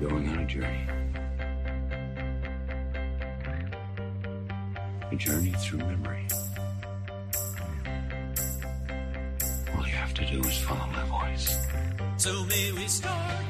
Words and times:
You're 0.00 0.10
going 0.10 0.28
on 0.28 0.38
a 0.40 0.46
journey. 0.46 0.86
A 5.10 5.16
journey 5.16 5.52
through 5.52 5.78
memory. 5.78 6.26
All 9.74 9.86
you 9.86 9.94
have 9.94 10.12
to 10.14 10.26
do 10.26 10.40
is 10.40 10.58
follow 10.58 10.86
my 10.92 11.04
voice. 11.04 11.66
So 12.18 12.44
may 12.44 12.72
we 12.72 12.86
start? 12.88 13.44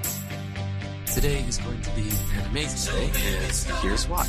Today 1.13 1.41
is 1.49 1.59
going 1.59 1.81
to 1.81 1.91
be 1.91 2.09
an 2.37 2.47
amazing 2.51 2.95
day, 2.95 3.07
and 3.07 3.79
here's 3.83 4.07
why. 4.09 4.29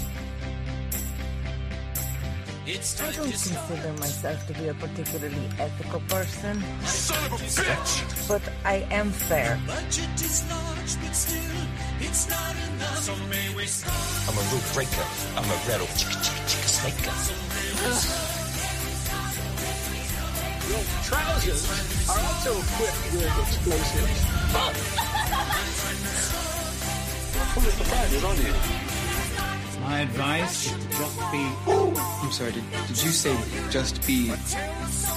It's 2.66 3.00
I 3.02 3.12
don't 3.12 3.30
consider 3.30 3.94
myself 3.94 4.48
to 4.48 4.54
be 4.54 4.68
a 4.68 4.74
particularly 4.74 5.50
ethical 5.60 6.00
person, 6.10 6.62
Son 6.84 7.26
of 7.26 7.34
a 7.34 7.46
bitch! 7.46 8.28
but 8.28 8.42
I 8.66 8.86
am 8.92 9.12
fair. 9.12 9.60
Budget 9.68 10.10
is 10.16 10.44
large, 10.50 10.77
but 10.96 11.14
still, 11.14 11.42
it's 12.00 12.30
not 12.30 12.56
enough. 12.56 13.00
So 13.00 13.14
may 13.28 13.54
we 13.56 13.66
start? 13.66 13.94
I'm 14.30 14.38
a 14.38 14.42
rule 14.52 14.62
breaker. 14.74 15.04
I'm 15.36 15.44
a 15.44 15.58
rattle 15.68 15.88
chicka 16.00 16.16
chicka 16.24 16.44
chicka 16.48 16.70
snaker. 16.70 17.12
Your 20.72 20.84
trousers 21.04 21.68
are 22.10 22.20
also 22.20 22.52
equipped 22.60 23.12
with 23.14 23.40
explosives. 23.44 24.18
Full 27.54 27.64
of 27.64 27.74
surprises, 27.74 28.24
aren't 28.24 28.40
you? 28.40 28.54
My 29.82 30.00
advice 30.02 30.66
is 30.66 30.72
to 30.72 30.78
just 30.98 31.18
be. 31.32 31.44
I'm 31.68 32.32
sorry, 32.32 32.52
did, 32.52 32.64
did 32.88 33.04
you 33.04 33.12
say 33.12 33.36
just 33.70 34.06
be 34.06 34.32
I 34.32 34.34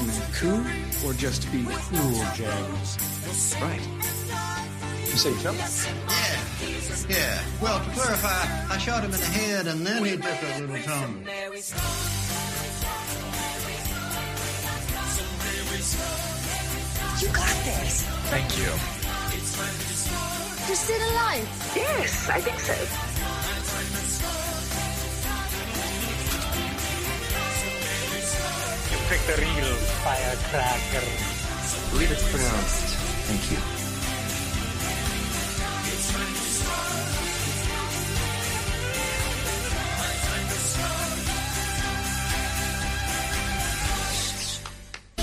mean, 0.03 0.23
cool 0.35 0.65
or 1.09 1.13
just 1.15 1.51
be 1.53 1.65
cool, 1.65 2.25
James? 2.35 2.99
Right. 3.61 3.81
You 5.21 5.35
say 5.35 5.43
jump? 5.43 5.59
Yeah, 5.59 5.67
yeah. 7.11 7.45
Well, 7.61 7.79
to 7.79 7.91
clarify, 7.91 8.73
I 8.73 8.79
shot 8.79 9.05
him 9.05 9.13
in 9.13 9.21
the 9.21 9.27
head 9.27 9.67
and 9.67 9.87
then 9.87 10.03
he 10.03 10.17
took 10.17 10.25
a 10.25 10.61
little 10.61 10.79
tumble. 10.79 11.21
You 17.21 17.29
got 17.37 17.53
this. 17.69 18.01
Thank 18.33 18.57
you. 18.57 18.73
You're 20.67 20.81
still 20.81 21.11
alive. 21.13 21.45
Yes, 21.77 22.31
I 22.31 22.41
think 22.41 22.59
so. 22.61 22.73
You 28.89 28.99
picked 29.11 29.27
the 29.27 29.37
real 29.37 29.77
firecracker. 30.01 31.05
I 31.05 31.91
believe 31.91 32.11
it's 32.11 32.31
pronounced 32.31 32.91
thank 33.31 33.53
you. 33.53 33.80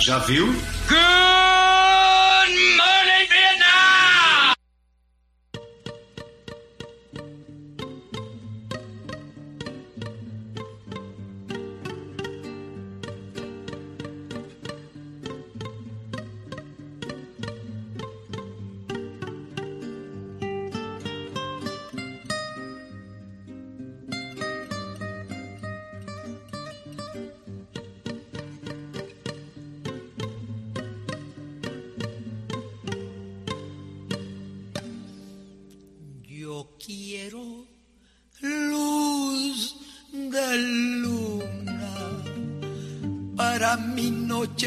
Já 0.07 0.19
viu? 0.19 0.55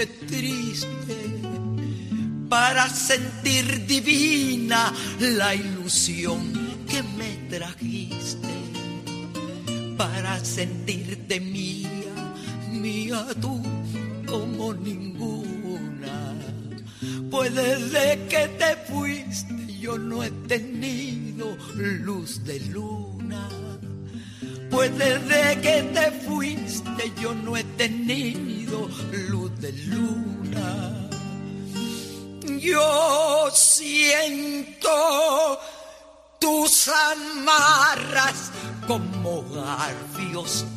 Triste, 0.06 1.16
para 2.48 2.88
sentir 2.88 3.86
divina 3.86 4.92
la 5.20 5.54
ilusión 5.54 6.52
que 6.88 7.02
me 7.02 7.36
trajiste, 7.48 8.48
para 9.96 10.44
sentirte 10.44 11.40
mía, 11.40 12.34
mía 12.70 13.26
tú 13.40 13.60
como 14.26 14.74
ninguna. 14.74 16.34
Pues 17.30 17.54
desde 17.54 18.26
que 18.28 18.48
te 18.58 18.76
fuiste 18.92 19.60
yo 19.80 19.96
no 19.96 20.22
he 20.22 20.30
tenido 20.46 21.56
luz 21.74 22.44
de 22.44 22.60
luna. 22.60 22.99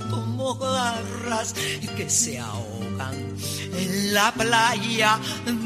Como 0.09 0.55
garras 0.55 1.53
que 1.95 2.09
se 2.09 2.37
ahogan 2.39 3.35
en 3.73 4.13
la 4.13 4.31
playa 4.33 5.19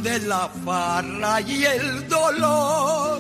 de 0.04 0.20
la 0.20 0.50
farra 0.66 1.42
y 1.42 1.66
el 1.66 2.08
dolor. 2.08 3.20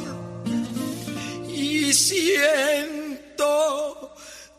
Y 1.50 1.92
siento 1.94 3.48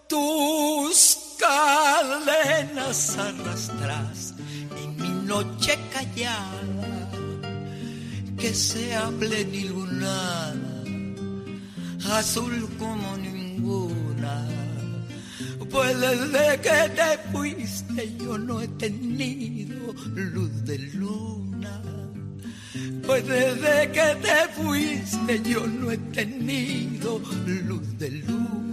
tus 0.09 1.19
cadenas 1.39 3.17
arrastras 3.17 4.35
en 4.77 4.97
mi 4.97 5.09
noche 5.27 5.79
callada 5.93 7.11
que 8.37 8.53
sea 8.55 9.09
plenilunada 9.19 10.79
azul 12.11 12.69
como 12.79 13.17
ninguna. 13.17 14.58
Pues 15.71 16.01
desde 16.01 16.61
que 16.61 16.91
te 16.97 17.31
fuiste 17.33 18.17
yo 18.19 18.39
no 18.39 18.61
he 18.61 18.69
tenido 18.69 19.95
luz 20.15 20.65
de 20.65 20.79
luna. 20.95 21.83
Pues 23.07 23.27
desde 23.27 23.91
que 23.93 24.17
te 24.23 24.63
fuiste 24.63 25.43
yo 25.49 25.67
no 25.67 25.91
he 25.91 25.99
tenido 25.99 27.21
luz 27.67 27.99
de 27.99 28.11
luna. 28.11 28.68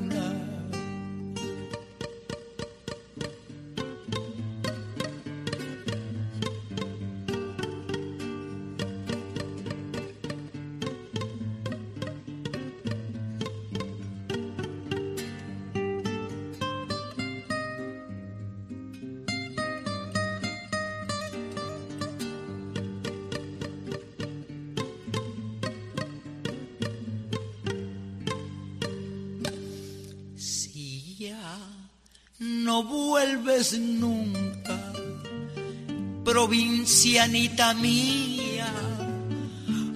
Provincianita 37.05 37.73
mía, 37.75 38.73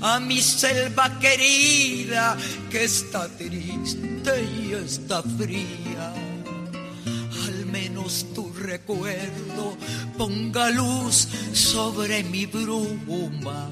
a 0.01 0.19
mi 0.19 0.39
selva 0.39 1.19
querida 1.19 2.38
que 2.69 2.83
está 2.83 3.27
triste 3.29 4.33
y 4.61 4.73
está 4.73 5.23
fría. 5.23 6.13
Al 7.47 7.65
menos 7.65 8.27
tu 8.35 8.53
recuerdo 8.53 9.75
ponga 10.19 10.69
luz 10.69 11.27
sobre 11.51 12.23
mi 12.23 12.45
bruma. 12.45 13.69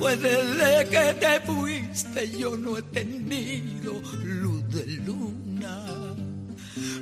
Pues 0.00 0.20
desde 0.20 0.88
que 0.88 1.14
te 1.20 1.40
fuiste 1.46 2.38
yo 2.38 2.56
no 2.56 2.76
he 2.76 2.82
tenido 2.82 4.02
luz 4.24 4.68
de 4.74 4.86
luna. 5.06 5.84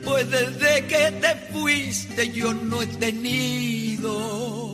Pues 0.05 0.31
desde 0.31 0.87
que 0.87 1.13
te 1.19 1.35
fuiste 1.51 2.31
yo 2.31 2.53
no 2.53 2.83
he 2.83 2.87
tenido 2.87 4.70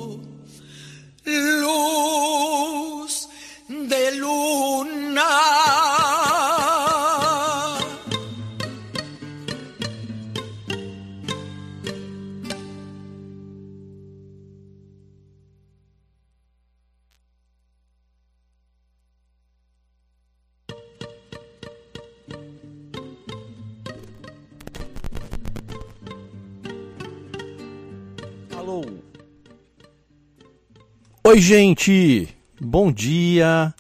Oi, 31.37 31.43
gente. 31.43 32.29
Bom 32.59 32.91
dia. 32.91 33.75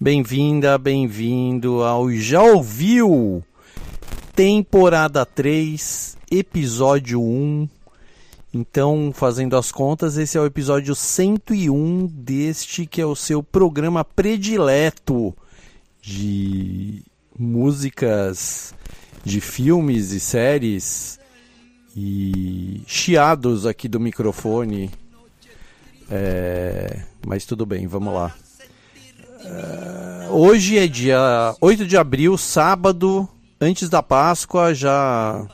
Bem-vinda, 0.00 0.78
bem-vindo 0.78 1.82
ao 1.82 2.10
Já 2.10 2.42
Ouviu? 2.42 3.44
Temporada 4.34 5.26
3, 5.26 6.16
episódio 6.30 7.20
1. 7.20 7.68
Então, 8.54 9.12
fazendo 9.14 9.54
as 9.54 9.70
contas, 9.70 10.16
esse 10.16 10.38
é 10.38 10.40
o 10.40 10.46
episódio 10.46 10.94
101 10.94 12.06
deste 12.06 12.86
que 12.86 13.02
é 13.02 13.06
o 13.06 13.14
seu 13.14 13.42
programa 13.42 14.02
predileto 14.02 15.36
de 16.00 17.02
músicas 17.38 18.74
de 19.22 19.42
filmes 19.42 20.10
e 20.10 20.20
séries 20.20 21.20
e 21.94 22.80
chiados 22.86 23.66
aqui 23.66 23.88
do 23.88 24.00
microfone. 24.00 25.03
É, 26.10 27.02
mas 27.26 27.44
tudo 27.44 27.64
bem, 27.64 27.86
vamos 27.86 28.12
lá. 28.12 28.34
É, 29.44 30.28
hoje 30.30 30.78
é 30.78 30.86
dia 30.86 31.54
8 31.60 31.86
de 31.86 31.96
abril, 31.96 32.36
sábado, 32.38 33.28
antes 33.60 33.88
da 33.88 34.02
Páscoa, 34.02 34.74
já 34.74 35.46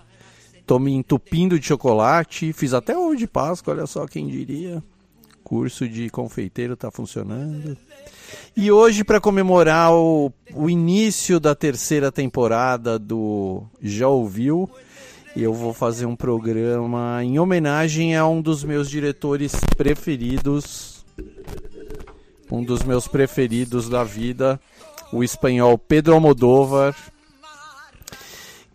tô 0.66 0.78
me 0.78 0.92
entupindo 0.92 1.58
de 1.58 1.66
chocolate. 1.66 2.52
Fiz 2.52 2.72
até 2.72 2.96
ovo 2.96 3.16
de 3.16 3.26
Páscoa, 3.26 3.74
olha 3.74 3.86
só 3.86 4.06
quem 4.06 4.28
diria. 4.28 4.82
Curso 5.42 5.88
de 5.88 6.08
confeiteiro 6.10 6.74
está 6.74 6.90
funcionando. 6.90 7.76
E 8.56 8.70
hoje, 8.70 9.02
para 9.02 9.20
comemorar 9.20 9.92
o, 9.92 10.32
o 10.54 10.70
início 10.70 11.40
da 11.40 11.54
terceira 11.54 12.12
temporada 12.12 12.98
do 12.98 13.64
Já 13.82 14.06
Ouviu, 14.08 14.70
eu 15.36 15.54
vou 15.54 15.72
fazer 15.72 16.06
um 16.06 16.16
programa 16.16 17.22
em 17.22 17.38
homenagem 17.38 18.16
a 18.16 18.26
um 18.26 18.42
dos 18.42 18.64
meus 18.64 18.90
diretores 18.90 19.52
preferidos, 19.76 21.04
um 22.50 22.62
dos 22.62 22.82
meus 22.82 23.06
preferidos 23.06 23.88
da 23.88 24.02
vida, 24.02 24.60
o 25.12 25.22
espanhol 25.22 25.78
Pedro 25.78 26.14
Almodóvar, 26.14 26.96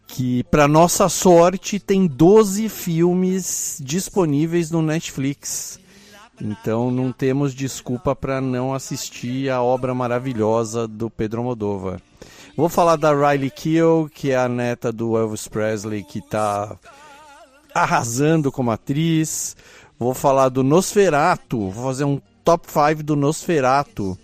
que 0.07 0.43
para 0.45 0.67
nossa 0.67 1.09
sorte 1.09 1.77
tem 1.77 2.07
12 2.07 2.69
filmes 2.69 3.81
disponíveis 3.83 4.71
no 4.71 4.81
Netflix. 4.81 5.77
Então 6.39 6.89
não 6.89 7.11
temos 7.11 7.53
desculpa 7.53 8.15
para 8.15 8.39
não 8.39 8.73
assistir 8.73 9.49
a 9.49 9.61
obra 9.61 9.93
maravilhosa 9.93 10.87
do 10.87 11.09
Pedro 11.09 11.41
Almodóvar. 11.41 12.01
Vou 12.55 12.69
falar 12.69 12.95
da 12.95 13.13
Riley 13.13 13.51
Keough, 13.51 14.09
que 14.09 14.31
é 14.31 14.37
a 14.37 14.47
neta 14.47 14.89
do 14.89 15.17
Elvis 15.17 15.45
Presley, 15.45 16.03
que 16.03 16.19
está 16.19 16.79
arrasando 17.73 18.49
como 18.49 18.71
atriz. 18.71 19.57
Vou 19.99 20.13
falar 20.13 20.47
do 20.47 20.63
Nosferato, 20.63 21.69
vou 21.69 21.83
fazer 21.85 22.05
um 22.05 22.21
top 22.45 22.67
5 22.71 23.03
do 23.03 23.15
Nosferato, 23.15 24.17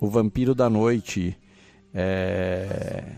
o 0.00 0.08
Vampiro 0.08 0.54
da 0.54 0.70
Noite. 0.70 1.36
É... 1.92 3.16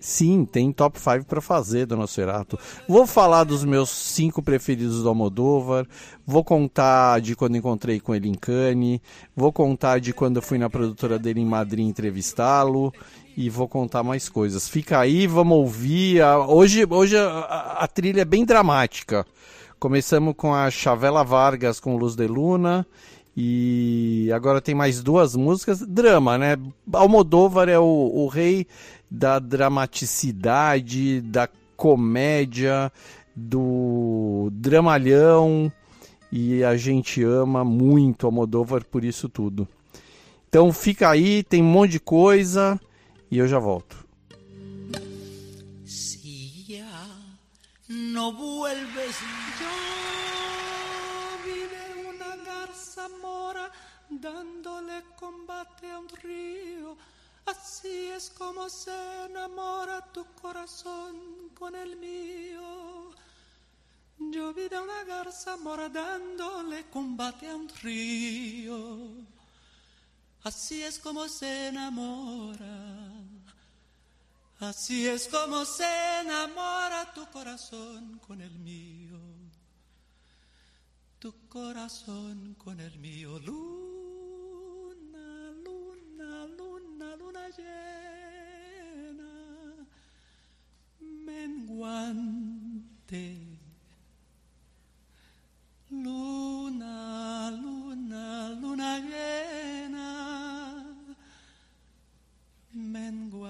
Sim, 0.00 0.44
tem 0.44 0.70
top 0.70 0.98
5 0.98 1.24
para 1.24 1.40
fazer 1.40 1.84
do 1.84 1.96
Nosferatu. 1.96 2.56
Vou 2.88 3.04
falar 3.04 3.42
dos 3.42 3.64
meus 3.64 3.90
cinco 3.90 4.40
preferidos 4.40 5.02
do 5.02 5.08
Almodóvar. 5.08 5.86
Vou 6.24 6.44
contar 6.44 7.20
de 7.20 7.34
quando 7.34 7.56
encontrei 7.56 7.98
com 7.98 8.14
ele 8.14 8.28
em 8.28 8.34
Cannes. 8.34 9.00
Vou 9.34 9.52
contar 9.52 9.98
de 9.98 10.12
quando 10.12 10.36
eu 10.36 10.42
fui 10.42 10.56
na 10.56 10.70
produtora 10.70 11.18
dele 11.18 11.40
em 11.40 11.44
Madrid 11.44 11.84
entrevistá-lo. 11.84 12.92
E 13.36 13.50
vou 13.50 13.66
contar 13.66 14.04
mais 14.04 14.28
coisas. 14.28 14.68
Fica 14.68 15.00
aí, 15.00 15.26
vamos 15.26 15.58
ouvir. 15.58 16.22
Hoje, 16.48 16.86
hoje 16.88 17.16
a, 17.16 17.78
a 17.80 17.86
trilha 17.88 18.20
é 18.20 18.24
bem 18.24 18.44
dramática. 18.44 19.26
Começamos 19.80 20.34
com 20.36 20.54
a 20.54 20.70
Chavela 20.70 21.24
Vargas 21.24 21.80
com 21.80 21.96
Luz 21.96 22.14
de 22.14 22.26
Luna. 22.26 22.86
E 23.40 24.32
agora 24.34 24.60
tem 24.60 24.74
mais 24.74 25.00
duas 25.00 25.36
músicas. 25.36 25.80
Drama, 25.80 26.36
né? 26.36 26.56
Almodóvar 26.92 27.68
é 27.68 27.78
o, 27.78 27.84
o 27.84 28.26
rei 28.26 28.66
da 29.10 29.38
dramaticidade, 29.38 31.20
da 31.20 31.48
comédia, 31.76 32.92
do 33.34 34.48
dramalhão. 34.52 35.72
E 36.30 36.62
a 36.62 36.76
gente 36.76 37.22
ama 37.22 37.64
muito 37.64 38.26
Almodóvar 38.26 38.84
por 38.84 39.04
isso 39.04 39.28
tudo. 39.28 39.66
Então 40.48 40.72
fica 40.72 41.08
aí, 41.10 41.42
tem 41.42 41.62
um 41.62 41.66
monte 41.66 41.92
de 41.92 42.00
coisa 42.00 42.78
e 43.30 43.38
eu 43.38 43.48
já 43.48 43.58
volto. 43.58 44.06
Si 45.84 46.82
vuelves 48.32 49.16
mora 53.22 53.70
dándole 54.10 55.02
combate 55.16 55.86
a. 55.86 56.96
Así 57.50 58.08
es 58.08 58.30
como 58.30 58.68
se 58.68 58.92
enamora 59.24 60.04
tu 60.12 60.24
corazón 60.42 61.50
con 61.54 61.74
el 61.74 61.96
mío. 61.96 63.10
Yo 64.18 64.52
vi 64.52 64.68
de 64.68 64.78
una 64.78 65.04
garza 65.04 65.56
mora 65.56 65.88
dándole 65.88 66.90
combate 66.90 67.48
a 67.48 67.56
un 67.56 67.68
río. 67.82 68.98
Así 70.42 70.82
es 70.82 70.98
como 70.98 71.26
se 71.28 71.68
enamora. 71.68 72.76
Así 74.60 75.06
es 75.06 75.28
como 75.28 75.64
se 75.64 76.20
enamora 76.20 77.12
tu 77.14 77.24
corazón 77.30 78.20
con 78.26 78.40
el 78.42 78.58
mío 78.58 79.18
tu 81.18 81.34
corazón 81.48 82.54
con 82.54 82.78
el 82.80 82.96
mío. 82.98 83.38
Luna, 87.18 87.48
llena, 87.56 89.32
menguante. 91.26 92.46
Luna, 95.90 97.50
luna, 97.50 98.50
luna 98.60 98.98
llena, 99.00 100.08
menguante. 102.72 103.48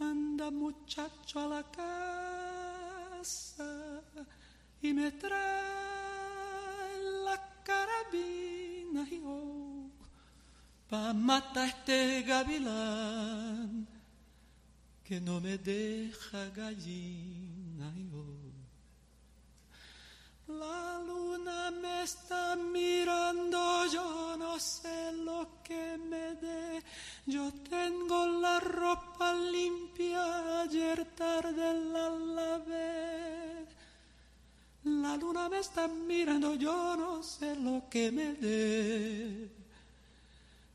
Anda 0.00 0.50
muchacho 0.50 1.40
a 1.40 1.46
la 1.46 1.62
casa 1.62 2.94
y 4.82 4.92
me 4.92 5.12
trae 5.12 6.98
la 7.24 7.38
carabina 7.64 9.06
y 9.10 9.22
oh, 9.24 9.63
pa 10.88 11.12
matar 11.12 11.68
este 11.68 12.22
gavilán 12.22 13.86
que 15.04 15.20
no 15.20 15.40
me 15.40 15.58
deja 15.58 16.48
gallina 16.56 17.92
oh. 18.14 18.44
La 20.46 21.00
luna 21.06 21.70
me 21.70 22.02
está 22.02 22.54
mirando, 22.54 23.86
yo 23.86 24.36
no 24.36 24.60
sé 24.60 25.12
lo 25.12 25.62
que 25.64 25.96
me 25.96 26.34
dé. 26.34 26.82
Yo 27.24 27.50
tengo 27.70 28.26
la 28.26 28.60
ropa 28.60 29.32
limpia, 29.32 30.60
ayer 30.62 31.06
tarde 31.16 31.72
la 31.92 32.10
lavé. 32.10 33.66
La 34.84 35.16
luna 35.16 35.48
me 35.48 35.60
está 35.60 35.88
mirando, 35.88 36.54
yo 36.56 36.94
no 36.94 37.22
sé 37.22 37.56
lo 37.56 37.88
que 37.88 38.12
me 38.12 38.34
dé. 38.34 39.63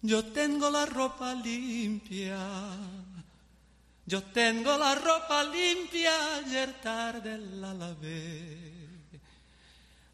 Yo 0.01 0.23
tengo 0.25 0.69
la 0.69 0.85
ropa 0.85 1.33
limpia. 1.33 2.39
Yo 4.05 4.23
tengo 4.23 4.77
la 4.77 4.95
ropa 4.95 5.43
limpia, 5.43 6.37
ayer 6.37 6.73
tarde 6.81 7.37
la 7.37 7.73
lavé. 7.73 8.89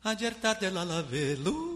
Ayer 0.03 0.35
tarde 0.35 0.69
la 0.69 0.83
lavé, 0.83 1.37
luna, 1.37 1.74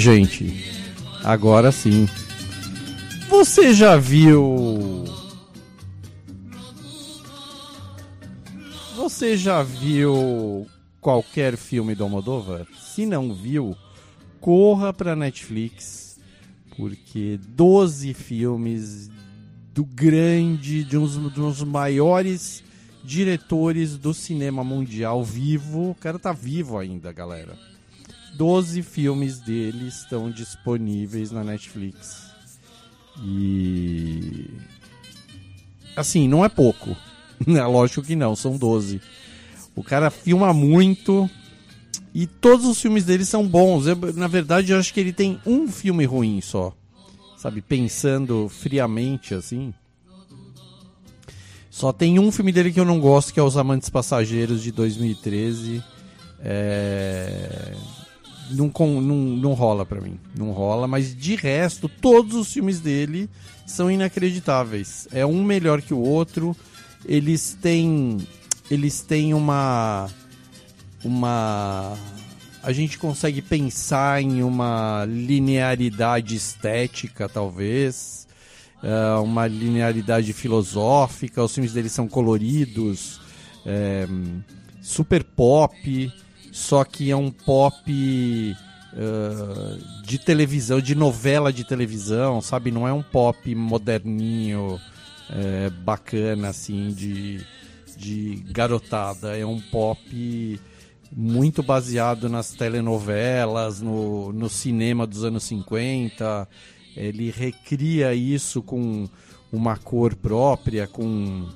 gente. 0.00 0.64
Agora 1.22 1.70
sim. 1.70 2.08
Você 3.28 3.72
já 3.72 3.96
viu. 3.96 5.04
Você 8.96 9.36
já 9.36 9.62
viu 9.62 10.66
qualquer 11.00 11.56
filme 11.56 11.94
do 11.94 12.04
Almodóvar? 12.04 12.66
Se 12.80 13.06
não 13.06 13.34
viu, 13.34 13.76
corra 14.40 14.92
pra 14.92 15.14
Netflix, 15.14 16.18
porque 16.76 17.38
12 17.48 18.14
filmes 18.14 19.10
do 19.74 19.84
grande, 19.84 20.82
de 20.82 20.96
uns 20.98 21.16
dos 21.16 21.62
maiores 21.62 22.64
diretores 23.04 23.96
do 23.96 24.12
cinema 24.12 24.64
mundial 24.64 25.24
vivo. 25.24 25.90
O 25.90 25.94
cara 25.94 26.18
tá 26.18 26.32
vivo 26.32 26.78
ainda, 26.78 27.12
galera. 27.12 27.69
12 28.34 28.82
filmes 28.82 29.40
dele 29.40 29.88
estão 29.88 30.30
disponíveis 30.30 31.30
na 31.30 31.44
Netflix. 31.44 32.30
E. 33.22 34.50
Assim, 35.96 36.28
não 36.28 36.44
é 36.44 36.48
pouco. 36.48 36.96
É 37.46 37.64
lógico 37.64 38.02
que 38.02 38.14
não, 38.14 38.36
são 38.36 38.58
12. 38.58 39.00
O 39.74 39.82
cara 39.82 40.10
filma 40.10 40.52
muito 40.52 41.28
e 42.14 42.26
todos 42.26 42.66
os 42.66 42.80
filmes 42.80 43.04
dele 43.04 43.24
são 43.24 43.48
bons. 43.48 43.86
Eu, 43.86 43.96
na 44.14 44.26
verdade, 44.26 44.72
eu 44.72 44.78
acho 44.78 44.92
que 44.92 45.00
ele 45.00 45.12
tem 45.12 45.40
um 45.46 45.68
filme 45.68 46.04
ruim 46.04 46.40
só. 46.42 46.74
Sabe, 47.36 47.62
pensando 47.62 48.46
friamente 48.50 49.32
assim. 49.32 49.72
Só 51.70 51.92
tem 51.92 52.18
um 52.18 52.30
filme 52.30 52.52
dele 52.52 52.72
que 52.72 52.80
eu 52.80 52.84
não 52.84 53.00
gosto, 53.00 53.32
que 53.32 53.40
é 53.40 53.42
Os 53.42 53.56
Amantes 53.56 53.88
Passageiros 53.88 54.62
de 54.62 54.70
2013. 54.70 55.82
É... 56.40 57.74
Não, 58.50 58.72
não, 59.00 59.16
não 59.16 59.52
rola 59.54 59.86
pra 59.86 60.00
mim. 60.00 60.18
Não 60.36 60.50
rola, 60.52 60.86
mas 60.88 61.14
de 61.16 61.36
resto, 61.36 61.88
todos 61.88 62.34
os 62.34 62.52
filmes 62.52 62.80
dele 62.80 63.28
são 63.66 63.90
inacreditáveis. 63.90 65.06
É 65.12 65.24
um 65.24 65.42
melhor 65.44 65.80
que 65.80 65.94
o 65.94 66.00
outro. 66.00 66.56
Eles 67.04 67.56
têm. 67.60 68.18
Eles 68.70 69.00
têm 69.00 69.32
uma. 69.34 70.08
Uma. 71.04 71.96
A 72.62 72.72
gente 72.72 72.98
consegue 72.98 73.40
pensar 73.40 74.20
em 74.20 74.42
uma 74.42 75.06
linearidade 75.08 76.36
estética, 76.36 77.28
talvez. 77.28 78.26
é, 78.82 79.18
uma 79.20 79.46
linearidade 79.46 80.32
filosófica. 80.32 81.42
Os 81.42 81.54
filmes 81.54 81.72
deles 81.72 81.92
são 81.92 82.06
coloridos. 82.08 83.20
é, 83.64 84.06
super 84.82 85.22
pop. 85.24 86.12
Só 86.52 86.84
que 86.84 87.10
é 87.10 87.16
um 87.16 87.30
pop. 87.30 88.56
eh, 88.92 89.78
de 90.04 90.18
televisão, 90.18 90.80
de 90.80 90.94
novela 90.96 91.52
de 91.52 91.62
televisão, 91.62 92.40
sabe? 92.40 92.72
Não 92.72 92.88
é 92.88 92.92
um 92.92 93.02
pop 93.02 93.54
moderninho, 93.54 94.80
é, 95.30 95.70
bacana, 95.70 96.48
assim, 96.48 96.92
de, 96.92 97.44
de 97.96 98.42
garotada. 98.50 99.36
É 99.36 99.46
um 99.46 99.60
pop 99.60 100.60
muito 101.12 101.62
baseado 101.62 102.28
nas 102.28 102.50
telenovelas, 102.52 103.80
no, 103.80 104.32
no 104.32 104.48
cinema 104.48 105.06
dos 105.06 105.24
anos 105.24 105.44
50. 105.44 106.48
Ele 106.96 107.30
recria 107.30 108.14
isso 108.14 108.62
com 108.62 109.08
uma 109.52 109.76
cor 109.76 110.14
própria, 110.14 110.86
com, 110.86 111.48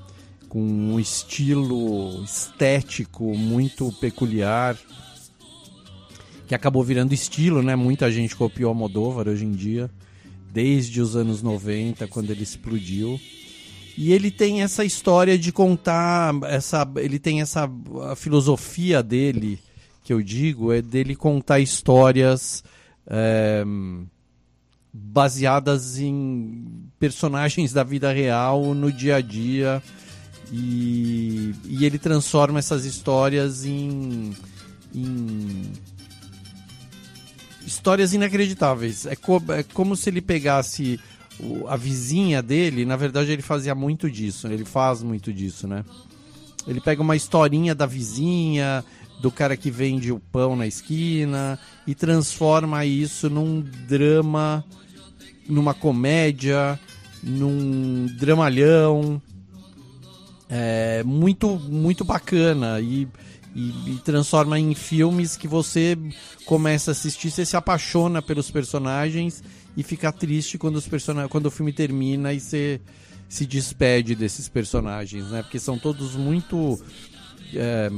com 0.55 0.63
um 0.63 1.01
estilo 1.01 2.23
estético 2.23 3.37
muito 3.37 3.91
peculiar 3.95 4.79
que 6.47 6.55
acabou 6.55 6.85
virando 6.85 7.13
estilo, 7.13 7.61
né? 7.61 7.75
Muita 7.75 8.09
gente 8.13 8.37
copiou 8.37 8.71
a 8.71 8.75
Modóvar 8.75 9.27
hoje 9.27 9.45
em 9.45 9.51
dia, 9.51 9.91
desde 10.53 11.01
os 11.01 11.17
anos 11.17 11.43
90, 11.43 12.07
quando 12.07 12.31
ele 12.31 12.45
explodiu. 12.45 13.21
E 13.99 14.13
ele 14.13 14.31
tem 14.31 14.63
essa 14.63 14.85
história 14.85 15.37
de 15.37 15.51
contar, 15.51 16.33
essa, 16.45 16.89
ele 16.99 17.19
tem 17.19 17.41
essa 17.41 17.69
filosofia 18.15 19.03
dele, 19.03 19.59
que 20.05 20.13
eu 20.13 20.23
digo, 20.23 20.73
é 20.73 20.81
dele 20.81 21.17
contar 21.17 21.59
histórias 21.59 22.63
é, 23.09 23.65
baseadas 24.93 25.99
em 25.99 26.89
personagens 26.97 27.73
da 27.73 27.83
vida 27.83 28.13
real 28.13 28.73
no 28.73 28.93
dia 28.93 29.17
a 29.17 29.21
dia. 29.21 29.83
E, 30.53 31.55
e 31.65 31.85
ele 31.85 31.99
transforma 31.99 32.59
essas 32.59 32.85
histórias 32.85 33.65
em, 33.65 34.33
em 34.95 35.73
histórias 37.67 38.13
inacreditáveis. 38.13 39.07
É, 39.07 39.17
co 39.17 39.43
é 39.49 39.63
como 39.63 39.97
se 39.97 40.11
ele 40.11 40.21
pegasse 40.21 41.01
o, 41.41 41.67
a 41.67 41.77
vizinha 41.77 42.43
dele, 42.43 42.85
na 42.85 42.97
verdade 42.97 43.33
ele 43.33 43.43
fazia 43.43 43.75
muito 43.75 44.11
disso, 44.11 44.47
ele 44.47 44.65
faz 44.65 45.03
muito 45.03 45.33
disso, 45.33 45.67
né? 45.67 45.85
Ele 46.67 46.81
pega 46.81 47.03
uma 47.03 47.17
historinha 47.17 47.75
da 47.75 47.85
vizinha, 47.85 48.85
do 49.21 49.31
cara 49.31 49.57
que 49.57 49.71
vende 49.71 50.13
o 50.13 50.19
pão 50.19 50.57
na 50.57 50.67
esquina 50.67 51.59
e 51.87 51.95
transforma 51.95 52.85
isso 52.85 53.29
num 53.29 53.61
drama, 53.87 54.65
numa 55.49 55.75
comédia, 55.75 56.79
num 57.23 58.07
dramalhão. 58.19 59.21
É, 60.57 61.03
muito, 61.03 61.49
muito 61.59 62.05
bacana 62.05 62.79
e, 62.81 63.09
e, 63.57 63.91
e, 63.91 64.01
transforma 64.05 64.57
em 64.57 64.73
filmes 64.73 65.37
que 65.37 65.49
você 65.49 65.99
começa 66.45 66.93
a 66.93 66.93
assistir, 66.93 67.29
você 67.29 67.45
se 67.45 67.57
apaixona 67.57 68.23
pelos 68.23 68.53
personagens 68.53 69.43
e 69.77 69.83
fica 69.83 70.13
triste 70.13 70.57
quando, 70.57 70.77
os 70.77 70.87
person... 70.87 71.29
quando 71.29 71.47
o 71.47 71.51
filme 71.51 71.73
termina 71.73 72.33
e 72.33 72.39
você 72.39 72.81
se 73.29 73.45
despede 73.45 74.15
desses 74.15 74.49
personagens, 74.49 75.29
né? 75.29 75.43
Porque 75.43 75.59
são 75.59 75.77
todos 75.77 76.15
muito 76.15 76.81
é, 77.53 77.91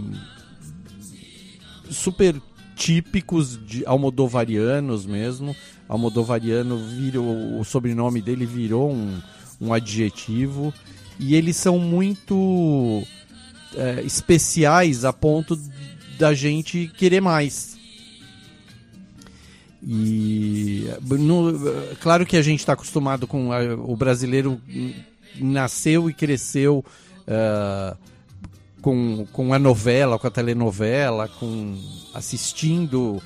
super 1.91 2.41
típicos 2.75 3.61
de 3.67 3.85
almodovarianos 3.85 5.05
mesmo. 5.05 5.55
Almodovariano 5.87 6.79
virou 6.79 7.61
o 7.61 7.65
sobrenome 7.67 8.23
dele 8.23 8.47
virou 8.47 8.91
um, 8.91 9.21
um 9.61 9.75
adjetivo 9.75 10.73
e 11.19 11.35
eles 11.35 11.57
são 11.57 11.79
muito 11.79 13.03
é, 13.75 14.03
especiais 14.03 15.05
a 15.05 15.13
ponto 15.13 15.59
da 16.19 16.35
gente 16.35 16.91
querer 16.97 17.21
mais. 17.21 17.77
E 19.83 20.91
no, 21.03 21.53
claro 22.01 22.27
que 22.27 22.37
a 22.37 22.43
gente 22.43 22.61
está 22.61 22.73
acostumado 22.73 23.27
com 23.27 23.53
a, 23.53 23.61
o 23.75 23.97
brasileiro 23.97 24.61
nasceu 25.39 26.11
e 26.11 26.15
cresceu 26.15 26.85
uh, 27.29 27.97
com, 28.83 29.27
com 29.33 29.55
a 29.55 29.59
novela, 29.59 30.19
com 30.19 30.27
a 30.27 30.31
telenovela, 30.31 31.29
com 31.29 31.79
assistindo 32.15 33.23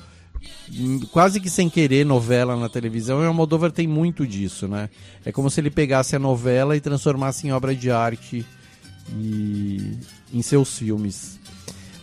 quase 1.11 1.39
que 1.39 1.49
sem 1.49 1.69
querer 1.69 2.05
novela 2.05 2.55
na 2.55 2.69
televisão, 2.69 3.21
e 3.21 3.25
o 3.25 3.27
Almodóvar 3.27 3.71
tem 3.71 3.87
muito 3.87 4.25
disso, 4.25 4.67
né? 4.67 4.89
É 5.25 5.31
como 5.31 5.49
se 5.49 5.59
ele 5.59 5.69
pegasse 5.69 6.15
a 6.15 6.19
novela 6.19 6.75
e 6.75 6.81
transformasse 6.81 7.47
em 7.47 7.51
obra 7.51 7.75
de 7.75 7.91
arte 7.91 8.45
e 9.15 9.97
em 10.33 10.41
seus 10.41 10.77
filmes. 10.77 11.39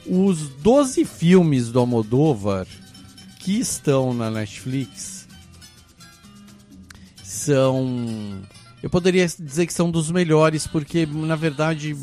Os 0.07 0.49
12 0.49 1.05
filmes 1.05 1.71
do 1.71 1.79
Almodóvar 1.81 2.67
que 3.39 3.59
estão 3.59 4.13
na 4.13 4.31
Netflix 4.31 5.27
são 7.23 8.43
eu 8.83 8.91
poderia 8.91 9.27
dizer 9.27 9.67
que 9.67 9.73
são 9.73 9.91
dos 9.91 10.11
melhores 10.11 10.67
porque 10.67 11.07
na 11.07 11.37
verdade 11.37 11.97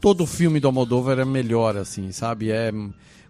todo 0.00 0.26
filme 0.26 0.60
do 0.60 0.66
Almodóvar 0.68 1.18
é 1.18 1.24
melhor 1.24 1.76
assim, 1.76 2.12
sabe? 2.12 2.50
É 2.50 2.72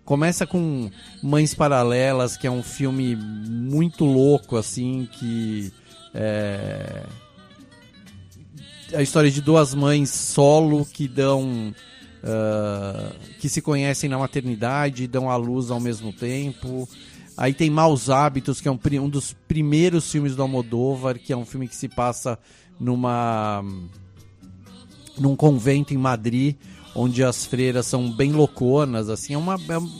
Começa 0.07 0.47
com 0.47 0.88
Mães 1.21 1.53
Paralelas, 1.53 2.37
que 2.37 2.47
é 2.47 2.51
um 2.51 2.62
filme 2.62 3.16
muito 3.16 4.05
louco, 4.05 4.57
assim, 4.57 5.09
que. 5.12 5.73
É... 6.14 7.03
A 8.95 9.03
história 9.03 9.31
de 9.31 9.42
duas 9.42 9.75
mães 9.75 10.09
solo 10.09 10.87
que 10.87 11.09
dão. 11.09 11.75
Uh, 12.23 13.14
que 13.38 13.49
se 13.49 13.61
conhecem 13.61 14.09
na 14.09 14.19
maternidade 14.19 15.05
e 15.05 15.07
dão 15.09 15.29
à 15.29 15.37
luz 15.37 15.73
ao 15.73 15.81
mesmo 15.81 16.12
tempo. 16.12 16.88
Aí 17.37 17.53
tem 17.53 17.69
Maus 17.69 18.09
Hábitos, 18.09 18.61
que 18.61 18.69
é 18.69 18.71
um, 18.71 18.79
um 19.03 19.09
dos 19.09 19.33
primeiros 19.47 20.11
filmes 20.11 20.37
do 20.37 20.42
Almodóvar, 20.42 21.19
que 21.19 21.33
é 21.33 21.37
um 21.37 21.45
filme 21.45 21.69
que 21.69 21.77
se 21.77 21.88
passa 21.88 22.38
numa 22.79 23.62
num 25.19 25.35
convento 25.35 25.95
em 25.95 25.97
Madrid, 25.97 26.57
onde 26.96 27.22
as 27.22 27.44
freiras 27.44 27.87
são 27.87 28.11
bem 28.11 28.32
louconas, 28.32 29.11
assim, 29.11 29.35
é 29.35 29.38
uma, 29.38 29.56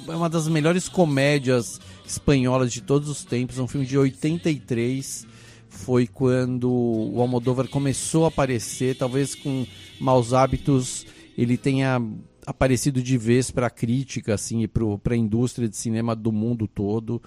é 0.09 0.16
uma 0.16 0.30
das 0.30 0.48
melhores 0.48 0.88
comédias 0.88 1.78
espanholas 2.06 2.72
de 2.72 2.80
todos 2.80 3.11
os 3.11 3.22
tempos, 3.22 3.59
é 3.59 3.62
um 3.62 3.68
filme 3.68 3.87
de 3.87 3.98
83, 3.98 5.26
foi 5.68 6.06
quando 6.06 6.72
o 6.72 7.20
Almodóvar 7.20 7.68
começou 7.68 8.24
a 8.24 8.28
aparecer, 8.28 8.96
talvez 8.96 9.35
com 9.35 9.66
Maus 10.00 10.32
Hábitos 10.32 11.04
ele 11.37 11.59
tenha 11.59 12.00
aparecido 12.46 13.02
de 13.02 13.18
vez 13.18 13.50
para 13.50 13.66
a 13.66 13.70
crítica, 13.70 14.32
assim, 14.32 14.62
e 14.62 14.68
para 14.68 15.12
a 15.12 15.18
indústria 15.18 15.68
de 15.68 15.76
cinema 15.76 16.16
do 16.16 16.32
mundo 16.32 16.66
todo, 16.66 17.20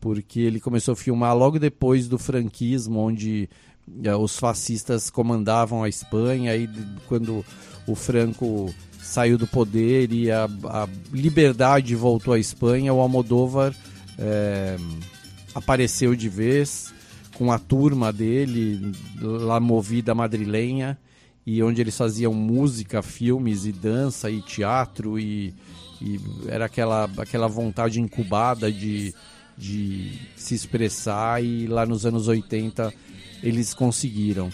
porque 0.00 0.40
ele 0.40 0.58
começou 0.58 0.94
a 0.94 0.96
filmar 0.96 1.36
logo 1.36 1.60
depois 1.60 2.08
do 2.08 2.18
franquismo, 2.18 2.98
onde 2.98 3.48
uh, 3.86 4.16
os 4.16 4.36
fascistas 4.36 5.10
comandavam 5.10 5.84
a 5.84 5.88
Espanha, 5.88 6.50
aí 6.50 6.68
quando 7.06 7.44
o 7.86 7.94
Franco 7.94 8.74
saiu 9.12 9.36
do 9.36 9.46
poder 9.46 10.10
e 10.10 10.30
a, 10.30 10.48
a 10.64 10.88
liberdade 11.12 11.94
voltou 11.94 12.32
à 12.32 12.38
Espanha, 12.38 12.94
o 12.94 13.00
Almodóvar 13.00 13.74
é, 14.18 14.76
apareceu 15.54 16.16
de 16.16 16.30
vez 16.30 16.94
com 17.34 17.52
a 17.52 17.58
turma 17.58 18.10
dele, 18.10 18.94
lá 19.20 19.60
movida 19.60 20.14
madrilenha, 20.14 20.98
e 21.44 21.62
onde 21.62 21.82
eles 21.82 21.96
faziam 21.96 22.32
música, 22.32 23.02
filmes 23.02 23.66
e 23.66 23.72
dança 23.72 24.30
e 24.30 24.40
teatro 24.40 25.18
e, 25.18 25.54
e 26.00 26.18
era 26.46 26.64
aquela, 26.64 27.10
aquela 27.18 27.48
vontade 27.48 28.00
incubada 28.00 28.72
de, 28.72 29.14
de 29.58 30.18
se 30.36 30.54
expressar 30.54 31.44
e 31.44 31.66
lá 31.66 31.84
nos 31.84 32.06
anos 32.06 32.28
80 32.28 32.90
eles 33.42 33.74
conseguiram. 33.74 34.50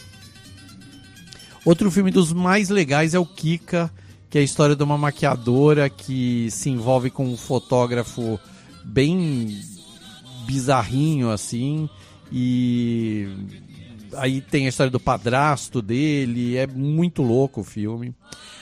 Outro 1.65 1.93
filme 1.93 2.11
dos 2.11 2.33
mais 2.33 2.71
legais 2.71 3.15
é 3.15 3.21
o 3.21 3.27
Kika, 3.27 3.93
que 4.31 4.39
é 4.39 4.41
a 4.41 4.45
história 4.45 4.77
de 4.77 4.83
uma 4.83 4.99
maquiadora 4.99 5.89
que 5.89 6.51
se 6.51 6.71
envolve 6.71 7.11
com 7.11 7.27
um 7.27 7.37
fotógrafo 7.37 8.39
bem 8.85 9.61
bizarrinho 10.47 11.31
assim 11.31 11.89
e 12.33 13.29
aí 14.15 14.41
tem 14.41 14.67
a 14.67 14.69
história 14.69 14.91
do 14.91 15.01
padrasto 15.01 15.81
dele, 15.81 16.57
é 16.57 16.67
muito 16.67 17.23
louco 17.23 17.61
o 17.61 17.65
filme. 17.65 18.15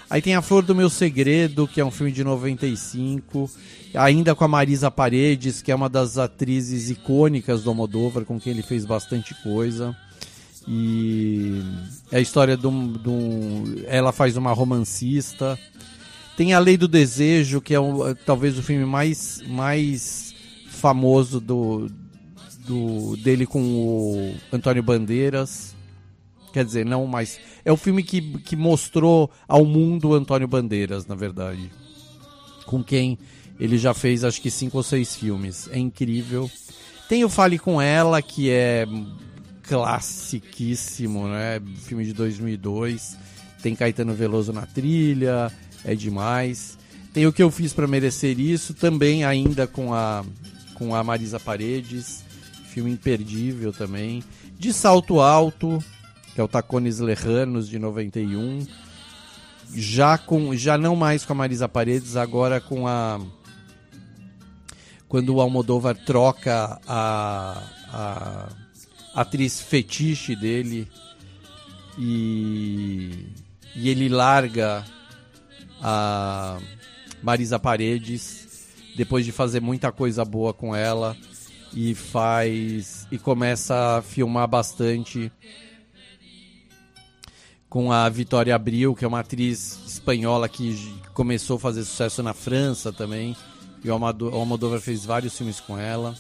Aí 0.09 0.22
tem 0.22 0.37
A 0.37 0.42
Flor 0.42 0.62
do 0.62 0.74
Meu 0.74 0.88
Segredo, 0.88 1.66
que 1.66 1.81
é 1.81 1.85
um 1.85 1.90
filme 1.90 2.12
de 2.12 2.22
95, 2.22 3.50
ainda 3.92 4.37
com 4.37 4.44
a 4.44 4.48
Marisa 4.48 4.88
Paredes, 4.88 5.61
que 5.61 5.72
é 5.72 5.74
uma 5.74 5.88
das 5.88 6.16
atrizes 6.16 6.90
icônicas 6.90 7.64
do 7.64 7.70
Almodóvar, 7.70 8.24
com 8.24 8.38
quem 8.38 8.52
ele 8.52 8.62
fez 8.62 8.85
bastante 8.85 9.35
coisa. 9.42 9.96
E 10.68 11.62
é 12.11 12.18
a 12.18 12.20
história 12.20 12.57
de 12.57 12.66
um, 12.66 12.92
de 12.92 13.09
um, 13.09 13.76
Ela 13.87 14.12
faz 14.12 14.37
uma 14.37 14.52
romancista. 14.52 15.59
Tem 16.37 16.52
A 16.52 16.59
Lei 16.59 16.76
do 16.76 16.88
Desejo, 16.88 17.61
que 17.61 17.74
é 17.74 17.81
um, 17.81 18.14
talvez 18.14 18.59
o 18.59 18.62
filme 18.62 18.85
mais, 18.85 19.42
mais 19.46 20.35
famoso 20.68 21.40
do, 21.40 21.88
do, 22.66 23.16
dele 23.16 23.46
com 23.46 23.62
o 23.62 24.35
Antônio 24.52 24.83
Bandeiras. 24.83 25.74
Quer 26.52 26.64
dizer, 26.64 26.85
não 26.85 27.07
mais. 27.07 27.38
É 27.64 27.72
o 27.72 27.76
filme 27.76 28.02
que, 28.02 28.20
que 28.40 28.57
mostrou 28.57 29.31
ao 29.46 29.64
mundo 29.64 30.09
o 30.09 30.14
Antônio 30.14 30.48
Bandeiras, 30.48 31.07
na 31.07 31.14
verdade. 31.14 31.70
Com 32.64 32.83
quem 32.83 33.18
ele 33.59 33.79
já 33.79 33.94
fez 33.94 34.24
acho 34.24 34.40
que 34.40 34.50
cinco 34.50 34.79
ou 34.79 34.83
seis 34.83 35.14
filmes. 35.16 35.68
É 35.70 35.79
incrível. 35.79 36.50
Tem 37.09 37.24
o 37.24 37.29
Fale 37.29 37.59
com 37.59 37.81
Ela, 37.81 38.20
que 38.20 38.50
é 38.50 38.87
classiquíssimo, 39.68 41.29
né? 41.29 41.61
Filme 41.85 42.05
de 42.05 42.12
2002. 42.12 43.16
Tem 43.62 43.74
Caetano 43.74 44.14
Veloso 44.14 44.52
na 44.52 44.66
trilha, 44.66 45.50
é 45.85 45.94
demais. 45.94 46.79
Tem 47.12 47.26
o 47.26 47.33
que 47.33 47.42
eu 47.42 47.50
fiz 47.50 47.72
para 47.72 47.87
merecer 47.87 48.38
isso, 48.38 48.74
também 48.74 49.24
ainda 49.24 49.66
com 49.66 49.94
a 49.94 50.24
com 50.74 50.94
a 50.94 51.02
Marisa 51.02 51.40
Paredes, 51.40 52.22
filme 52.68 52.90
imperdível 52.90 53.72
também. 53.72 54.22
De 54.59 54.70
Salto 54.72 55.20
Alto, 55.20 55.83
que 56.35 56.40
é 56.40 56.44
o 56.44 56.48
Tacones 56.48 56.98
Lerranos 56.98 57.66
de 57.66 57.79
91. 57.79 58.66
Já 59.74 60.18
com 60.18 60.55
já 60.55 60.76
não 60.76 60.94
mais 60.94 61.24
com 61.24 61.33
a 61.33 61.37
Marisa 61.37 61.68
Paredes, 61.68 62.14
agora 62.14 62.61
com 62.61 62.87
a 62.87 63.18
quando 65.09 65.35
o 65.35 65.40
Almodóvar 65.40 65.96
troca 65.96 66.79
a, 66.87 67.62
a 67.88 68.65
atriz 69.16 69.61
fetiche 69.62 70.37
dele 70.37 70.87
e, 71.98 73.26
e 73.74 73.88
ele 73.88 74.11
larga 74.11 74.85
a 75.81 76.59
Marisa 77.22 77.59
Paredes 77.59 78.68
depois 78.94 79.24
de 79.24 79.33
fazer 79.33 79.61
muita 79.61 79.90
coisa 79.90 80.22
boa 80.22 80.52
com 80.52 80.76
ela 80.76 81.16
e 81.72 81.94
faz 81.94 83.07
e 83.11 83.18
começa 83.18 83.96
a 83.96 84.02
filmar 84.02 84.46
bastante 84.46 85.33
com 87.70 87.90
a 87.90 88.09
Vitória 88.09 88.55
Abril, 88.55 88.94
que 88.94 89.05
é 89.05 89.09
uma 89.09 89.20
atriz 89.20 89.81
espanhola 89.87 90.48
que 90.48 90.94
começou 91.12 91.57
a 91.57 91.61
fazer 91.61 91.85
sucesso 91.85 92.22
na 92.22 92.33
França 92.33 92.92
também, 92.92 93.37
E 93.85 93.90
o 93.90 93.92
Almodóvar 93.92 94.81
fez 94.81 95.05
vários 95.05 95.37
filmes 95.37 95.61
com 95.61 95.79
ela. 95.79 96.14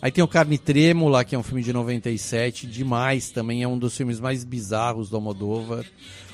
Aí 0.00 0.12
tem 0.12 0.22
o 0.22 0.28
Carne 0.28 0.58
Trêmula, 0.58 1.24
que 1.24 1.34
é 1.34 1.38
um 1.38 1.42
filme 1.42 1.62
de 1.62 1.72
97, 1.72 2.66
demais 2.66 3.30
também, 3.30 3.62
é 3.62 3.68
um 3.68 3.78
dos 3.78 3.96
filmes 3.96 4.20
mais 4.20 4.44
bizarros 4.44 5.10
do 5.10 5.16
Almodóvar. 5.16 5.84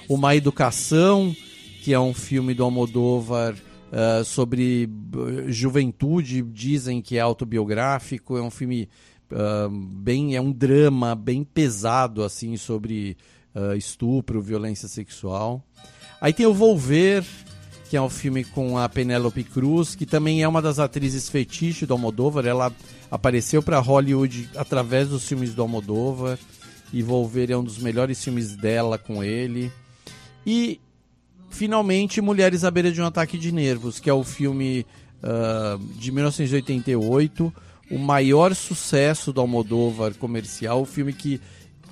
O 0.07 0.18
Má 0.18 0.37
Educação, 0.37 1.35
que 1.83 1.94
é 1.94 1.98
um 1.98 2.12
filme 2.12 2.53
do 2.53 2.62
Almodóvar 2.62 3.55
ah, 3.96 4.24
sobre 4.24 4.88
eh, 4.88 5.53
juventude, 5.53 6.42
dizem 6.42 7.00
que 7.00 7.16
é 7.16 7.20
autobiográfico, 7.20 8.37
é 8.37 8.42
um 8.42 8.50
filme 8.50 8.88
ah, 9.31 9.68
bem, 9.70 10.35
é 10.35 10.40
um 10.40 10.50
drama 10.50 11.14
bem 11.14 11.44
pesado, 11.44 12.24
assim, 12.24 12.57
sobre 12.57 13.16
ah, 13.55 13.77
estupro, 13.77 14.42
violência 14.42 14.88
sexual. 14.88 15.64
Aí 16.20 16.33
tem 16.33 16.44
o 16.44 16.53
Volver, 16.53 17.24
que 17.94 17.98
é 17.98 18.02
um 18.02 18.11
filme 18.11 18.42
com 18.42 18.76
a 18.76 18.88
Penélope 18.88 19.44
Cruz, 19.44 19.94
que 19.94 20.04
também 20.04 20.42
é 20.42 20.48
uma 20.48 20.61
das 20.61 20.80
atrizes 20.80 21.28
fetiche 21.28 21.87
do 21.87 21.92
Almodóvar. 21.92 22.44
Ela 22.44 22.72
apareceu 23.09 23.62
para 23.62 23.78
Hollywood 23.78 24.50
através 24.57 25.11
dos 25.11 25.28
filmes 25.28 25.54
do 25.54 25.62
Almodóvar. 25.62 26.37
E 26.92 27.04
Volver 27.04 27.52
é 27.52 27.57
um 27.57 27.62
dos 27.62 27.78
melhores 27.78 28.24
filmes 28.24 28.57
dela 28.57 28.98
com 28.98 29.22
ele. 29.22 29.70
E 30.44 30.80
finalmente 31.50 32.20
Mulheres 32.20 32.64
à 32.64 32.70
beira 32.72 32.90
de 32.90 33.00
um 33.00 33.07
ataque 33.07 33.38
de 33.38 33.52
nervos, 33.52 34.00
que 34.00 34.11
é 34.11 34.12
o 34.12 34.24
filme 34.24 34.85
ah, 35.22 35.78
de 35.94 36.11
1988, 36.11 37.54
o 37.92 37.98
maior 38.00 38.57
sucesso 38.57 39.33
do 39.33 39.40
Almodóvar 39.40 40.14
comercial, 40.14 40.83
o 40.83 40.85
filme 40.85 41.12
que 41.12 41.40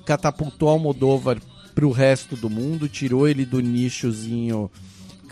catapultou 0.05 0.69
Almodóvar 0.69 1.41
para 1.73 1.87
o 1.87 1.93
resto 1.93 2.35
do 2.35 2.51
mundo, 2.51 2.89
tirou 2.89 3.29
ele 3.29 3.47
do 3.47 3.61
nichozinho 3.61 4.69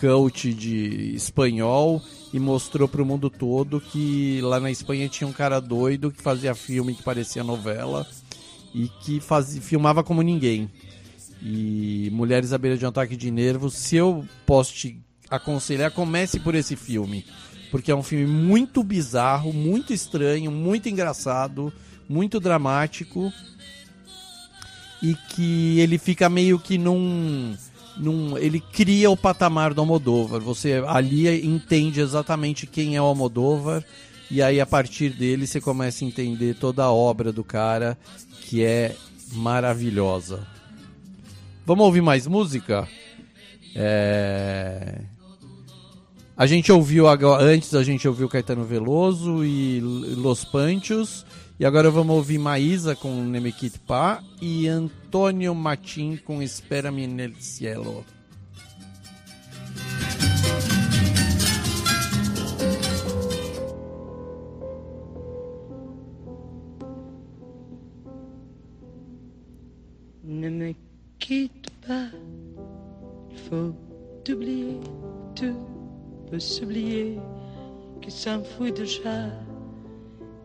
cult 0.01 0.55
de 0.55 1.15
espanhol 1.15 2.03
e 2.33 2.39
mostrou 2.39 2.89
para 2.89 3.03
o 3.03 3.07
mundo 3.07 3.29
todo 3.29 3.81
que 3.81 4.41
lá 4.41 4.59
na 4.59 4.71
Espanha 4.71 5.09
tinha 5.09 5.29
um 5.29 5.33
cara 5.33 5.61
doido 5.61 6.11
que 6.11 6.23
fazia 6.23 6.55
filme 6.55 6.95
que 6.95 7.03
parecia 7.03 7.45
novela 7.45 8.07
e 8.75 8.89
que 9.03 9.21
fazia, 9.21 9.61
filmava 9.61 10.03
como 10.03 10.23
ninguém. 10.23 10.71
E 11.43 12.09
Mulheres 12.13 12.53
à 12.53 12.59
beira 12.59 12.77
de 12.77 12.85
um 12.85 12.89
ataque 12.89 13.17
de 13.17 13.31
nervos, 13.31 13.75
se 13.75 13.97
eu 13.97 14.25
posso 14.47 14.73
te 14.75 15.01
aconselhar, 15.29 15.91
comece 15.91 16.41
por 16.41 16.55
esse 16.55 16.77
filme. 16.77 17.25
Porque 17.71 17.91
é 17.91 17.95
um 17.95 18.03
filme 18.03 18.27
muito 18.27 18.83
bizarro, 18.83 19.53
muito 19.53 19.93
estranho, 19.93 20.51
muito 20.51 20.89
engraçado, 20.89 21.73
muito 22.09 22.41
dramático. 22.41 23.33
E 25.03 25.15
que 25.31 25.79
ele 25.81 25.97
fica 25.97 26.29
meio 26.29 26.59
que 26.59 26.77
num. 26.77 27.57
Num 28.01 28.37
ele 28.39 28.61
cria 28.61 29.11
o 29.11 29.17
patamar 29.17 29.75
do 29.75 29.81
Almodóvar. 29.81 30.41
Você 30.41 30.83
ali 30.87 31.47
entende 31.47 32.01
exatamente 32.01 32.67
quem 32.67 32.97
é 32.97 33.03
o 33.03 33.05
Almodóvar. 33.05 33.85
E 34.31 34.41
aí, 34.41 34.61
a 34.61 34.67
partir 34.67 35.11
dele, 35.11 35.47
você 35.47 35.61
começa 35.61 36.05
a 36.05 36.09
entender 36.09 36.55
toda 36.55 36.85
a 36.85 36.93
obra 36.93 37.33
do 37.33 37.43
cara, 37.43 37.99
que 38.43 38.65
é 38.65 38.95
maravilhosa. 39.33 40.47
Vamos 41.67 41.85
ouvir 41.85 42.01
mais 42.01 42.27
música? 42.27 42.89
É... 43.75 45.01
A 46.37 46.47
gente 46.47 46.73
ouviu 46.73 47.07
agora, 47.07 47.43
antes 47.43 47.75
a 47.75 47.83
gente 47.83 48.09
ouviu 48.09 48.29
Caetano 48.29 48.65
Veloso 48.65 49.45
e 49.45 49.81
Los 49.81 50.45
Panchos 50.45 51.27
e 51.61 51.67
agora 51.67 51.91
vamos 51.91 52.17
ouvir 52.17 52.39
Maísa 52.39 52.97
com 52.97 53.23
Nemekit 53.23 53.79
Pá 53.81 54.25
e 54.41 54.67
Antônio 54.67 55.55
Matin 55.55 56.17
com 56.17 56.41
Espera-me 56.41 57.07
nel 57.07 57.35
cielo. 57.35 58.03
Ne 70.25 70.49
me 70.49 70.75
quitte 71.19 71.71
pas, 71.87 72.11
il 73.31 73.39
faut 73.51 73.75
oublier, 74.33 74.81
tout 75.37 75.55
peut 76.31 76.41
s'oublier, 76.41 77.21
qui 78.01 78.11
s'en 78.11 78.43
fout 78.43 78.75
déjà. 78.75 79.50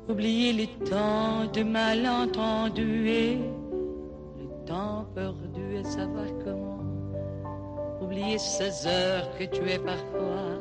Oublier 0.08 0.54
les 0.54 0.68
temps 0.88 1.48
de 1.52 1.64
malentendu 1.64 3.08
et 3.10 3.38
le 4.38 4.66
temps 4.66 5.06
perdu 5.16 5.78
et 5.78 5.84
savoir 5.84 6.28
comment? 6.44 6.84
Oublier 8.00 8.38
ces 8.38 8.86
heures 8.86 9.36
que 9.38 9.46
tu 9.46 9.68
es 9.68 9.80
parfois 9.80 10.60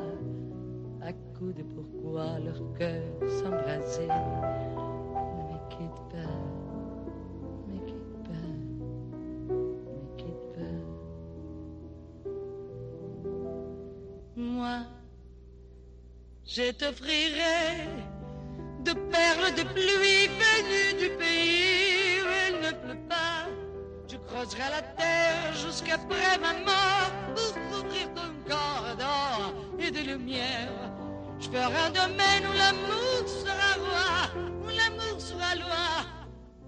à 1.03 1.13
coup 1.37 1.53
de 1.53 1.61
pourquoi 1.61 2.39
leur 2.39 2.59
cœur 2.79 3.03
s'embraser. 3.29 4.07
Ne 4.07 5.43
me 5.53 5.59
quitte 5.69 6.01
pas, 6.09 6.33
ne 7.67 7.73
me 7.73 7.79
quitte 7.85 8.17
pas. 8.23 8.47
Ne 9.53 10.17
quitte 10.17 10.47
pas. 10.55 10.77
Moi, 14.35 14.77
je 16.45 16.71
t'offrirai 16.71 18.14
de 18.85 18.93
perles 18.93 19.51
de 19.57 19.63
pluie 19.73 20.27
venues 20.41 20.93
du 21.03 21.09
pays 21.17 22.21
où 22.23 22.29
il 22.47 22.55
ne 22.65 22.71
pleut 22.83 23.03
pas. 23.09 23.47
Je 24.07 24.17
creuserai 24.17 24.69
la 24.69 24.83
terre 24.99 25.53
jusqu'après 25.53 26.37
ma 26.39 26.53
mort 26.69 27.11
pour 27.35 27.53
couvrir 27.69 28.07
ton 28.13 28.31
corps 28.47 28.95
d'or 28.99 29.53
et 29.79 29.89
de 29.89 30.01
lumière. 30.11 30.69
Je 31.39 31.47
ferai 31.47 31.79
un 31.87 31.89
domaine 31.89 32.43
où 32.49 32.53
l'amour 32.61 33.21
sera 33.27 33.71
roi, 33.85 34.13
où 34.63 34.67
l'amour 34.79 35.19
sera 35.19 35.55
loi, 35.55 35.89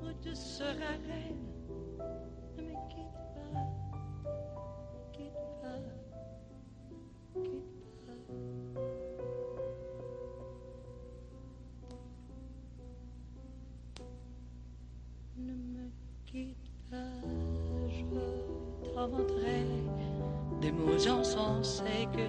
où 0.01 0.07
tu 0.23 0.35
seras 0.35 0.97
reine. 1.07 1.56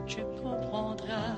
Tu 0.06 0.22
comprendras. 0.42 1.36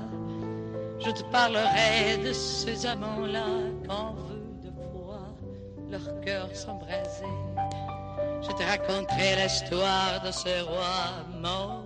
Je 0.98 1.10
te 1.10 1.22
parlerai 1.30 2.18
de 2.24 2.32
ces 2.32 2.86
amants-là 2.86 3.46
qu'en 3.86 4.14
vue 4.14 4.60
de 4.62 4.70
foi, 4.92 5.20
leur 5.90 6.20
cœur 6.20 6.48
s'embrasait. 6.54 7.24
Je 8.42 8.48
te 8.48 8.62
raconterai 8.62 9.36
l'histoire 9.42 10.20
de 10.24 10.30
ce 10.32 10.64
roi 10.64 11.24
mort 11.40 11.79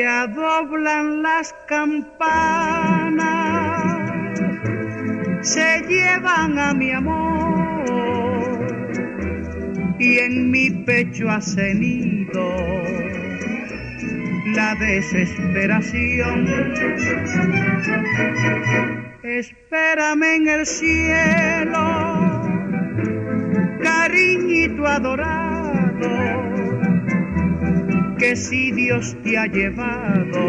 Ya 0.00 0.26
doblan 0.28 1.20
las 1.20 1.52
campanas, 1.68 3.20
se 5.42 5.82
llevan 5.90 6.58
a 6.58 6.72
mi 6.72 6.90
amor 6.90 7.84
y 9.98 10.20
en 10.20 10.50
mi 10.50 10.70
pecho 10.70 11.28
ha 11.28 11.42
cenido 11.42 12.42
la 14.56 14.74
desesperación. 14.76 16.46
Espérame 19.22 20.34
en 20.36 20.48
el 20.48 20.64
cielo, 20.64 21.84
cariñito 23.82 24.86
adorado, 24.86 26.49
que 28.20 28.36
si 28.36 28.70
Dios 28.72 29.16
te 29.24 29.38
ha 29.38 29.46
llevado, 29.46 30.42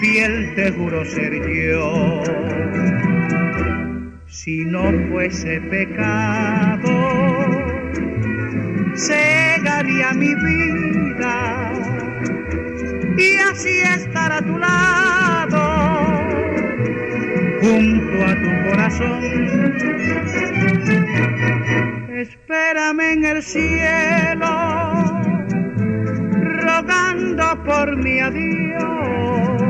fiel 0.00 0.54
te 0.54 0.70
juro 0.70 1.04
ser 1.04 1.32
yo. 1.34 2.22
Si 4.28 4.64
no 4.64 4.84
fuese 5.10 5.60
pecado, 5.62 6.92
cegaría 8.94 10.12
mi 10.12 10.32
vida 10.36 11.72
y 13.18 13.36
así 13.50 13.80
estar 13.80 14.30
a 14.30 14.42
tu 14.42 14.56
lado, 14.56 15.60
junto 17.62 18.24
a 18.24 18.34
tu 18.42 18.70
corazón. 18.70 19.24
Espérame 22.10 23.12
en 23.12 23.24
el 23.24 23.42
cielo, 23.42 24.93
rogando 26.84 27.64
por 27.64 27.96
mi 27.96 28.20
adiós, 28.20 29.62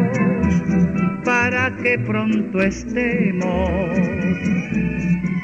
para 1.24 1.70
que 1.82 1.98
pronto 1.98 2.60
estemos 2.60 3.98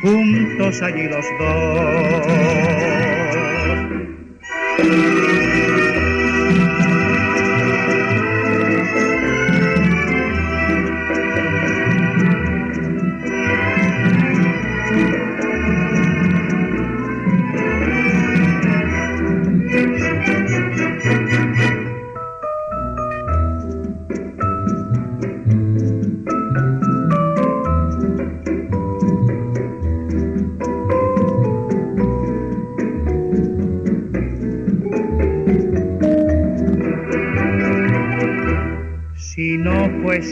juntos 0.02 0.83
allí 0.83 1.09
los 1.09 1.26
dos. 1.38 2.30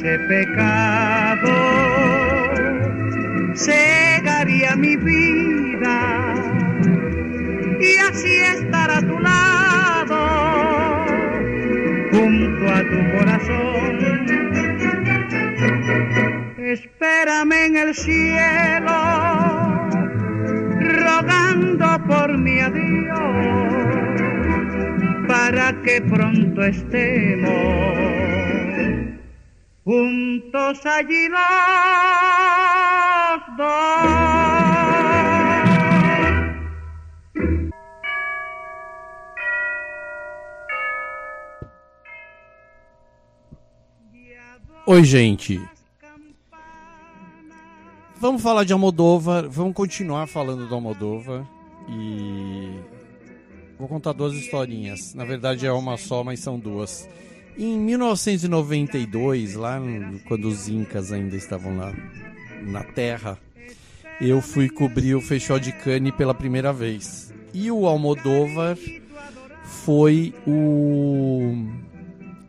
Fuese 0.08 0.18
pecado, 0.20 1.54
cegaría 3.54 4.76
mi 4.76 4.96
vida 4.96 6.34
y 7.80 7.96
así 8.10 8.34
estar 8.56 8.90
a 8.90 9.00
tu 9.00 9.18
lado, 9.18 11.06
junto 12.12 12.70
a 12.70 12.80
tu 12.90 13.10
corazón. 13.16 13.98
Espérame 16.58 17.66
en 17.66 17.76
el 17.76 17.94
cielo, 17.94 18.98
rogando 20.80 21.86
por 22.06 22.38
mi 22.38 22.60
adiós, 22.60 23.18
para 25.26 25.72
que 25.82 26.00
pronto 26.02 26.62
estemos 26.62 27.87
dos. 31.02 31.38
Oi, 44.86 45.04
gente. 45.04 45.60
Vamos 48.16 48.42
falar 48.42 48.64
de 48.64 48.72
Almodóvar, 48.72 49.48
vamos 49.48 49.74
continuar 49.74 50.26
falando 50.26 50.66
do 50.66 50.74
Almodóvar 50.74 51.46
e 51.88 52.76
vou 53.78 53.86
contar 53.86 54.12
duas 54.12 54.34
historinhas. 54.34 55.14
Na 55.14 55.24
verdade 55.24 55.64
é 55.64 55.72
uma 55.72 55.96
só, 55.96 56.24
mas 56.24 56.40
são 56.40 56.58
duas. 56.58 57.08
Em 57.58 57.76
1992, 57.76 59.54
lá 59.54 59.80
quando 60.28 60.46
os 60.46 60.68
Incas 60.68 61.10
ainda 61.10 61.34
estavam 61.34 61.76
lá 61.76 61.92
na 62.62 62.84
Terra, 62.84 63.36
eu 64.20 64.40
fui 64.40 64.68
cobrir 64.68 65.16
o 65.16 65.20
Festival 65.20 65.58
de 65.58 65.72
Cannes 65.72 66.14
pela 66.14 66.32
primeira 66.32 66.72
vez. 66.72 67.34
E 67.52 67.68
o 67.68 67.84
Almodóvar 67.86 68.78
foi 69.64 70.32
o 70.46 71.66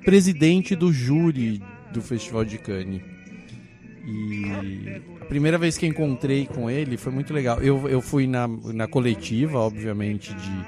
presidente 0.06 0.76
do 0.76 0.94
júri 0.94 1.60
do 1.92 2.04
Festival 2.04 2.46
de 2.46 2.60
Cannes. 2.60 3.02
E 4.06 5.02
a 5.22 5.26
primeira 5.26 5.58
vez 5.58 5.76
que 5.76 5.88
encontrei 5.88 6.46
com 6.46 6.70
ele 6.70 6.98
foi 6.98 7.12
muito 7.12 7.34
legal. 7.34 7.60
Eu, 7.60 7.90
eu 7.90 8.00
fui 8.00 8.28
na, 8.28 8.48
na 8.48 8.88
coletiva, 8.88 9.58
obviamente, 9.58 10.36
de, 10.36 10.66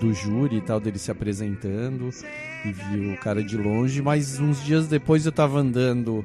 do 0.00 0.12
júri 0.12 0.56
e 0.56 0.60
tal, 0.60 0.80
dele 0.80 0.98
se 0.98 1.10
apresentando 1.10 2.10
e 2.64 2.72
vi 2.72 3.12
o 3.12 3.16
cara 3.18 3.42
de 3.42 3.56
longe, 3.56 4.02
mas 4.02 4.38
uns 4.40 4.62
dias 4.64 4.86
depois 4.88 5.24
eu 5.24 5.32
tava 5.32 5.58
andando 5.58 6.24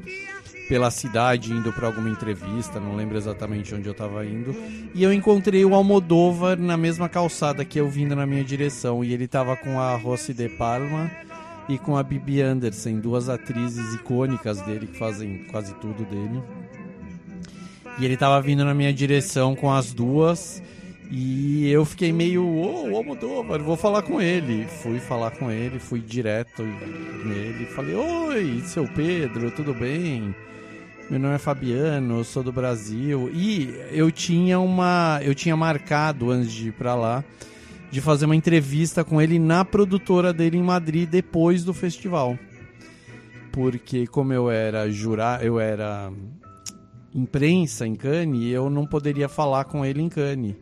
pela 0.68 0.92
cidade 0.92 1.52
indo 1.52 1.74
para 1.74 1.88
alguma 1.88 2.10
entrevista, 2.10 2.80
não 2.80 2.96
lembro 2.96 3.18
exatamente 3.18 3.74
onde 3.74 3.88
eu 3.88 3.94
tava 3.94 4.24
indo, 4.24 4.56
e 4.94 5.04
eu 5.04 5.12
encontrei 5.12 5.66
o 5.66 5.74
Almodóvar 5.74 6.60
na 6.60 6.78
mesma 6.78 7.10
calçada 7.10 7.66
que 7.66 7.80
eu 7.80 7.90
vindo 7.90 8.16
na 8.16 8.26
minha 8.26 8.44
direção, 8.44 9.04
e 9.04 9.12
ele 9.12 9.28
tava 9.28 9.56
com 9.58 9.80
a 9.80 9.96
Rossi 9.96 10.32
de 10.32 10.48
Palma 10.48 11.10
e 11.68 11.78
com 11.78 11.98
a 11.98 12.04
Bibi 12.04 12.42
Anderson, 12.42 13.00
duas 13.00 13.30
atrizes 13.30 13.96
icônicas 13.96 14.62
dele 14.62 14.88
que 14.88 14.98
fazem 14.98 15.46
quase 15.52 15.74
tudo 15.76 16.04
dele. 16.06 16.42
E 18.00 18.06
ele 18.06 18.16
tava 18.16 18.42
vindo 18.42 18.64
na 18.64 18.74
minha 18.74 18.94
direção 18.94 19.56
com 19.56 19.72
as 19.72 19.92
duas. 19.92 20.64
E 21.12 21.68
eu 21.72 21.84
fiquei 21.86 22.14
meio, 22.14 22.46
ô, 22.46 22.92
oh, 22.92 22.98
Almodóvar, 22.98 23.60
vou 23.62 23.76
falar 23.76 24.04
com 24.04 24.22
ele. 24.22 24.68
Fui 24.68 25.00
falar 25.00 25.32
com 25.32 25.50
ele, 25.50 25.80
fui 25.80 26.00
direto 26.00 26.62
nele. 26.62 27.66
Falei, 27.66 27.96
oi, 27.96 28.62
seu 28.66 28.88
Pedro, 28.88 29.50
tudo 29.50 29.74
bem? 29.74 30.36
Meu 31.10 31.20
nome 31.20 31.34
é 31.34 31.40
Fabiano, 31.40 32.24
sou 32.24 32.44
do 32.44 32.52
Brasil. 32.52 33.32
E 33.34 33.74
eu 33.92 34.12
tinha 34.12 34.60
uma. 34.60 35.20
Eu 35.24 35.34
tinha 35.34 35.58
marcado 35.58 36.30
antes 36.30 36.52
de 36.52 36.68
ir 36.68 36.74
pra 36.74 36.94
lá 36.94 37.24
de 37.92 38.02
fazer 38.02 38.26
uma 38.26 38.36
entrevista 38.36 39.04
com 39.04 39.20
ele 39.20 39.40
na 39.40 39.66
produtora 39.66 40.32
dele 40.32 40.58
em 40.58 40.64
Madrid 40.64 41.10
depois 41.10 41.64
do 41.64 41.74
festival. 41.74 42.38
Porque 43.52 44.06
como 44.06 44.32
eu 44.32 44.52
era 44.52 44.90
jurar, 44.92 45.44
eu 45.44 45.60
era 45.60 46.12
imprensa 47.16 47.88
em 47.88 47.96
Cannes, 47.96 48.54
eu 48.54 48.70
não 48.70 48.86
poderia 48.86 49.28
falar 49.28 49.66
com 49.66 49.84
ele 49.84 50.02
em 50.02 50.10
Cannes. 50.10 50.56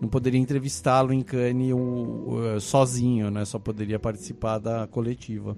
Não 0.00 0.08
poderia 0.08 0.40
entrevistá-lo 0.40 1.12
em 1.12 1.22
Cannes 1.22 1.72
o, 1.72 1.76
o, 1.76 2.60
sozinho, 2.60 3.30
né? 3.30 3.44
Só 3.44 3.58
poderia 3.58 3.98
participar 3.98 4.58
da 4.58 4.86
coletiva. 4.86 5.56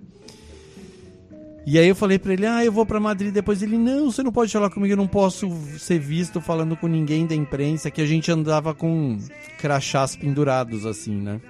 E 1.67 1.79
aí 1.79 1.89
eu 1.89 1.97
falei 1.97 2.19
para 2.19 2.33
ele: 2.33 2.47
"Ah, 2.47 2.65
eu 2.65 2.71
vou 2.71 2.87
para 2.87 3.01
Madrid 3.01 3.33
depois". 3.33 3.61
Ele: 3.63 3.77
"Não, 3.77 4.11
você 4.11 4.23
não 4.23 4.31
pode 4.31 4.53
falar 4.53 4.71
comigo, 4.71 4.93
eu 4.93 4.97
não 4.97 5.09
posso 5.09 5.51
ser 5.79 5.99
visto 5.99 6.41
falando 6.41 6.77
com 6.77 6.87
ninguém 6.87 7.27
da 7.27 7.35
imprensa, 7.35 7.91
que 7.91 8.01
a 8.01 8.07
gente 8.07 8.31
andava 8.31 8.73
com 8.73 9.19
crachás 9.59 10.15
pendurados 10.15 10.87
assim, 10.87 11.17
né?" 11.17 11.41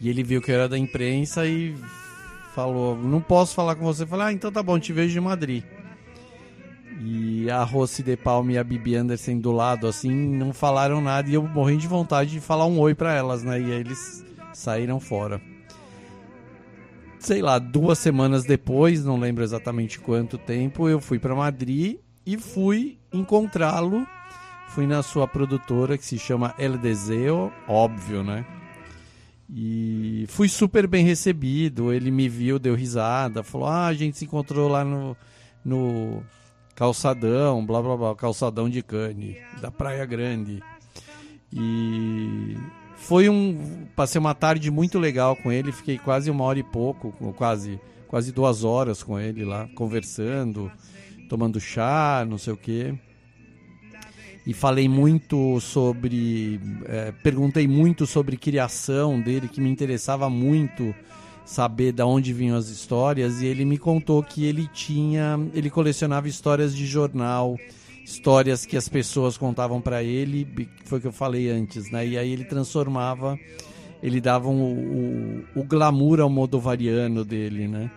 E 0.00 0.08
ele 0.08 0.22
viu 0.22 0.40
que 0.40 0.50
eu 0.50 0.54
era 0.54 0.68
da 0.68 0.78
imprensa 0.78 1.46
e 1.46 1.74
falou: 2.54 2.96
"Não 2.96 3.20
posso 3.20 3.54
falar 3.54 3.74
com 3.74 3.84
você". 3.84 4.04
Eu 4.04 4.06
falei: 4.06 4.26
"Ah, 4.26 4.32
então 4.32 4.52
tá 4.52 4.62
bom, 4.62 4.78
te 4.78 4.92
vejo 4.92 5.18
em 5.18 5.22
Madrid". 5.22 5.64
E 7.00 7.50
a 7.50 7.62
Rossi 7.64 8.02
de 8.02 8.16
Palma 8.16 8.52
e 8.52 8.58
a 8.58 8.64
Bibi 8.64 8.94
Anderson 8.94 9.38
do 9.38 9.52
lado, 9.52 9.86
assim, 9.86 10.12
não 10.12 10.52
falaram 10.52 11.00
nada 11.00 11.28
e 11.28 11.34
eu 11.34 11.42
morri 11.42 11.76
de 11.76 11.86
vontade 11.86 12.30
de 12.30 12.40
falar 12.40 12.66
um 12.66 12.78
oi 12.78 12.94
para 12.94 13.14
elas, 13.14 13.42
né? 13.42 13.60
E 13.60 13.64
aí 13.64 13.80
eles 13.80 14.24
saíram 14.52 15.00
fora. 15.00 15.40
Sei 17.18 17.40
lá, 17.40 17.58
duas 17.58 17.98
semanas 17.98 18.44
depois, 18.44 19.04
não 19.04 19.18
lembro 19.18 19.44
exatamente 19.44 20.00
quanto 20.00 20.36
tempo, 20.36 20.88
eu 20.88 21.00
fui 21.00 21.18
para 21.18 21.34
Madrid 21.34 21.98
e 22.26 22.36
fui 22.36 22.98
encontrá-lo. 23.12 24.06
Fui 24.68 24.86
na 24.86 25.02
sua 25.02 25.28
produtora 25.28 25.98
que 25.98 26.04
se 26.04 26.18
chama 26.18 26.54
El 26.58 26.78
Deseo, 26.78 27.52
óbvio, 27.68 28.24
né? 28.24 28.44
E 29.54 30.24
fui 30.28 30.48
super 30.48 30.86
bem 30.86 31.04
recebido. 31.04 31.92
Ele 31.92 32.10
me 32.10 32.26
viu, 32.26 32.58
deu 32.58 32.74
risada, 32.74 33.42
falou: 33.42 33.68
Ah, 33.68 33.86
a 33.86 33.92
gente 33.92 34.16
se 34.16 34.24
encontrou 34.24 34.68
lá 34.68 34.82
no, 34.82 35.14
no 35.62 36.22
calçadão, 36.74 37.64
blá 37.64 37.82
blá 37.82 37.96
blá, 37.96 38.14
calçadão 38.14 38.68
de 38.68 38.82
Cane, 38.82 39.36
da 39.60 39.70
Praia 39.70 40.04
Grande. 40.04 40.62
E 41.52 42.56
foi 42.96 43.28
um. 43.28 43.86
Passei 43.94 44.18
uma 44.18 44.34
tarde 44.34 44.70
muito 44.70 44.98
legal 44.98 45.36
com 45.36 45.52
ele, 45.52 45.72
fiquei 45.72 45.98
quase 45.98 46.30
uma 46.30 46.44
hora 46.44 46.58
e 46.58 46.62
pouco, 46.62 47.12
quase, 47.36 47.80
quase 48.08 48.32
duas 48.32 48.64
horas 48.64 49.02
com 49.02 49.18
ele 49.18 49.44
lá, 49.44 49.68
conversando, 49.74 50.70
tomando 51.28 51.60
chá, 51.60 52.24
não 52.28 52.38
sei 52.38 52.52
o 52.52 52.56
quê 52.56 52.94
e 54.46 54.52
falei 54.52 54.88
muito 54.88 55.60
sobre. 55.60 56.60
É, 56.86 57.12
perguntei 57.22 57.68
muito 57.68 58.06
sobre 58.06 58.36
criação 58.36 59.20
dele, 59.20 59.48
que 59.48 59.60
me 59.60 59.70
interessava 59.70 60.28
muito 60.28 60.94
saber 61.44 61.92
da 61.92 62.06
onde 62.06 62.32
vinham 62.32 62.56
as 62.56 62.68
histórias, 62.68 63.40
e 63.40 63.46
ele 63.46 63.64
me 63.64 63.78
contou 63.78 64.22
que 64.22 64.44
ele 64.44 64.68
tinha. 64.72 65.38
ele 65.54 65.70
colecionava 65.70 66.28
histórias 66.28 66.74
de 66.74 66.86
jornal, 66.86 67.58
histórias 68.04 68.64
que 68.66 68.76
as 68.76 68.88
pessoas 68.88 69.36
contavam 69.36 69.80
para 69.80 70.02
ele, 70.02 70.46
foi 70.84 70.98
o 70.98 71.00
que 71.00 71.08
eu 71.08 71.12
falei 71.12 71.50
antes, 71.50 71.90
né? 71.90 72.06
E 72.06 72.18
aí 72.18 72.32
ele 72.32 72.44
transformava. 72.44 73.38
Ele 74.02 74.20
dava 74.20 74.48
um, 74.48 75.44
o, 75.54 75.60
o 75.60 75.64
glamour 75.64 76.20
ao 76.20 76.28
modovariano 76.28 77.24
dele, 77.24 77.68
né? 77.68 77.88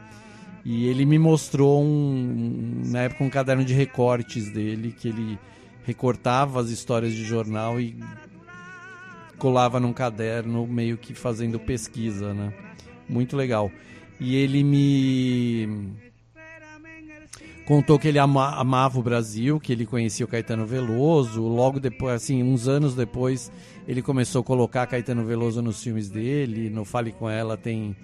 E 0.63 0.87
ele 0.87 1.05
me 1.05 1.17
mostrou 1.17 1.83
um, 1.83 2.81
na 2.85 3.01
época 3.01 3.23
um 3.23 3.29
caderno 3.29 3.65
de 3.65 3.73
recortes 3.73 4.51
dele 4.51 4.91
que 4.91 5.07
ele 5.07 5.39
recortava 5.83 6.59
as 6.59 6.69
histórias 6.69 7.13
de 7.13 7.23
jornal 7.23 7.79
e 7.79 7.95
colava 9.37 9.79
num 9.79 9.93
caderno, 9.93 10.65
meio 10.65 10.97
que 10.97 11.13
fazendo 11.13 11.59
pesquisa, 11.59 12.33
né? 12.33 12.51
Muito 13.07 13.35
legal. 13.35 13.71
E 14.19 14.35
ele 14.35 14.63
me 14.63 15.93
contou 17.65 17.99
que 17.99 18.07
ele 18.07 18.19
ama, 18.19 18.55
amava 18.55 18.99
o 18.99 19.03
Brasil, 19.03 19.59
que 19.59 19.73
ele 19.73 19.85
conhecia 19.85 20.25
o 20.25 20.29
Caetano 20.29 20.65
Veloso. 20.65 21.41
Logo 21.41 21.79
depois, 21.79 22.15
assim, 22.15 22.41
uns 22.43 22.67
anos 22.67 22.95
depois, 22.95 23.51
ele 23.87 24.01
começou 24.01 24.41
a 24.41 24.43
colocar 24.43 24.87
Caetano 24.87 25.25
Veloso 25.25 25.61
nos 25.61 25.81
filmes 25.83 26.09
dele. 26.09 26.69
No 26.69 26.85
Fale 26.85 27.11
com 27.11 27.29
Ela 27.29 27.57
tem 27.57 27.95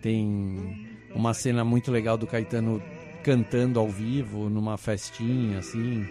tem 0.00 0.86
uma 1.14 1.34
cena 1.34 1.64
muito 1.64 1.90
legal 1.90 2.16
do 2.16 2.26
Caetano 2.26 2.80
cantando 3.24 3.80
ao 3.80 3.88
vivo 3.88 4.48
numa 4.48 4.76
festinha, 4.76 5.58
assim. 5.58 6.06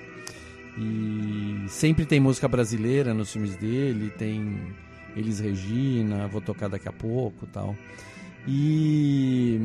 E 0.78 1.66
sempre 1.70 2.06
tem 2.06 2.20
música 2.20 2.46
brasileira 2.46 3.14
nos 3.14 3.32
filmes 3.32 3.56
dele, 3.56 4.10
tem 4.10 4.74
Elis 5.16 5.40
Regina, 5.40 6.28
vou 6.28 6.42
tocar 6.42 6.68
daqui 6.68 6.90
a 6.90 6.92
pouco 6.92 7.48
tal. 7.48 7.74
E 8.48 9.60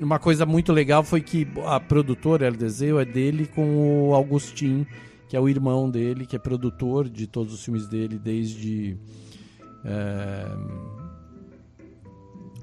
uma 0.00 0.18
coisa 0.18 0.46
muito 0.46 0.72
legal 0.72 1.02
foi 1.02 1.20
que 1.20 1.46
a 1.66 1.78
produtora 1.78 2.48
LDZ 2.48 2.82
é 2.82 3.04
dele 3.04 3.46
com 3.46 4.08
o 4.08 4.14
Augustin, 4.14 4.86
que 5.28 5.36
é 5.36 5.40
o 5.40 5.48
irmão 5.48 5.90
dele, 5.90 6.26
que 6.26 6.36
é 6.36 6.38
produtor 6.38 7.08
de 7.08 7.26
todos 7.26 7.52
os 7.52 7.64
filmes 7.64 7.86
dele 7.88 8.18
desde 8.18 8.96
é, 9.84 10.46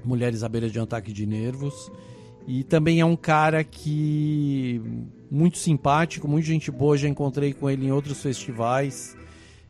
Mulheres 0.04 0.44
à 0.44 0.48
beira 0.48 0.70
de 0.70 0.78
um 0.78 0.84
ataque 0.84 1.12
de 1.12 1.26
nervos. 1.26 1.90
E 2.46 2.62
também 2.62 3.00
é 3.00 3.04
um 3.04 3.16
cara 3.16 3.64
que 3.64 4.80
muito 5.28 5.58
simpático, 5.58 6.28
muito 6.28 6.44
gente 6.44 6.70
boa, 6.70 6.96
já 6.96 7.08
encontrei 7.08 7.52
com 7.52 7.68
ele 7.68 7.86
em 7.86 7.90
outros 7.90 8.22
festivais. 8.22 9.16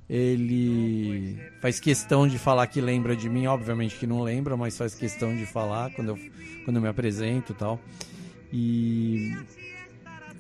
Ele 0.08 1.36
faz 1.60 1.80
questão 1.80 2.28
de 2.28 2.38
falar 2.38 2.66
que 2.68 2.80
lembra 2.80 3.16
de 3.16 3.28
mim, 3.28 3.46
obviamente 3.46 3.96
que 3.96 4.06
não 4.06 4.22
lembra, 4.22 4.56
mas 4.56 4.76
faz 4.78 4.94
questão 4.94 5.36
de 5.36 5.44
falar 5.44 5.90
quando 5.90 6.10
eu, 6.10 6.18
quando 6.64 6.76
eu 6.76 6.82
me 6.82 6.88
apresento 6.88 7.52
e 7.52 7.54
tal. 7.56 7.80
E 8.52 9.36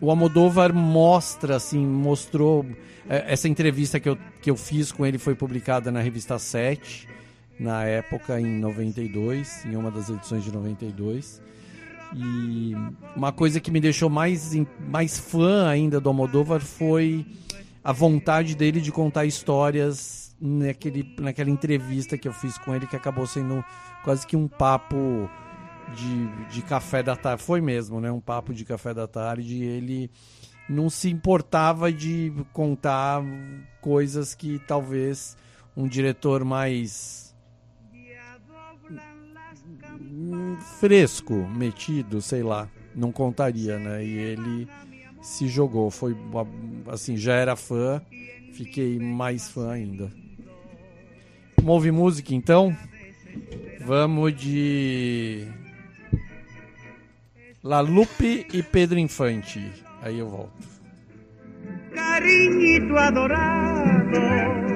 o 0.00 0.10
Almodóvar 0.10 0.72
mostra, 0.72 1.56
assim, 1.56 1.84
mostrou. 1.84 2.64
É, 3.08 3.32
essa 3.32 3.48
entrevista 3.48 3.98
que 3.98 4.08
eu, 4.08 4.18
que 4.40 4.50
eu 4.50 4.56
fiz 4.56 4.92
com 4.92 5.04
ele 5.04 5.18
foi 5.18 5.34
publicada 5.34 5.90
na 5.90 6.00
revista 6.00 6.38
7, 6.38 7.08
na 7.58 7.84
época, 7.84 8.40
em 8.40 8.58
92, 8.58 9.64
em 9.64 9.76
uma 9.76 9.90
das 9.90 10.08
edições 10.08 10.44
de 10.44 10.52
92. 10.52 11.42
E 12.14 12.72
uma 13.16 13.32
coisa 13.32 13.60
que 13.60 13.70
me 13.70 13.80
deixou 13.80 14.08
mais, 14.08 14.52
mais 14.88 15.18
fã 15.18 15.66
ainda 15.68 16.00
do 16.00 16.08
Almodóvar 16.08 16.60
foi 16.60 17.26
a 17.86 17.92
vontade 17.92 18.56
dele 18.56 18.80
de 18.80 18.90
contar 18.90 19.26
histórias 19.26 20.34
naquele, 20.40 21.14
naquela 21.20 21.48
entrevista 21.48 22.18
que 22.18 22.26
eu 22.26 22.32
fiz 22.32 22.58
com 22.58 22.74
ele, 22.74 22.84
que 22.84 22.96
acabou 22.96 23.28
sendo 23.28 23.64
quase 24.02 24.26
que 24.26 24.34
um 24.34 24.48
papo 24.48 25.30
de, 25.94 26.26
de 26.48 26.62
café 26.62 27.00
da 27.00 27.14
tarde. 27.14 27.44
Foi 27.44 27.60
mesmo, 27.60 28.00
né? 28.00 28.10
Um 28.10 28.18
papo 28.20 28.52
de 28.52 28.64
café 28.64 28.92
da 28.92 29.06
tarde. 29.06 29.62
Ele 29.62 30.10
não 30.68 30.90
se 30.90 31.08
importava 31.08 31.92
de 31.92 32.32
contar 32.52 33.22
coisas 33.80 34.34
que 34.34 34.58
talvez 34.66 35.36
um 35.76 35.86
diretor 35.86 36.44
mais 36.44 37.32
fresco, 40.80 41.34
metido, 41.34 42.20
sei 42.20 42.42
lá, 42.42 42.68
não 42.96 43.12
contaria, 43.12 43.78
né? 43.78 44.04
E 44.04 44.10
ele 44.10 44.68
se 45.26 45.48
jogou, 45.48 45.90
foi 45.90 46.16
assim, 46.86 47.16
já 47.16 47.34
era 47.34 47.56
fã, 47.56 48.00
fiquei 48.52 48.96
mais 48.96 49.48
fã 49.48 49.72
ainda. 49.72 50.08
Ouvir 51.64 51.90
música 51.90 52.32
então? 52.32 52.74
Vamos 53.84 54.36
de 54.36 55.44
La 57.60 57.80
Lupe 57.80 58.46
e 58.52 58.62
Pedro 58.62 59.00
Infante. 59.00 59.60
Aí 60.00 60.16
eu 60.16 60.28
volto. 60.28 60.76
Adorado 62.96 64.75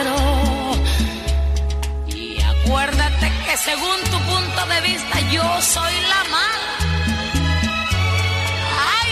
Teatro 0.00 0.70
acuérdate 2.70 3.32
que 3.44 3.56
según 3.56 3.98
tu 4.10 4.18
punto 4.30 4.66
de 4.66 4.80
vista 4.80 5.20
yo 5.32 5.60
soy 5.60 5.94
la 6.12 6.24
mala. 6.34 6.70
¡Ay! 8.96 9.10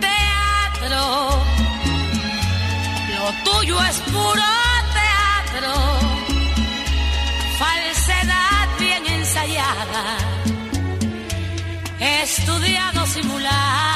Teatro, 0.00 1.02
lo 3.14 3.26
tuyo 3.44 3.76
es 3.82 3.96
puro 4.12 4.48
teatro, 4.98 5.74
falsedad 7.58 8.68
bien 8.78 9.06
ensayada, 9.06 10.18
estudiado 12.00 13.06
simulacro. 13.06 13.95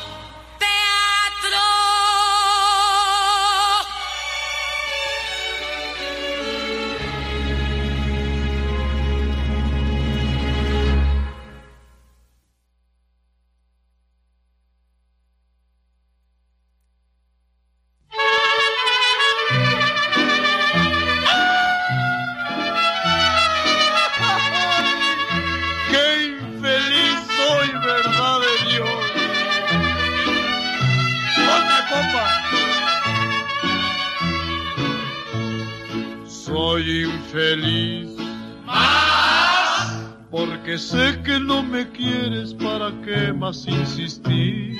más 43.41 43.65
insistir? 43.65 44.77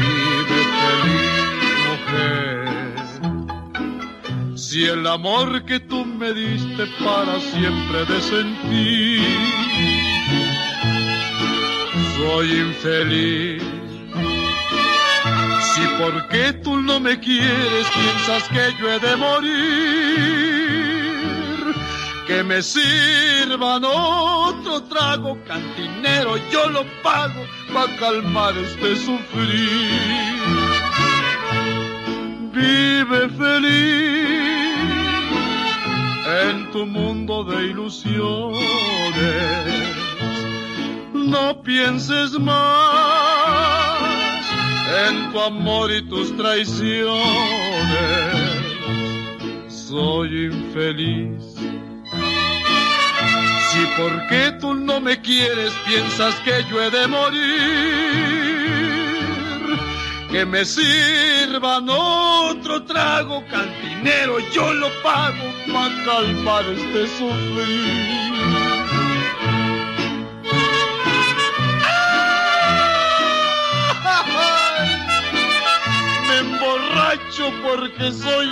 Vive 0.00 0.60
feliz, 0.80 1.62
mujer. 1.88 2.64
Si 4.56 4.84
el 4.84 5.06
amor 5.06 5.66
que 5.66 5.78
tú 5.80 6.06
me 6.06 6.32
diste 6.32 6.86
para 7.04 7.38
siempre 7.40 8.06
de 8.06 8.20
sentir, 8.22 9.20
soy 12.16 12.46
infeliz. 12.68 13.62
Si 15.70 15.82
porque 16.00 16.54
tú 16.64 16.78
no 16.80 16.98
me 17.00 17.20
quieres 17.20 17.86
piensas 17.98 18.48
que 18.48 18.64
yo 18.80 18.90
he 18.90 18.98
de 18.98 19.16
morir, 19.16 20.97
que 22.28 22.44
me 22.44 22.62
sirvan 22.62 23.82
otro 23.84 24.82
trago 24.82 25.38
cantinero, 25.46 26.36
yo 26.50 26.68
lo 26.68 26.84
pago 27.02 27.42
para 27.72 27.96
calmar 27.96 28.54
este 28.58 28.96
sufrir. 28.96 30.36
Vive 32.52 33.30
feliz 33.30 34.68
en 36.44 36.70
tu 36.70 36.84
mundo 36.84 37.44
de 37.44 37.68
ilusiones. 37.68 38.58
No 41.14 41.62
pienses 41.62 42.38
más 42.38 42.58
en 45.08 45.32
tu 45.32 45.40
amor 45.40 45.90
y 45.90 46.02
tus 46.02 46.36
traiciones. 46.36 47.08
Soy 49.68 50.44
infeliz. 50.52 51.47
Si 53.78 53.86
porque 53.96 54.58
tú 54.60 54.74
no 54.74 55.00
me 55.00 55.20
quieres 55.20 55.72
piensas 55.86 56.34
que 56.44 56.64
yo 56.68 56.82
he 56.82 56.90
de 56.90 57.06
morir 57.06 58.48
que 60.32 60.44
me 60.44 60.64
sirvan 60.64 61.88
otro 61.88 62.82
trago 62.82 63.44
cantinero, 63.46 64.40
yo 64.52 64.74
lo 64.74 64.90
pago 65.00 65.52
para 65.72 66.04
calmar 66.04 66.64
este 66.66 67.06
sufrir. 67.06 68.32
Me 76.26 76.38
emborracho 76.38 77.52
porque 77.62 78.10
soy 78.10 78.48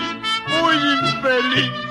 muy 0.62 0.76
infeliz. 1.10 1.85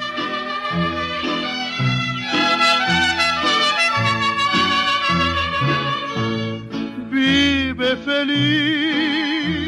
Vive 7.77 7.97
feliz 7.97 9.65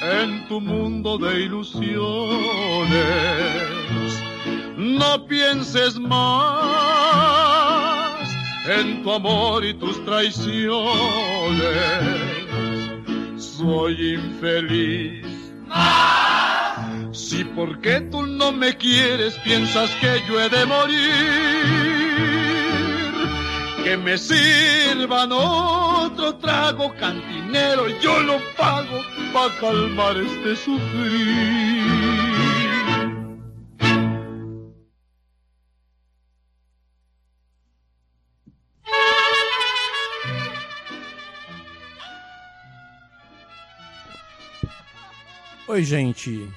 en 0.00 0.48
tu 0.48 0.62
mundo 0.62 1.18
de 1.18 1.40
ilusiones. 1.42 1.92
No 4.78 5.26
pienses 5.26 5.98
más 5.98 6.70
en 8.66 9.02
tu 9.02 9.12
amor 9.12 9.62
y 9.66 9.74
tus 9.74 10.02
traiciones. 10.06 11.60
Soy 13.36 14.14
infeliz. 14.14 15.26
Si 17.12 17.44
porque 17.44 18.00
tú 18.00 18.24
no 18.24 18.52
me 18.52 18.74
quieres 18.78 19.34
piensas 19.44 19.90
que 19.96 20.22
yo 20.26 20.40
he 20.40 20.48
de 20.48 20.64
morir, 20.64 22.49
que 23.82 23.96
me 23.96 24.16
sirvan 24.18 25.32
otro 25.32 26.36
trago 26.36 26.94
cantinero, 26.96 27.88
yo 28.00 28.20
lo 28.20 28.38
pago 28.56 29.00
para 29.32 29.54
calmar 29.58 30.16
este 30.16 30.56
sufrir. 30.56 32.20
Oi, 45.68 45.84
gente. 45.84 46.48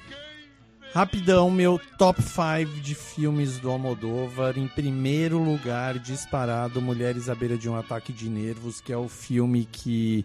Rapidão, 0.94 1.50
meu 1.50 1.80
top 1.98 2.22
5 2.22 2.80
de 2.80 2.94
filmes 2.94 3.58
do 3.58 3.68
Almodóvar. 3.68 4.56
Em 4.56 4.68
primeiro 4.68 5.42
lugar, 5.42 5.98
disparado, 5.98 6.80
Mulheres 6.80 7.28
à 7.28 7.34
Beira 7.34 7.58
de 7.58 7.68
um 7.68 7.74
Ataque 7.74 8.12
de 8.12 8.28
Nervos, 8.28 8.80
que 8.80 8.92
é 8.92 8.96
o 8.96 9.08
filme 9.08 9.66
que 9.72 10.24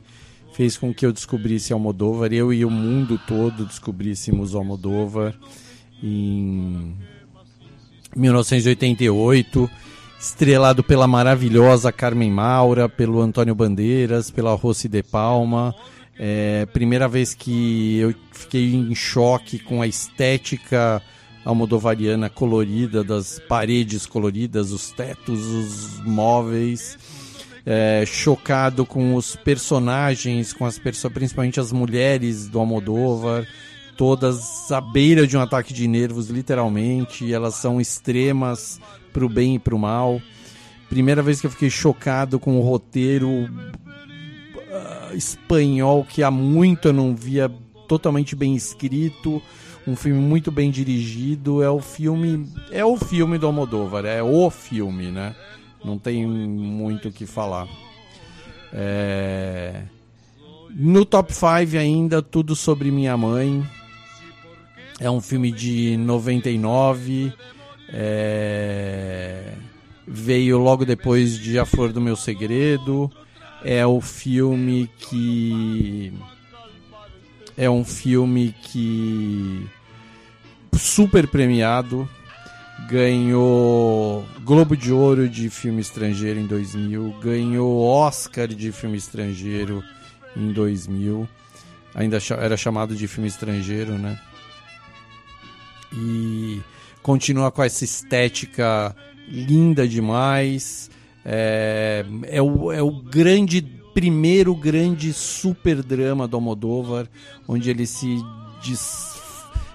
fez 0.54 0.78
com 0.78 0.94
que 0.94 1.04
eu 1.04 1.12
descobrisse 1.12 1.74
Almodóvar. 1.74 2.32
Eu 2.32 2.54
e 2.54 2.64
o 2.64 2.70
mundo 2.70 3.20
todo 3.28 3.66
descobríssemos 3.66 4.54
Almodóvar 4.54 5.34
em 6.04 6.96
1988. 8.16 9.68
Estrelado 10.20 10.84
pela 10.84 11.08
maravilhosa 11.08 11.92
Carmen 11.92 12.30
Maura, 12.30 12.88
pelo 12.88 13.20
Antônio 13.22 13.56
Bandeiras, 13.56 14.30
pela 14.30 14.54
Rossi 14.54 14.88
de 14.88 15.02
Palma. 15.02 15.74
É, 16.22 16.66
primeira 16.74 17.08
vez 17.08 17.34
que 17.34 17.98
eu 17.98 18.14
fiquei 18.34 18.76
em 18.76 18.94
choque 18.94 19.58
com 19.58 19.82
a 19.82 19.88
estética 19.88 21.02
almodovariana 21.46 22.30
colorida, 22.30 23.06
das 23.06 23.40
paredes 23.48 24.06
coloridas, 24.06 24.72
os 24.72 24.92
tetos, 24.92 25.40
os 25.46 26.04
móveis. 26.04 26.98
É, 27.66 28.04
chocado 28.06 28.86
com 28.86 29.16
os 29.16 29.36
personagens, 29.36 30.52
com 30.52 30.66
as 30.66 30.78
pessoas, 30.78 31.14
principalmente 31.14 31.60
as 31.60 31.72
mulheres 31.72 32.48
do 32.48 32.58
Almodóvar, 32.58 33.46
todas 33.96 34.72
à 34.72 34.82
beira 34.82 35.28
de 35.28 35.38
um 35.38 35.42
ataque 35.42 35.74
de 35.74 35.88
nervos, 35.88 36.30
literalmente. 36.30 37.32
Elas 37.32 37.56
são 37.56 37.80
extremas 37.80 38.80
para 39.14 39.26
o 39.26 39.30
bem 39.30 39.56
e 39.56 39.60
para 39.60 39.76
o 39.76 39.80
mal. 39.80 40.22
Primeira 40.90 41.22
vez 41.22 41.40
que 41.40 41.48
eu 41.48 41.52
fiquei 41.52 41.70
chocado 41.70 42.40
com 42.40 42.58
o 42.58 42.62
roteiro 42.62 43.48
espanhol 45.14 46.06
que 46.06 46.24
há 46.24 46.32
muito 46.32 46.90
eu 46.90 46.94
não 46.94 47.16
via 47.16 47.52
totalmente 47.88 48.36
bem 48.36 48.56
escrito, 48.56 49.42
um 49.88 49.96
filme 49.96 50.22
muito 50.22 50.52
bem 50.52 50.70
dirigido. 50.70 51.64
É 51.64 51.70
o 51.70 51.80
filme, 51.80 52.48
é 52.72 52.86
o 52.86 52.96
filme 52.96 53.38
do 53.38 53.48
Almodóvar, 53.48 54.06
é 54.06 54.22
o 54.22 54.50
filme, 54.50 55.12
né? 55.12 55.36
Não 55.84 55.98
tem 55.98 56.26
muito 56.28 57.10
o 57.10 57.12
que 57.12 57.26
falar. 57.26 57.68
É... 58.72 59.84
No 60.70 61.04
top 61.04 61.34
5 61.34 61.78
ainda, 61.78 62.22
Tudo 62.22 62.56
Sobre 62.56 62.92
Minha 62.92 63.18
Mãe. 63.18 63.66
É 65.00 65.10
um 65.10 65.22
filme 65.22 65.52
de 65.52 65.98
99. 65.98 67.34
É... 67.92 69.54
Veio 70.06 70.58
logo 70.60 70.86
depois 70.86 71.40
de 71.40 71.58
A 71.58 71.66
Flor 71.66 71.92
do 71.92 72.02
Meu 72.02 72.16
Segredo. 72.16 73.10
É 73.64 73.86
o 73.86 74.00
filme 74.00 74.90
que. 74.98 76.14
É 77.58 77.70
um 77.70 77.84
filme 77.84 78.56
que. 78.62 79.68
Super 80.76 81.28
premiado. 81.28 82.08
Ganhou 82.88 84.26
Globo 84.42 84.76
de 84.76 84.92
Ouro 84.92 85.28
de 85.28 85.50
filme 85.50 85.82
estrangeiro 85.82 86.40
em 86.40 86.48
2000. 86.48 87.20
Ganhou 87.22 87.82
Oscar 87.82 88.48
de 88.48 88.72
filme 88.72 88.98
estrangeiro 88.98 89.84
em 90.36 90.54
2000. 90.54 91.28
Ainda 91.94 92.18
era 92.40 92.56
chamado 92.56 92.96
de 92.96 93.08
filme 93.08 93.28
estrangeiro, 93.28 93.98
né? 93.98 94.20
E 95.94 96.62
continua 97.02 97.52
com 97.52 97.64
essa 97.64 97.84
estética 97.84 98.96
linda 99.28 99.88
demais. 99.88 100.90
É, 101.26 102.06
é, 102.24 102.42
o, 102.42 102.72
é 102.72 102.82
o 102.82 102.92
grande, 102.92 103.62
primeiro 103.94 104.56
grande 104.56 105.14
super 105.14 105.84
drama 105.84 106.28
do 106.28 106.38
Almodóvar, 106.38 107.08
onde 107.48 107.70
ele 107.70 107.86
se, 107.86 108.18
des, 108.64 109.20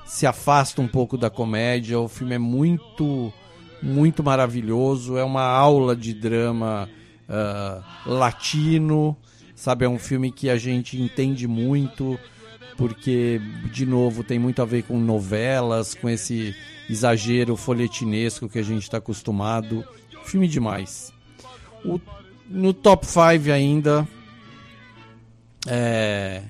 se 0.06 0.26
afasta 0.26 0.80
um 0.80 0.88
pouco 0.88 1.16
da 1.16 1.30
comédia. 1.30 1.98
O 1.98 2.08
filme 2.08 2.34
é 2.34 2.38
muito, 2.38 3.32
muito 3.82 4.22
maravilhoso. 4.22 5.16
É 5.16 5.24
uma 5.24 5.44
aula 5.44 5.94
de 5.94 6.14
drama 6.14 6.88
uh, 7.28 8.10
latino, 8.10 9.16
sabe? 9.54 9.84
É 9.84 9.88
um 9.88 9.98
filme 9.98 10.32
que 10.32 10.48
a 10.50 10.56
gente 10.56 11.00
entende 11.00 11.46
muito, 11.46 12.18
porque, 12.76 13.40
de 13.72 13.86
novo, 13.86 14.24
tem 14.24 14.38
muito 14.38 14.60
a 14.62 14.64
ver 14.64 14.82
com 14.84 14.98
novelas, 14.98 15.94
com 15.94 16.08
esse 16.08 16.54
exagero 16.88 17.56
folhetinesco 17.56 18.48
que 18.48 18.58
a 18.58 18.62
gente 18.62 18.82
está 18.82 18.98
acostumado. 18.98 19.84
Filme 20.24 20.48
demais. 20.48 21.13
O, 21.84 22.00
no 22.48 22.72
top 22.72 23.06
5 23.06 23.50
ainda, 23.52 24.06
é, 25.66 26.42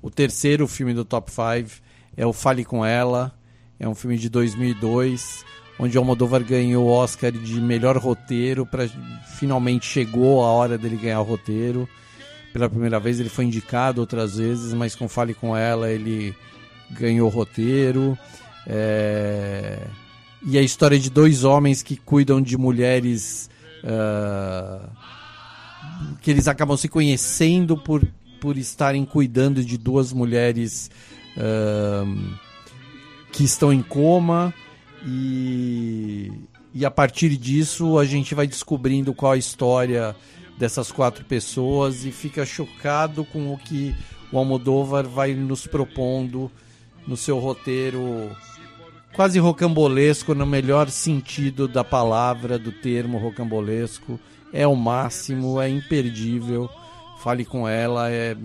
o 0.00 0.10
terceiro 0.10 0.66
filme 0.66 0.94
do 0.94 1.04
top 1.04 1.30
5 1.30 1.82
é 2.16 2.26
o 2.26 2.32
Fale 2.32 2.64
Com 2.64 2.84
Ela. 2.84 3.34
É 3.78 3.88
um 3.88 3.94
filme 3.94 4.18
de 4.18 4.28
2002, 4.28 5.44
onde 5.78 5.96
Almodóvar 5.96 6.42
ganhou 6.42 6.86
o 6.86 6.90
Oscar 6.90 7.30
de 7.30 7.60
melhor 7.60 7.96
roteiro. 7.96 8.66
Pra, 8.66 8.88
finalmente 9.38 9.86
chegou 9.86 10.44
a 10.44 10.48
hora 10.48 10.76
dele 10.76 10.96
ganhar 10.96 11.20
o 11.20 11.24
roteiro. 11.24 11.88
Pela 12.52 12.68
primeira 12.68 12.98
vez 12.98 13.20
ele 13.20 13.28
foi 13.28 13.44
indicado 13.44 14.00
outras 14.00 14.36
vezes, 14.36 14.72
mas 14.72 14.96
com 14.96 15.08
Fale 15.08 15.34
Com 15.34 15.56
Ela 15.56 15.90
ele 15.90 16.34
ganhou 16.90 17.28
o 17.28 17.32
roteiro. 17.32 18.18
É... 18.66 19.86
E 20.46 20.56
a 20.56 20.62
história 20.62 20.98
de 20.98 21.10
dois 21.10 21.44
homens 21.44 21.82
que 21.82 21.96
cuidam 21.96 22.40
de 22.40 22.56
mulheres 22.56 23.50
uh... 23.84 24.88
que 26.20 26.30
eles 26.30 26.48
acabam 26.48 26.76
se 26.76 26.88
conhecendo 26.88 27.76
por, 27.76 28.06
por 28.40 28.56
estarem 28.56 29.04
cuidando 29.04 29.64
de 29.64 29.76
duas 29.76 30.12
mulheres 30.12 30.90
uh... 31.36 32.34
que 33.32 33.44
estão 33.44 33.72
em 33.72 33.82
coma. 33.82 34.52
E... 35.06 36.32
e 36.74 36.84
a 36.84 36.90
partir 36.90 37.36
disso 37.36 37.98
a 37.98 38.04
gente 38.04 38.34
vai 38.34 38.46
descobrindo 38.46 39.14
qual 39.14 39.32
a 39.32 39.38
história 39.38 40.14
dessas 40.58 40.90
quatro 40.90 41.24
pessoas 41.24 42.04
e 42.04 42.10
fica 42.10 42.44
chocado 42.44 43.24
com 43.24 43.52
o 43.52 43.58
que 43.58 43.94
o 44.32 44.38
Almodóvar 44.38 45.06
vai 45.06 45.32
nos 45.34 45.66
propondo 45.66 46.50
no 47.06 47.16
seu 47.16 47.38
roteiro 47.38 48.30
quase 49.14 49.38
rocambolesco 49.38 50.34
no 50.34 50.46
melhor 50.46 50.90
sentido 50.90 51.66
da 51.66 51.82
palavra, 51.82 52.58
do 52.58 52.72
termo 52.72 53.18
rocambolesco. 53.18 54.18
É 54.52 54.66
o 54.66 54.74
máximo, 54.74 55.60
é 55.60 55.68
imperdível. 55.68 56.68
Fale 57.20 57.44
com 57.44 57.68
ela, 57.68 58.10
é 58.10 58.36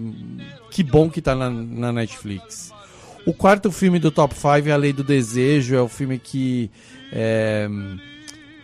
que 0.72 0.82
bom 0.82 1.10
que 1.10 1.20
está 1.20 1.36
na, 1.36 1.50
na, 1.50 1.92
Netflix. 1.92 2.74
O 3.26 3.34
quarto 3.34 3.72
filme 3.72 4.00
do 4.00 4.10
Top 4.10 4.34
5 4.34 4.68
é 4.68 4.72
A 4.72 4.76
Lei 4.76 4.92
do 4.92 5.04
Desejo, 5.04 5.76
é 5.76 5.82
o 5.82 5.88
filme 5.88 6.18
que 6.18 6.72
é, 7.12 7.70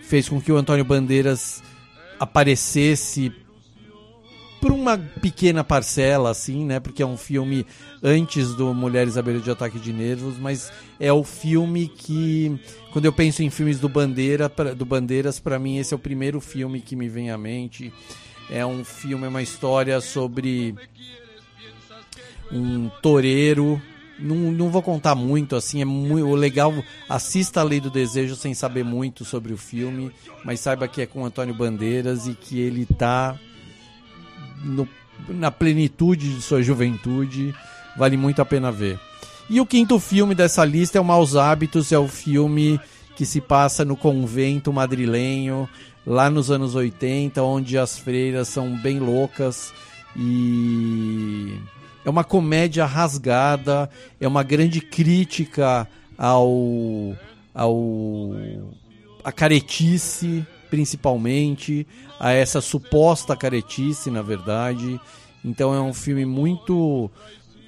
fez 0.02 0.28
com 0.28 0.42
que 0.42 0.52
o 0.52 0.58
Antônio 0.58 0.84
Bandeiras 0.84 1.62
aparecesse 2.20 3.32
por 4.60 4.72
uma 4.72 4.98
pequena 4.98 5.64
parcela, 5.64 6.30
assim, 6.30 6.66
né? 6.66 6.80
Porque 6.80 7.02
é 7.02 7.06
um 7.06 7.18
filme 7.18 7.66
antes 8.04 8.54
do 8.54 8.74
Mulheres 8.74 9.18
à 9.18 9.22
Beira 9.22 9.40
de 9.40 9.50
Ataque 9.50 9.80
de 9.80 9.94
Nervos, 9.94 10.38
mas 10.38 10.72
é 11.00 11.12
o 11.12 11.24
filme 11.24 11.88
que, 11.88 12.60
quando 12.92 13.06
eu 13.06 13.14
penso 13.14 13.42
em 13.42 13.50
filmes 13.50 13.80
do 13.80 13.88
Bandeira, 13.88 14.50
pra, 14.50 14.74
do 14.74 14.86
Bandeiras, 14.86 15.40
para 15.40 15.58
mim 15.58 15.78
esse 15.78 15.94
é 15.94 15.98
o 15.98 16.00
primeiro 16.00 16.42
filme 16.42 16.82
que 16.82 16.96
me 16.96 17.08
vem 17.08 17.32
à 17.32 17.38
mente. 17.38 17.94
É 18.50 18.66
um 18.66 18.84
filme, 18.84 19.26
é 19.26 19.30
uma 19.30 19.42
história 19.42 20.02
sobre 20.02 20.76
um 22.52 22.90
toureiro. 23.02 23.82
Não, 24.18 24.36
não 24.36 24.70
vou 24.70 24.82
contar 24.82 25.16
muito, 25.16 25.56
assim, 25.56 25.82
é 25.82 25.86
muito 25.86 26.34
legal. 26.36 26.74
Assista 27.08 27.62
a 27.62 27.64
Lei 27.64 27.80
do 27.80 27.90
Desejo 27.90 28.36
sem 28.36 28.54
saber 28.54 28.84
muito 28.84 29.24
sobre 29.24 29.54
o 29.54 29.58
filme, 29.58 30.12
mas 30.44 30.60
saiba 30.60 30.88
que 30.88 31.02
é 31.02 31.06
com 31.06 31.26
Antônio 31.26 31.54
Bandeiras 31.54 32.28
e 32.28 32.34
que 32.34 32.60
ele 32.60 32.86
tá 32.86 33.40
no, 34.64 34.88
na 35.28 35.52
plenitude 35.52 36.36
de 36.36 36.42
sua 36.42 36.62
juventude. 36.62 37.54
Vale 37.98 38.18
muito 38.18 38.42
a 38.42 38.46
pena 38.46 38.72
ver. 38.72 39.00
E 39.50 39.60
o 39.60 39.66
quinto 39.66 40.00
filme 40.00 40.36
dessa 40.36 40.64
lista 40.64 40.98
é 40.98 41.02
o 41.02 41.06
Maus 41.06 41.36
Hábitos, 41.36 41.92
é 41.92 41.98
o 41.98 42.08
filme 42.08 42.80
que 43.16 43.26
se 43.26 43.42
passa 43.42 43.84
no 43.84 43.98
convento 43.98 44.72
madrilenho, 44.72 45.68
lá 46.06 46.30
nos 46.30 46.52
anos 46.52 46.76
80, 46.76 47.42
onde 47.44 47.78
as 47.78 47.98
freiras 47.98 48.48
são 48.48 48.78
bem 48.78 49.00
loucas 49.00 49.74
e 50.16 51.58
é 52.06 52.10
uma 52.10 52.24
comédia 52.24 52.86
rasgada, 52.86 53.90
é 54.22 54.28
uma 54.28 54.44
grande 54.44 54.80
crítica 54.80 55.88
ao 56.18 57.16
ao 57.54 58.32
a 59.24 59.32
caretice 59.32 60.46
principalmente, 60.70 61.86
a 62.20 62.32
essa 62.32 62.60
suposta 62.62 63.36
caretice, 63.36 64.12
na 64.12 64.22
verdade. 64.22 65.00
Então 65.44 65.74
é 65.74 65.80
um 65.80 65.94
filme 65.94 66.26
muito. 66.26 67.10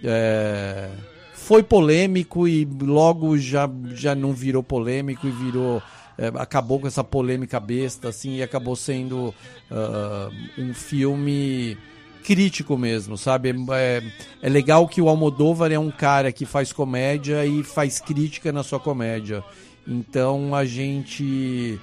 É, 0.04 0.89
foi 1.34 1.64
polêmico 1.64 2.47
e 2.47 2.66
logo 2.66 3.38
já, 3.38 3.70
já 3.93 4.14
não 4.14 4.34
virou 4.34 4.62
polêmico 4.62 5.28
e 5.28 5.32
virou. 5.32 5.82
É, 6.18 6.28
acabou 6.36 6.80
com 6.80 6.88
essa 6.88 7.04
polêmica 7.04 7.60
besta, 7.60 8.10
assim, 8.10 8.36
e 8.36 8.43
acabou 8.43 8.76
sendo 8.76 9.34
uh, 9.72 10.62
um 10.62 10.74
filme 10.74 11.78
crítico 12.24 12.78
mesmo, 12.78 13.18
sabe? 13.18 13.56
É, 13.72 14.04
é 14.41 14.49
legal 14.49 14.88
que 14.88 15.02
o 15.02 15.10
Almodóvar 15.10 15.72
é 15.72 15.80
um 15.80 15.89
cara 15.89 16.32
que 16.32 16.45
faz 16.45 16.72
comédia 16.72 17.45
e 17.45 17.64
faz 17.64 17.99
crítica 17.99 18.52
na 18.52 18.62
sua 18.62 18.80
comédia. 18.80 19.43
Então 19.88 20.54
a 20.54 20.64
gente 20.64 21.80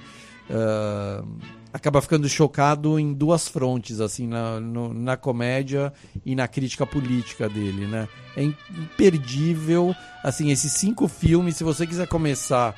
uh, 0.49 1.27
acaba 1.73 2.01
ficando 2.01 2.27
chocado 2.27 2.99
em 2.99 3.13
duas 3.13 3.47
frontes, 3.47 3.99
assim, 3.99 4.27
na, 4.27 4.59
no, 4.59 4.93
na 4.93 5.15
comédia 5.15 5.93
e 6.25 6.35
na 6.35 6.47
crítica 6.47 6.85
política 6.85 7.47
dele, 7.47 7.85
né? 7.85 8.07
É 8.35 8.43
imperdível, 8.43 9.95
assim, 10.23 10.51
esses 10.51 10.71
cinco 10.73 11.07
filmes, 11.07 11.55
se 11.55 11.63
você 11.63 11.85
quiser 11.85 12.07
começar 12.07 12.75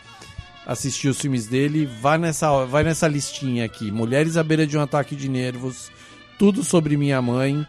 a 0.65 0.73
assistir 0.73 1.07
os 1.07 1.19
filmes 1.19 1.47
dele, 1.47 1.85
vai 1.85 2.17
nessa, 2.17 2.65
vai 2.65 2.83
nessa 2.83 3.07
listinha 3.07 3.65
aqui. 3.65 3.91
Mulheres 3.91 4.37
à 4.37 4.43
beira 4.43 4.67
de 4.67 4.77
um 4.77 4.81
ataque 4.81 5.15
de 5.15 5.29
nervos, 5.29 5.91
Tudo 6.37 6.63
sobre 6.63 6.97
minha 6.97 7.21
mãe, 7.21 7.65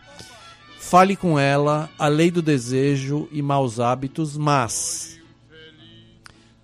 Fale 0.78 1.14
com 1.14 1.38
ela, 1.38 1.88
A 1.98 2.08
Lei 2.08 2.30
do 2.30 2.42
Desejo 2.42 3.28
e 3.30 3.40
Maus 3.40 3.78
Hábitos, 3.78 4.36
mas 4.36 5.18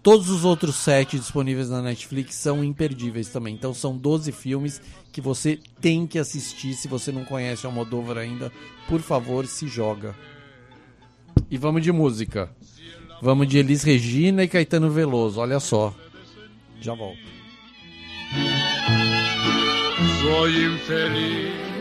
Todos 0.08 0.30
os 0.30 0.42
outros 0.42 0.76
sete 0.76 1.18
disponíveis 1.18 1.68
na 1.68 1.82
Netflix 1.82 2.34
são 2.36 2.64
imperdíveis 2.64 3.28
também. 3.28 3.52
Então 3.52 3.74
são 3.74 3.94
12 3.94 4.32
filmes 4.32 4.80
que 5.12 5.20
você 5.20 5.60
tem 5.82 6.06
que 6.06 6.18
assistir 6.18 6.72
se 6.72 6.88
você 6.88 7.12
não 7.12 7.26
conhece 7.26 7.66
o 7.66 7.68
Almodóvar 7.68 8.16
ainda. 8.16 8.50
Por 8.88 9.02
favor, 9.02 9.46
se 9.46 9.68
joga. 9.68 10.16
E 11.50 11.58
vamos 11.58 11.82
de 11.82 11.92
música. 11.92 12.50
Vamos 13.20 13.48
de 13.48 13.58
Elis 13.58 13.82
Regina 13.82 14.42
e 14.42 14.48
Caetano 14.48 14.90
Veloso. 14.90 15.40
Olha 15.40 15.60
só. 15.60 15.94
Já 16.80 16.94
volto. 16.94 17.20
Sou 20.22 20.48
infeliz 20.48 21.77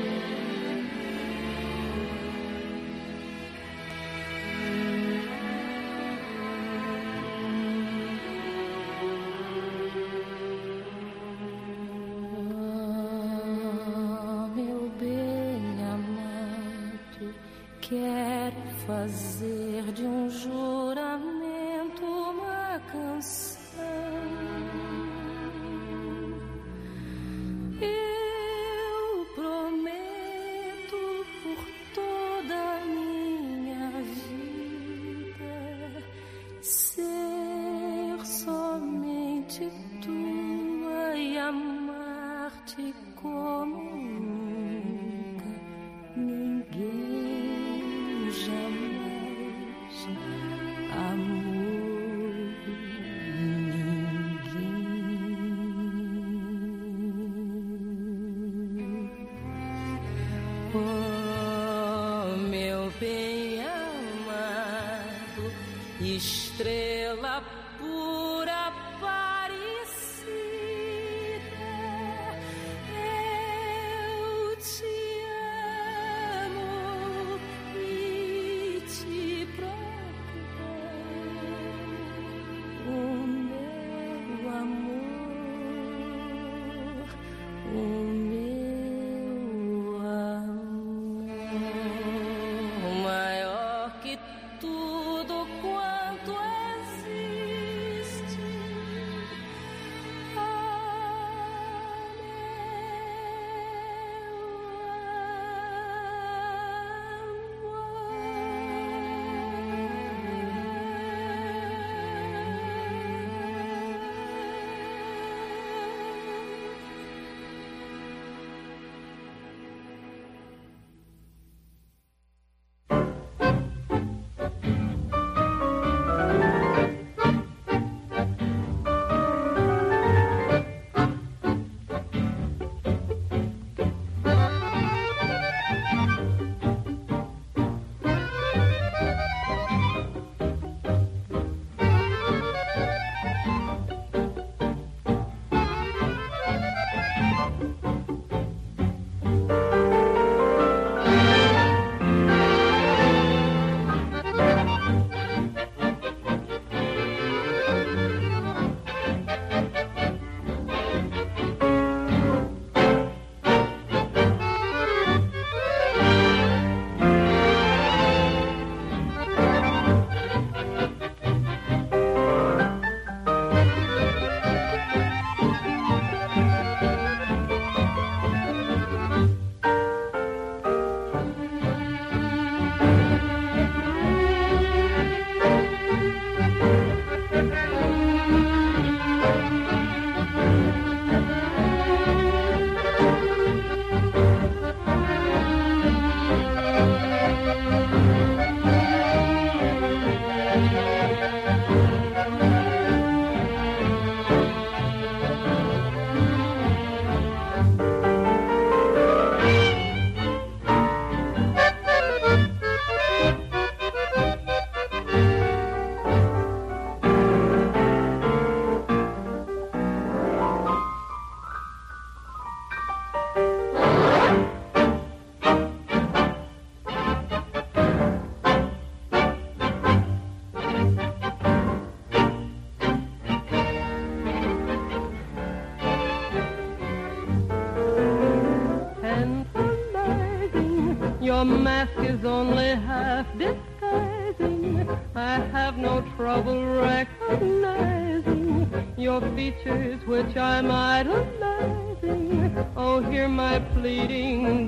mask 241.47 241.97
is 241.99 242.25
only 242.25 242.75
half 242.75 243.25
disguising. 243.37 244.89
I 245.15 245.39
have 245.39 245.77
no 245.77 246.01
trouble 246.15 246.65
recognizing 246.65 248.69
your 248.97 249.21
features, 249.35 250.03
which 250.05 250.35
I'm 250.35 250.69
idolizing. 250.69 252.57
Oh, 252.75 253.01
hear 253.01 253.27
my 253.27 253.59
pleading, 253.59 254.67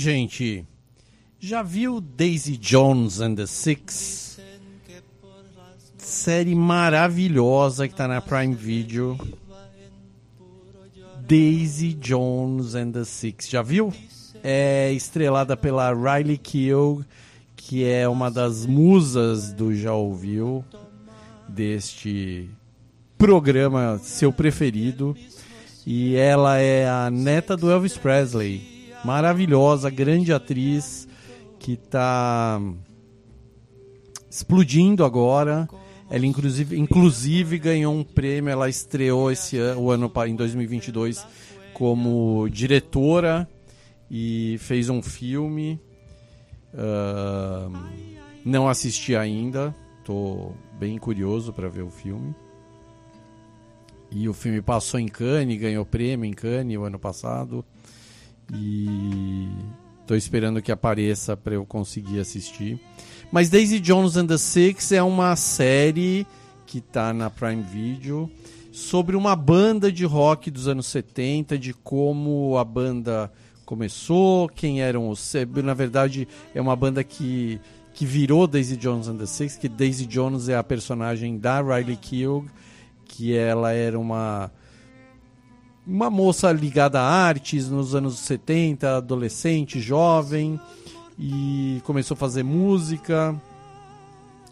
Gente. 0.00 0.66
Já 1.38 1.62
viu 1.62 2.00
Daisy 2.00 2.56
Jones 2.56 3.20
and 3.20 3.34
the 3.34 3.46
Six? 3.46 4.40
Série 5.98 6.54
maravilhosa 6.54 7.86
que 7.86 7.94
tá 7.94 8.08
na 8.08 8.20
Prime 8.20 8.54
Video. 8.54 9.18
Daisy 11.20 11.92
Jones 11.92 12.74
and 12.74 12.92
the 12.92 13.04
Six. 13.04 13.48
Já 13.48 13.62
viu? 13.62 13.92
É 14.42 14.90
estrelada 14.92 15.56
pela 15.56 15.92
Riley 15.92 16.38
Keough, 16.38 17.04
que 17.54 17.84
é 17.84 18.08
uma 18.08 18.30
das 18.30 18.64
musas 18.64 19.52
do 19.52 19.74
Já 19.74 19.92
Ouviu, 19.92 20.64
deste 21.46 22.48
programa 23.18 24.00
seu 24.02 24.32
preferido. 24.32 25.14
E 25.86 26.16
ela 26.16 26.58
é 26.58 26.88
a 26.88 27.10
neta 27.10 27.56
do 27.56 27.70
Elvis 27.70 27.96
Presley. 27.98 28.69
Maravilhosa, 29.04 29.88
grande 29.88 30.32
atriz 30.32 31.08
que 31.58 31.72
está 31.72 32.60
explodindo 34.30 35.04
agora. 35.04 35.68
Ela 36.10 36.26
inclusive, 36.26 36.78
inclusive 36.78 37.58
ganhou 37.58 37.94
um 37.94 38.02
prêmio, 38.02 38.50
ela 38.50 38.68
estreou 38.68 39.30
esse 39.30 39.56
ano, 39.56 39.80
o 39.80 39.90
ano 39.90 40.12
em 40.26 40.34
2022 40.34 41.24
como 41.72 42.48
diretora 42.50 43.48
e 44.10 44.56
fez 44.58 44.88
um 44.90 45.00
filme. 45.00 45.80
Uh, 46.74 47.72
não 48.44 48.68
assisti 48.68 49.14
ainda, 49.14 49.74
tô 50.04 50.52
bem 50.78 50.98
curioso 50.98 51.52
para 51.52 51.68
ver 51.68 51.82
o 51.82 51.90
filme. 51.90 52.34
E 54.10 54.28
o 54.28 54.34
filme 54.34 54.60
passou 54.60 54.98
em 54.98 55.06
Cannes, 55.06 55.60
ganhou 55.60 55.86
prêmio 55.86 56.24
em 56.26 56.32
Cannes 56.32 56.76
o 56.76 56.82
ano 56.82 56.98
passado. 56.98 57.64
E 58.54 59.48
estou 60.00 60.16
esperando 60.16 60.60
que 60.60 60.72
apareça 60.72 61.36
para 61.36 61.54
eu 61.54 61.64
conseguir 61.64 62.18
assistir. 62.18 62.80
Mas 63.30 63.48
Daisy 63.48 63.78
Jones 63.78 64.16
and 64.16 64.26
the 64.26 64.38
Six 64.38 64.92
é 64.92 65.02
uma 65.02 65.36
série 65.36 66.26
que 66.66 66.78
está 66.78 67.12
na 67.12 67.30
Prime 67.30 67.62
Video 67.62 68.30
sobre 68.72 69.16
uma 69.16 69.34
banda 69.34 69.90
de 69.90 70.04
rock 70.04 70.50
dos 70.50 70.68
anos 70.68 70.86
70, 70.86 71.58
de 71.58 71.72
como 71.72 72.56
a 72.58 72.64
banda 72.64 73.30
começou, 73.64 74.48
quem 74.48 74.82
eram 74.82 75.08
os. 75.08 75.32
Na 75.62 75.74
verdade, 75.74 76.26
é 76.54 76.60
uma 76.60 76.74
banda 76.74 77.04
que, 77.04 77.60
que 77.94 78.04
virou 78.04 78.46
Daisy 78.46 78.76
Jones 78.76 79.06
and 79.06 79.16
the 79.16 79.26
Six, 79.26 79.56
que 79.56 79.68
Daisy 79.68 80.06
Jones 80.06 80.48
é 80.48 80.56
a 80.56 80.64
personagem 80.64 81.38
da 81.38 81.60
Riley 81.60 81.96
Keough, 81.96 82.46
que 83.04 83.36
ela 83.36 83.72
era 83.72 83.98
uma 83.98 84.50
uma 85.90 86.08
moça 86.08 86.52
ligada 86.52 87.00
a 87.00 87.04
artes 87.04 87.68
nos 87.68 87.96
anos 87.96 88.20
70, 88.20 88.98
adolescente, 88.98 89.80
jovem, 89.80 90.58
e 91.18 91.82
começou 91.84 92.14
a 92.14 92.18
fazer 92.18 92.44
música 92.44 93.34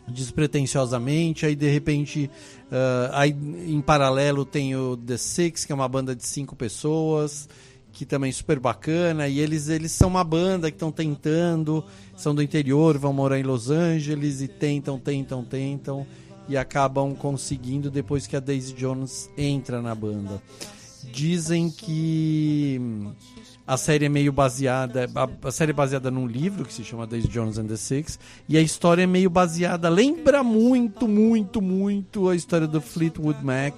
despretensiosamente. 0.09 1.47
Aí 1.47 1.55
de 1.55 1.71
repente, 1.71 2.29
uh, 2.67 3.13
aí, 3.13 3.31
em 3.67 3.81
paralelo, 3.81 4.45
tem 4.45 4.75
o 4.75 4.97
The 4.97 5.17
Six, 5.17 5.65
que 5.65 5.71
é 5.71 5.75
uma 5.75 5.89
banda 5.89 6.15
de 6.15 6.27
cinco 6.27 6.57
pessoas, 6.57 7.49
que 7.93 8.05
também 8.05 8.31
é 8.31 8.33
super 8.33 8.59
bacana. 8.59 9.29
E 9.29 9.39
eles, 9.39 9.69
eles 9.69 9.93
são 9.93 10.09
uma 10.09 10.25
banda 10.25 10.73
que 10.73 10.77
estão 10.77 10.91
tentando, 10.91 11.85
são 12.17 12.35
do 12.35 12.43
interior, 12.43 12.99
vão 12.99 13.13
morar 13.13 13.39
em 13.39 13.45
Los 13.45 13.71
Angeles 13.71 14.41
e 14.41 14.49
tentam, 14.49 14.99
tentam, 14.99 15.45
tentam. 15.45 16.05
E 16.49 16.57
acabam 16.57 17.15
conseguindo 17.15 17.91
depois 17.91 18.27
que 18.27 18.35
a 18.35 18.41
Daisy 18.41 18.73
Jones 18.73 19.31
entra 19.37 19.81
na 19.81 19.95
banda. 19.95 20.43
Dizem 21.13 21.71
que 21.71 22.81
a 23.69 23.77
série 23.77 24.07
é 24.07 24.09
meio 24.09 24.33
baseada. 24.33 25.11
A, 25.15 25.49
a, 25.49 25.51
série 25.51 25.73
é 25.73 25.75
baseada 25.75 26.11
num 26.11 26.27
livro 26.27 26.65
que 26.65 26.73
se 26.73 26.83
chama 26.83 27.07
Daisy 27.07 27.29
Jones 27.29 27.59
and 27.59 27.67
the 27.67 27.77
Six. 27.77 28.19
E 28.49 28.57
a 28.57 28.63
história 28.63 29.03
é 29.03 29.07
meio 29.07 29.29
baseada. 29.29 29.91
Lembra 29.91 30.43
muito, 30.43 31.07
muito, 31.07 31.61
muito 31.61 32.29
a 32.31 32.35
história 32.35 32.67
do 32.67 32.81
Fleetwood 32.81 33.45
Mac. 33.45 33.75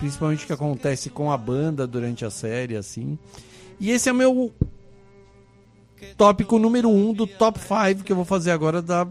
Principalmente 0.00 0.42
o 0.42 0.46
que 0.48 0.52
acontece 0.52 1.10
com 1.10 1.30
a 1.30 1.36
banda 1.36 1.86
durante 1.86 2.24
a 2.24 2.30
série, 2.30 2.74
assim. 2.74 3.16
E 3.78 3.90
esse 3.92 4.08
é 4.08 4.12
o 4.12 4.16
meu 4.16 4.52
tópico 6.16 6.58
número 6.58 6.88
um 6.88 7.12
do 7.12 7.26
top 7.26 7.60
5 7.60 8.02
que 8.02 8.10
eu 8.10 8.16
vou 8.16 8.24
fazer 8.24 8.50
agora 8.50 8.82
da, 8.82 9.06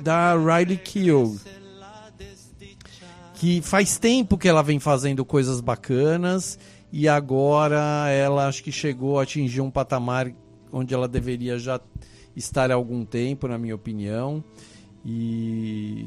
da 0.00 0.34
Riley 0.34 0.78
Keough. 0.78 1.36
Que 3.34 3.60
faz 3.60 3.98
tempo 3.98 4.38
que 4.38 4.48
ela 4.48 4.62
vem 4.62 4.80
fazendo 4.80 5.24
coisas 5.26 5.60
bacanas 5.60 6.58
e 6.92 7.08
agora 7.08 8.08
ela 8.10 8.48
acho 8.48 8.62
que 8.62 8.72
chegou 8.72 9.18
a 9.18 9.22
atingir 9.22 9.60
um 9.60 9.70
patamar 9.70 10.32
onde 10.72 10.94
ela 10.94 11.08
deveria 11.08 11.58
já 11.58 11.80
estar 12.34 12.70
há 12.70 12.74
algum 12.74 13.04
tempo, 13.04 13.48
na 13.48 13.58
minha 13.58 13.74
opinião. 13.74 14.42
E 15.04 16.06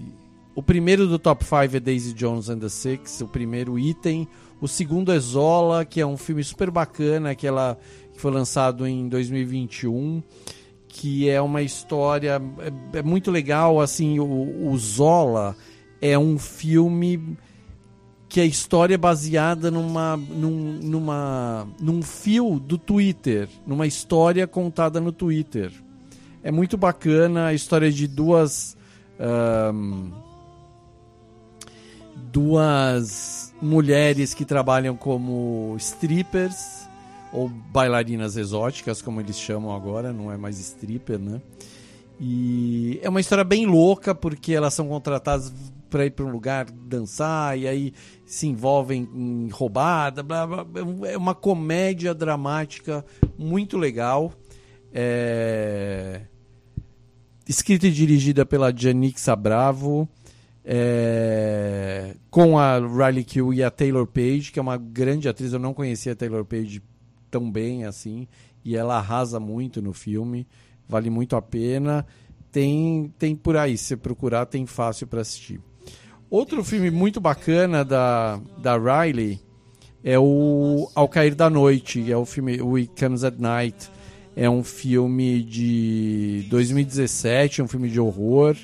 o 0.56 0.64
primeiro 0.64 1.08
do 1.08 1.20
top 1.20 1.44
5 1.44 1.76
é 1.76 1.80
Daisy 1.80 2.14
Jones 2.14 2.50
and 2.50 2.60
the 2.60 2.70
Six, 2.70 3.22
o 3.22 3.28
primeiro 3.28 3.78
item. 3.78 4.28
O 4.60 4.68
segundo 4.68 5.12
é 5.12 5.20
Zola, 5.20 5.86
que 5.86 6.02
é 6.02 6.06
um 6.06 6.18
filme 6.18 6.44
super 6.44 6.70
bacana, 6.70 7.34
que, 7.34 7.48
ela, 7.48 7.78
que 8.14 8.20
foi 8.20 8.32
lançado 8.32 8.86
em 8.86 9.08
2021, 9.08 10.22
que 10.88 11.30
é 11.30 11.42
uma 11.42 11.62
história 11.62 12.42
é, 12.94 13.00
é 13.00 13.02
muito 13.02 13.32
legal. 13.32 13.80
Assim, 13.82 14.20
o, 14.20 14.68
o 14.68 14.78
Zola 14.78 15.56
é 16.02 16.18
um 16.18 16.38
filme 16.38 17.38
que 18.32 18.40
a 18.40 18.46
história 18.46 18.96
é 18.96 18.98
baseada 18.98 19.70
numa, 19.70 20.16
num, 20.16 20.80
numa, 20.82 21.68
num 21.82 22.02
fio 22.02 22.62
do 22.62 22.78
Twitter, 22.78 23.50
numa 23.68 23.86
história 23.86 24.48
contada 24.48 25.02
no 25.02 25.12
Twitter. 25.12 25.70
É 26.42 26.50
muito 26.50 26.78
bacana 26.78 27.48
a 27.48 27.54
história 27.54 27.92
de 27.92 28.08
duas. 28.08 28.78
Um, 29.20 30.12
duas 32.32 33.54
mulheres 33.62 34.34
que 34.34 34.46
trabalham 34.46 34.96
como 34.96 35.76
strippers 35.78 36.88
ou 37.34 37.50
bailarinas 37.50 38.38
exóticas, 38.38 39.02
como 39.02 39.20
eles 39.20 39.38
chamam 39.38 39.76
agora, 39.76 40.14
não 40.14 40.32
é 40.32 40.38
mais 40.38 40.58
stripper, 40.58 41.20
né? 41.20 41.42
E 42.18 42.98
é 43.04 43.10
uma 43.10 43.20
história 43.20 43.44
bem 43.44 43.66
louca 43.66 44.16
porque 44.16 44.54
elas 44.54 44.74
são 44.74 44.88
contratadas 44.88 45.52
para 45.92 46.06
ir 46.06 46.12
para 46.12 46.26
um 46.26 46.32
lugar 46.32 46.66
dançar 46.72 47.60
e 47.60 47.68
aí 47.68 47.94
se 48.26 48.48
envolvem 48.48 49.08
em 49.14 49.50
roubada, 49.50 50.24
blá, 50.24 50.48
blá, 50.48 50.66
é 51.10 51.18
uma 51.18 51.36
comédia 51.36 52.16
dramática 52.16 53.06
muito 53.38 53.78
legal. 53.78 54.32
É... 54.94 56.22
Escrita 57.48 57.88
e 57.88 57.92
dirigida 57.92 58.46
pela 58.46 58.74
Janik 58.76 59.20
Sabravo, 59.20 60.08
é... 60.64 62.16
com 62.30 62.58
a 62.58 62.80
Riley 62.80 63.26
Keough 63.26 63.54
e 63.54 63.62
a 63.62 63.70
Taylor 63.70 64.08
Page, 64.08 64.52
que 64.54 64.60
é 64.60 64.62
uma 64.62 64.78
grande 64.78 65.28
atriz. 65.28 65.52
Eu 65.52 65.60
não 65.60 65.74
conhecia 65.74 66.14
a 66.14 66.16
Taylor 66.16 66.46
Page 66.46 66.82
tão 67.30 67.52
bem 67.52 67.84
assim, 67.84 68.28
e 68.64 68.78
ela 68.78 68.98
arrasa 68.98 69.40
muito 69.42 69.82
no 69.82 69.92
filme, 69.92 70.48
vale 70.88 71.10
muito 71.10 71.36
a 71.36 71.42
pena. 71.42 72.06
Tem, 72.50 73.14
tem 73.20 73.36
por 73.36 73.58
aí, 73.58 73.78
se 73.78 73.98
procurar, 73.98 74.46
tem 74.46 74.66
fácil 74.66 75.06
para 75.08 75.22
assistir. 75.22 75.60
Outro 76.32 76.64
filme 76.64 76.90
muito 76.90 77.20
bacana 77.20 77.84
da, 77.84 78.40
da 78.58 78.78
Riley 78.78 79.38
é 80.02 80.18
o 80.18 80.90
Ao 80.96 81.06
Cair 81.10 81.36
da 81.36 81.50
Noite, 81.50 82.10
é 82.10 82.16
o 82.16 82.26
filme 82.26 82.62
We 82.62 82.88
Comes 82.98 83.26
at 83.26 83.36
Night. 83.38 83.92
É 84.34 84.50
um 84.50 84.64
filme 84.64 85.44
de 85.44 86.48
2017, 86.50 87.62
um 87.62 87.68
filme 87.68 87.90
de 87.90 88.00
horror. 88.00 88.56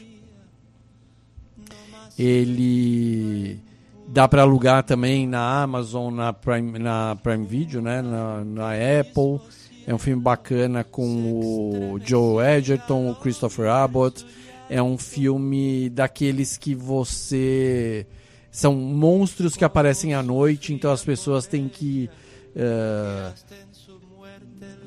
Ele 2.17 3.59
dá 4.07 4.29
para 4.29 4.43
alugar 4.43 4.83
também 4.83 5.27
na 5.27 5.61
Amazon, 5.61 6.13
na 6.13 6.31
Prime, 6.31 6.79
na 6.79 7.17
Prime 7.21 7.45
Video, 7.45 7.81
né? 7.81 8.01
na, 8.01 8.45
na 8.45 8.69
Apple. 9.01 9.41
É 9.85 9.93
um 9.93 9.97
filme 9.97 10.23
bacana 10.23 10.85
com 10.85 11.93
o 11.93 11.99
Joe 12.01 12.45
Edgerton, 12.45 13.11
o 13.11 13.15
Christopher 13.15 13.67
Abbott 13.67 14.25
é 14.69 14.81
um 14.81 14.97
filme 14.97 15.89
daqueles 15.89 16.57
que 16.57 16.75
você. 16.75 18.05
São 18.51 18.73
monstros 18.75 19.55
que 19.55 19.63
aparecem 19.63 20.13
à 20.13 20.23
noite, 20.23 20.73
então 20.73 20.91
as 20.91 21.03
pessoas 21.03 21.45
têm 21.45 21.69
que 21.69 22.09
uh, 22.55 23.33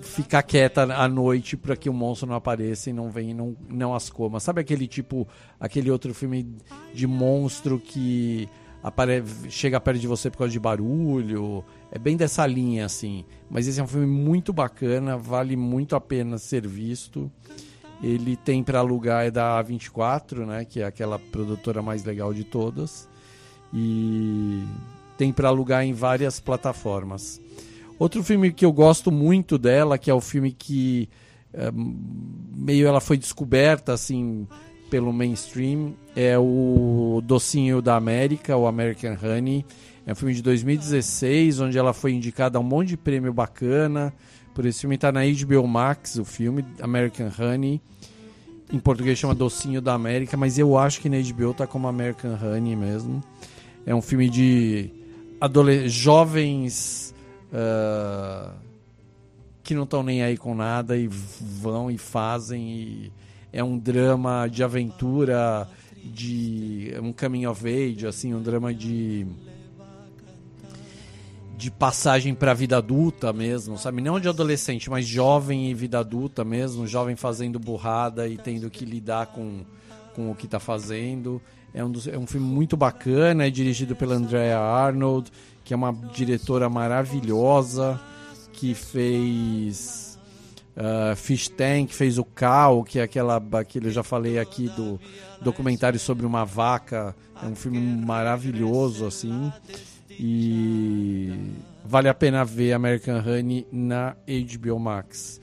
ficar 0.02 0.42
quieta 0.42 0.82
à 0.82 1.06
noite 1.06 1.56
para 1.56 1.76
que 1.76 1.88
o 1.88 1.92
monstro 1.92 2.28
não 2.28 2.34
apareça 2.34 2.90
e 2.90 2.92
não 2.92 3.10
venha 3.10 3.30
e 3.30 3.34
não, 3.34 3.56
não 3.68 3.94
as 3.94 4.10
coma. 4.10 4.40
Sabe 4.40 4.60
aquele 4.60 4.88
tipo, 4.88 5.26
aquele 5.58 5.90
outro 5.90 6.12
filme 6.12 6.56
de 6.92 7.06
monstro 7.06 7.78
que 7.78 8.48
apare... 8.82 9.22
chega 9.48 9.80
perto 9.80 10.00
de 10.00 10.06
você 10.08 10.30
por 10.30 10.38
causa 10.38 10.52
de 10.52 10.58
barulho? 10.58 11.64
É 11.92 11.98
bem 11.98 12.16
dessa 12.16 12.44
linha, 12.46 12.86
assim. 12.86 13.24
Mas 13.48 13.68
esse 13.68 13.78
é 13.78 13.82
um 13.82 13.86
filme 13.86 14.06
muito 14.06 14.52
bacana, 14.52 15.16
vale 15.16 15.56
muito 15.56 15.94
a 15.94 16.00
pena 16.00 16.38
ser 16.38 16.66
visto. 16.66 17.30
Ele 18.02 18.36
tem 18.36 18.62
para 18.62 18.78
alugar 18.78 19.26
é 19.26 19.30
da 19.30 19.62
A24, 19.62 20.46
né, 20.46 20.64
que 20.64 20.80
é 20.80 20.84
aquela 20.84 21.18
produtora 21.18 21.82
mais 21.82 22.04
legal 22.04 22.32
de 22.32 22.44
todas. 22.44 23.08
E 23.72 24.64
tem 25.18 25.32
para 25.32 25.48
alugar 25.48 25.84
em 25.84 25.92
várias 25.92 26.40
plataformas. 26.40 27.40
Outro 27.98 28.24
filme 28.24 28.52
que 28.52 28.64
eu 28.64 28.72
gosto 28.72 29.12
muito 29.12 29.58
dela, 29.58 29.98
que 29.98 30.10
é 30.10 30.14
o 30.14 30.20
filme 30.20 30.50
que 30.52 31.08
é, 31.52 31.70
meio 31.72 32.86
ela 32.86 33.00
foi 33.00 33.18
descoberta 33.18 33.92
assim 33.92 34.46
pelo 34.90 35.12
mainstream 35.12 35.94
é 36.16 36.36
o 36.36 37.22
Docinho 37.24 37.80
da 37.80 37.96
América, 37.96 38.56
o 38.56 38.66
American 38.66 39.16
Honey. 39.22 39.64
É 40.04 40.12
um 40.12 40.14
filme 40.14 40.34
de 40.34 40.42
2016, 40.42 41.60
onde 41.60 41.78
ela 41.78 41.92
foi 41.92 42.12
indicada 42.12 42.58
a 42.58 42.60
um 42.60 42.64
monte 42.64 42.88
de 42.88 42.96
prêmio 42.96 43.32
bacana. 43.32 44.12
Por 44.54 44.66
esse 44.66 44.80
filme 44.80 44.96
está 44.96 45.12
na 45.12 45.20
HBO 45.24 45.66
Max, 45.66 46.16
o 46.16 46.24
filme 46.24 46.64
American 46.80 47.30
Honey. 47.38 47.80
Em 48.72 48.78
português 48.78 49.18
chama 49.18 49.34
Docinho 49.34 49.80
da 49.80 49.94
América, 49.94 50.36
mas 50.36 50.58
eu 50.58 50.78
acho 50.78 51.00
que 51.00 51.08
na 51.08 51.16
HBO 51.18 51.54
tá 51.54 51.66
como 51.66 51.88
American 51.88 52.36
Honey 52.40 52.76
mesmo. 52.76 53.22
É 53.84 53.94
um 53.94 54.02
filme 54.02 54.28
de 54.28 54.90
jovens 55.86 57.14
uh, 57.52 58.52
que 59.62 59.74
não 59.74 59.84
estão 59.84 60.02
nem 60.02 60.22
aí 60.22 60.36
com 60.36 60.54
nada 60.54 60.96
e 60.96 61.08
vão 61.08 61.90
e 61.90 61.98
fazem. 61.98 62.68
E 62.68 63.12
é 63.52 63.62
um 63.62 63.78
drama 63.78 64.48
de 64.48 64.62
aventura, 64.62 65.68
de 66.04 66.92
um 67.02 67.12
coming 67.12 67.46
of 67.46 67.66
age, 67.66 68.06
assim, 68.06 68.34
um 68.34 68.42
drama 68.42 68.72
de 68.72 69.26
de 71.60 71.70
passagem 71.70 72.34
para 72.34 72.52
a 72.52 72.54
vida 72.54 72.78
adulta 72.78 73.34
mesmo, 73.34 73.76
sabe? 73.76 74.00
Não 74.00 74.18
de 74.18 74.26
adolescente, 74.26 74.88
mas 74.88 75.06
jovem 75.06 75.70
e 75.70 75.74
vida 75.74 75.98
adulta 75.98 76.42
mesmo, 76.42 76.86
jovem 76.86 77.16
fazendo 77.16 77.58
burrada 77.58 78.26
e 78.26 78.38
tendo 78.38 78.70
que 78.70 78.86
lidar 78.86 79.26
com, 79.26 79.60
com 80.14 80.30
o 80.30 80.34
que 80.34 80.46
está 80.46 80.58
fazendo. 80.58 81.40
É 81.74 81.84
um, 81.84 81.90
dos, 81.90 82.08
é 82.08 82.16
um 82.16 82.26
filme 82.26 82.46
muito 82.46 82.78
bacana, 82.78 83.46
é 83.46 83.50
dirigido 83.50 83.94
pela 83.94 84.14
Andrea 84.14 84.58
Arnold, 84.58 85.30
que 85.62 85.74
é 85.74 85.76
uma 85.76 85.92
diretora 86.14 86.70
maravilhosa, 86.70 88.00
que 88.54 88.72
fez 88.72 90.18
uh, 90.74 91.14
Fish 91.14 91.48
Tank, 91.48 91.92
fez 91.92 92.16
o 92.16 92.24
Cal, 92.24 92.82
que 92.84 93.00
é 93.00 93.02
aquela, 93.02 93.36
aquele 93.52 93.88
eu 93.88 93.92
já 93.92 94.02
falei 94.02 94.38
aqui 94.38 94.66
do 94.70 94.98
documentário 95.42 96.00
sobre 96.00 96.24
uma 96.24 96.46
vaca. 96.46 97.14
É 97.42 97.46
um 97.46 97.54
filme 97.54 97.78
maravilhoso, 97.78 99.04
assim. 99.04 99.52
E 100.22 101.32
vale 101.82 102.06
a 102.06 102.12
pena 102.12 102.44
ver 102.44 102.74
American 102.74 103.22
Honey 103.26 103.66
na 103.72 104.14
HBO 104.28 104.78
Max. 104.78 105.40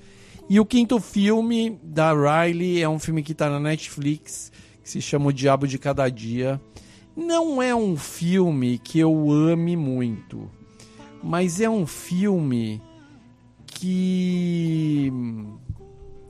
E 0.47 0.59
o 0.59 0.65
quinto 0.67 0.99
filme 0.99 1.79
da 1.81 2.13
Riley 2.13 2.83
é 2.83 2.87
um 2.87 2.99
filme 2.99 3.23
que 3.23 3.31
está 3.31 3.49
na 3.49 3.59
Netflix, 3.59 4.51
que 4.83 4.87
se 4.87 5.01
chama 5.01 5.29
O 5.29 5.33
Diabo 5.33 5.67
de 5.67 5.79
Cada 5.79 6.07
Dia. 6.09 6.61
Não 7.15 7.59
é 7.59 7.73
um 7.73 7.97
filme 7.97 8.77
que 8.77 8.99
eu 8.99 9.31
ame 9.31 9.75
muito, 9.75 10.47
mas 11.23 11.59
é 11.59 11.67
um 11.67 11.87
filme 11.87 12.79
que 13.65 15.11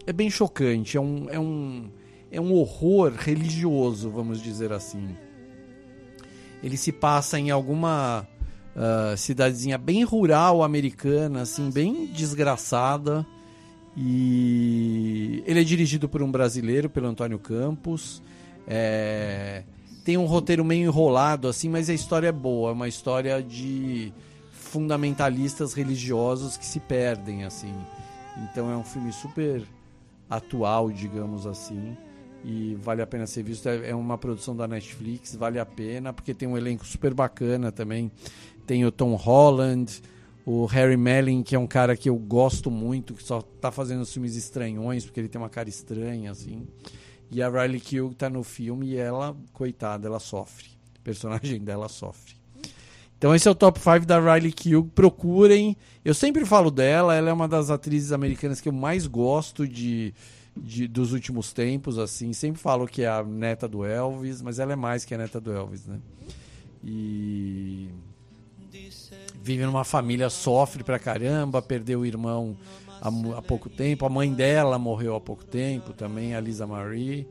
é 0.05 0.13
bem 0.13 0.29
chocante. 0.29 0.95
É 0.95 1.01
um, 1.01 1.27
é 1.29 1.37
um, 1.37 1.91
é 2.31 2.39
um 2.39 2.53
horror 2.53 3.11
religioso, 3.13 4.09
vamos 4.09 4.41
dizer 4.41 4.71
assim. 4.71 5.17
Ele 6.63 6.77
se 6.77 6.93
passa 6.93 7.37
em 7.37 7.51
alguma 7.51 8.25
uh, 8.77 9.17
cidadezinha 9.17 9.77
bem 9.77 10.03
rural 10.03 10.63
americana, 10.63 11.41
assim, 11.41 11.69
bem 11.71 12.05
desgraçada. 12.05 13.25
E 13.95 15.43
ele 15.47 15.61
é 15.61 15.63
dirigido 15.63 16.07
por 16.07 16.21
um 16.21 16.31
brasileiro, 16.31 16.89
pelo 16.89 17.07
Antônio 17.07 17.39
Campos. 17.39 18.21
É... 18.67 19.63
Tem 20.05 20.15
um 20.17 20.25
roteiro 20.25 20.63
meio 20.63 20.85
enrolado, 20.85 21.47
assim, 21.47 21.67
mas 21.67 21.89
a 21.89 21.93
história 21.93 22.27
é 22.27 22.31
boa. 22.31 22.69
É 22.69 22.73
uma 22.73 22.87
história 22.87 23.41
de 23.41 24.13
fundamentalistas 24.51 25.73
religiosos 25.73 26.55
que 26.55 26.65
se 26.65 26.79
perdem, 26.79 27.43
assim. 27.43 27.73
Então 28.43 28.71
é 28.71 28.77
um 28.77 28.83
filme 28.83 29.11
super 29.11 29.63
atual, 30.29 30.91
digamos 30.91 31.47
assim. 31.47 31.97
E 32.45 32.75
vale 32.75 33.01
a 33.01 33.07
pena 33.07 33.25
ser 33.25 33.43
visto. 33.43 33.67
É, 33.67 33.89
é 33.89 33.95
uma 33.95 34.17
produção 34.17 34.55
da 34.55 34.67
Netflix, 34.67 35.35
vale 35.35 35.59
a 35.59 35.65
pena, 35.65 36.13
porque 36.13 36.33
tem 36.33 36.47
um 36.47 36.55
elenco 36.55 36.85
super 36.85 37.13
bacana 37.13 37.71
também. 37.71 38.11
Tem 38.67 38.85
o 38.85 38.91
Tom 38.91 39.15
Holland, 39.15 40.01
o 40.45 40.65
Harry 40.65 40.97
Melling, 40.97 41.41
que 41.41 41.55
é 41.55 41.59
um 41.59 41.65
cara 41.65 41.97
que 41.97 42.09
eu 42.09 42.15
gosto 42.15 42.69
muito, 42.69 43.13
que 43.13 43.23
só 43.23 43.41
tá 43.41 43.71
fazendo 43.71 44.05
filmes 44.05 44.35
estranhões, 44.35 45.05
porque 45.05 45.19
ele 45.19 45.29
tem 45.29 45.39
uma 45.41 45.49
cara 45.49 45.69
estranha, 45.69 46.31
assim. 46.31 46.67
E 47.31 47.41
a 47.41 47.49
Riley 47.49 47.79
Keough 47.79 48.13
tá 48.13 48.29
no 48.29 48.43
filme 48.43 48.87
e 48.87 48.97
ela, 48.97 49.35
coitada, 49.53 50.07
ela 50.07 50.19
sofre. 50.19 50.67
O 50.99 51.01
personagem 51.01 51.59
dela 51.59 51.89
sofre. 51.89 52.35
Então 53.17 53.33
esse 53.33 53.47
é 53.47 53.51
o 53.51 53.55
top 53.55 53.79
5 53.79 54.05
da 54.05 54.19
Riley 54.19 54.51
Keough. 54.51 54.87
Procurem. 54.93 55.75
Eu 56.05 56.13
sempre 56.13 56.45
falo 56.45 56.69
dela, 56.69 57.15
ela 57.15 57.29
é 57.29 57.33
uma 57.33 57.47
das 57.47 57.69
atrizes 57.69 58.11
americanas 58.11 58.61
que 58.61 58.69
eu 58.69 58.73
mais 58.73 59.07
gosto 59.07 59.67
de, 59.67 60.13
de, 60.55 60.87
dos 60.87 61.13
últimos 61.13 61.51
tempos, 61.51 61.97
assim. 61.97 62.31
Sempre 62.31 62.61
falo 62.61 62.87
que 62.87 63.01
é 63.01 63.07
a 63.07 63.23
neta 63.23 63.67
do 63.67 63.83
Elvis, 63.83 64.41
mas 64.41 64.59
ela 64.59 64.73
é 64.73 64.75
mais 64.75 65.03
que 65.03 65.13
a 65.13 65.17
neta 65.17 65.41
do 65.41 65.51
Elvis, 65.51 65.85
né? 65.87 65.99
E 66.83 67.89
vive 69.41 69.65
numa 69.65 69.83
família, 69.83 70.29
sofre 70.29 70.83
pra 70.83 70.99
caramba, 70.99 71.61
perdeu 71.61 72.01
o 72.01 72.05
irmão 72.05 72.57
há, 73.01 73.09
há, 73.37 73.41
pouco 73.41 73.69
tempo, 73.69 74.05
a 74.05 74.09
mãe 74.09 74.33
dela 74.33 74.77
morreu 74.77 75.15
há 75.15 75.21
pouco 75.21 75.45
tempo 75.45 75.93
também, 75.93 76.35
a 76.35 76.39
Lisa 76.39 76.67
Marie. 76.67 77.27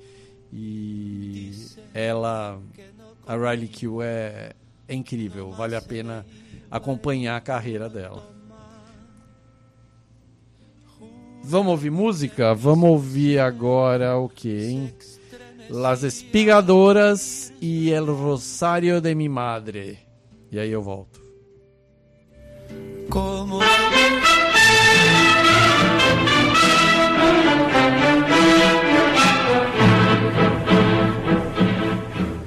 E 0.53 1.53
ela, 1.92 2.59
a 3.26 3.36
Riley 3.36 3.68
Q 3.68 4.01
é, 4.03 4.53
é 4.88 4.94
incrível, 4.94 5.51
vale 5.51 5.76
a 5.76 5.82
pena 5.82 6.24
acompanhar 6.70 7.36
a 7.36 7.40
carreira 7.40 7.88
dela. 7.88 8.34
Vamos 11.42 11.72
ouvir 11.72 11.90
música? 11.90 12.55
Vamos 12.55 12.90
ouvir 12.90 13.38
agora 13.38 14.16
o 14.16 14.28
que, 14.28 14.68
hein? 14.68 14.94
Las 15.68 16.03
Espigadoras 16.03 17.53
e 17.61 17.90
El 17.90 18.07
Rosário 18.07 19.01
de 19.01 19.14
mi 19.14 19.28
Madre. 19.28 19.99
E 20.51 20.59
aí 20.59 20.70
eu 20.70 20.82
volto. 20.82 21.25
Como 23.09 23.61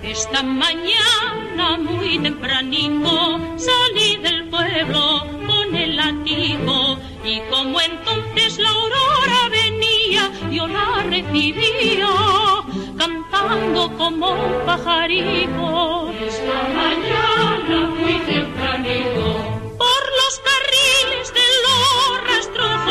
Esta 0.03 0.43
mañana 0.43 1.78
muy 1.78 2.20
tempranito 2.20 3.39
salí 3.57 4.18
del 4.18 4.49
pueblo 4.49 5.26
con 5.47 5.76
el 5.76 5.95
latigo 5.95 6.97
y 7.24 7.39
como 7.51 7.80
entonces 7.80 8.57
la 8.57 8.70
aurora 8.70 9.49
venía 9.51 10.32
yo 10.51 10.68
la 10.68 11.03
recibía 11.03 12.10
cantando 12.97 13.95
como 13.97 14.32
un 14.32 14.66
pajarito. 14.66 16.12
Esta 16.12 16.57
mañana 16.76 17.91
muy 17.97 18.14
tempranito 18.20 19.59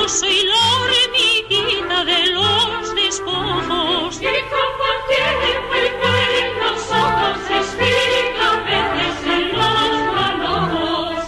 soy 0.08 0.42
la 0.42 0.62
hormiguita 0.80 2.04
de 2.04 2.26
los 2.32 2.94
despojos. 2.94 4.16
Y 4.22 4.40
como 4.52 4.86
tiene 5.08 5.50
muy 5.68 5.86
buenos 6.02 6.80
ojos, 6.90 7.38
explica 7.50 8.46
veces 8.64 9.16
en 9.26 9.44
los 9.52 9.92
manojos. 10.16 11.24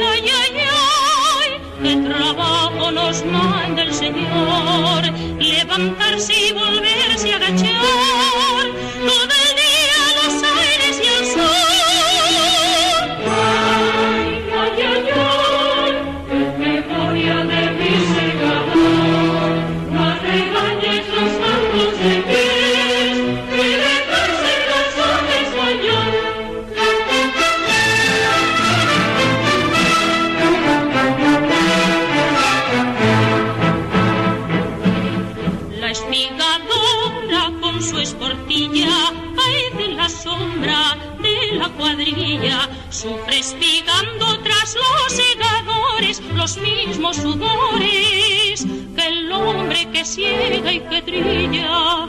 Ay, 0.00 0.24
ay, 0.26 0.28
ay, 0.40 0.56
ay, 1.38 1.48
qué 1.82 1.94
trabajo 2.08 2.90
nos 2.90 3.24
manda 3.24 3.82
el 3.82 3.94
Señor, 3.94 5.02
levantarse 5.38 6.34
los 46.48 46.62
mismos 46.62 47.16
sudores 47.16 48.64
que 48.96 49.06
el 49.06 49.30
hombre 49.32 49.86
que 49.92 50.02
ciega 50.02 50.72
y 50.72 50.80
que 50.80 51.02
trilla. 51.02 52.08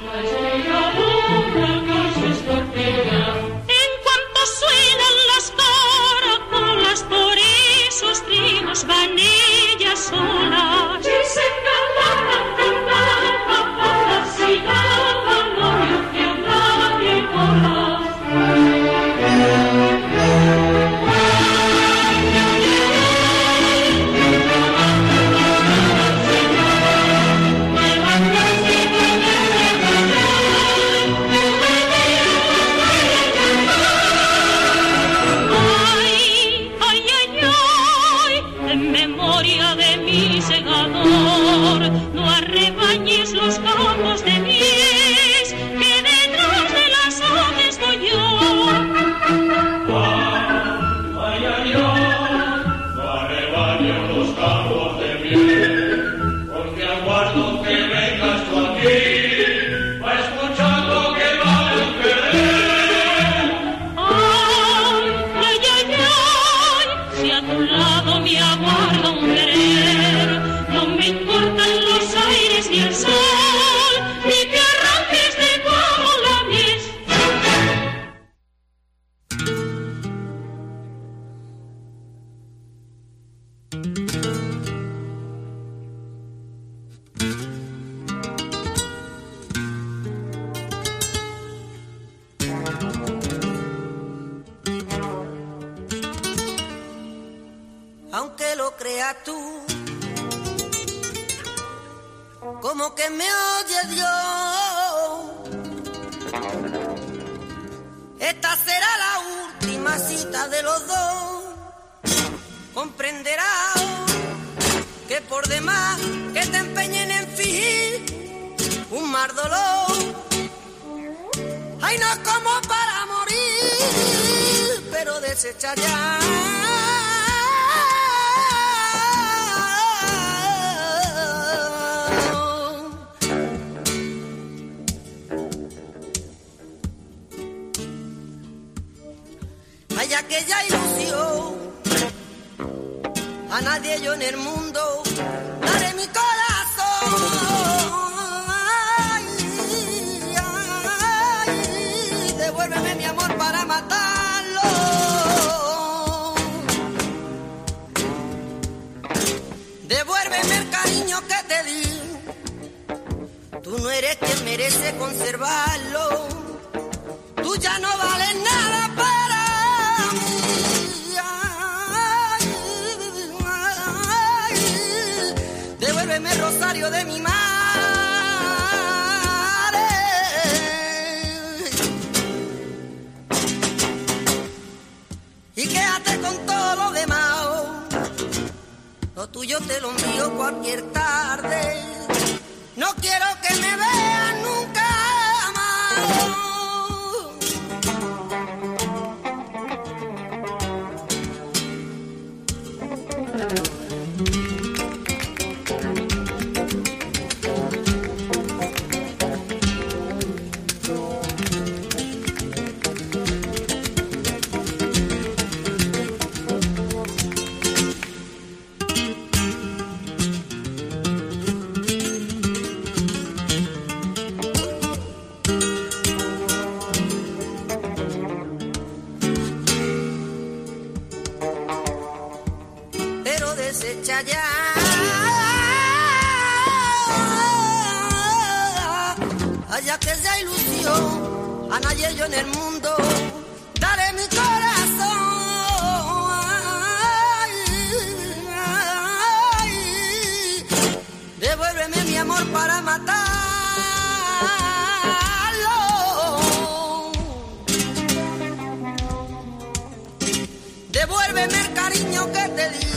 Devuélveme 260.99 261.57
el 261.61 261.73
cariño 261.73 262.21
que 262.34 262.45
te 262.57 262.69
di. 262.71 262.88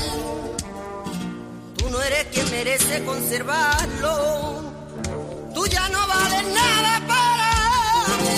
Tú 1.77 1.89
no 1.89 2.03
eres 2.03 2.25
quien 2.33 2.51
merece 2.51 3.05
conservarlo. 3.05 4.73
Tú 5.55 5.65
ya 5.67 5.89
no 5.89 6.01
vales 6.09 6.45
nada 6.61 6.93
para 7.13 7.49
mí. 8.23 8.33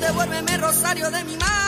Devuélveme 0.00 0.54
el 0.54 0.60
rosario 0.60 1.08
de 1.12 1.24
mi 1.24 1.36
mano 1.36 1.59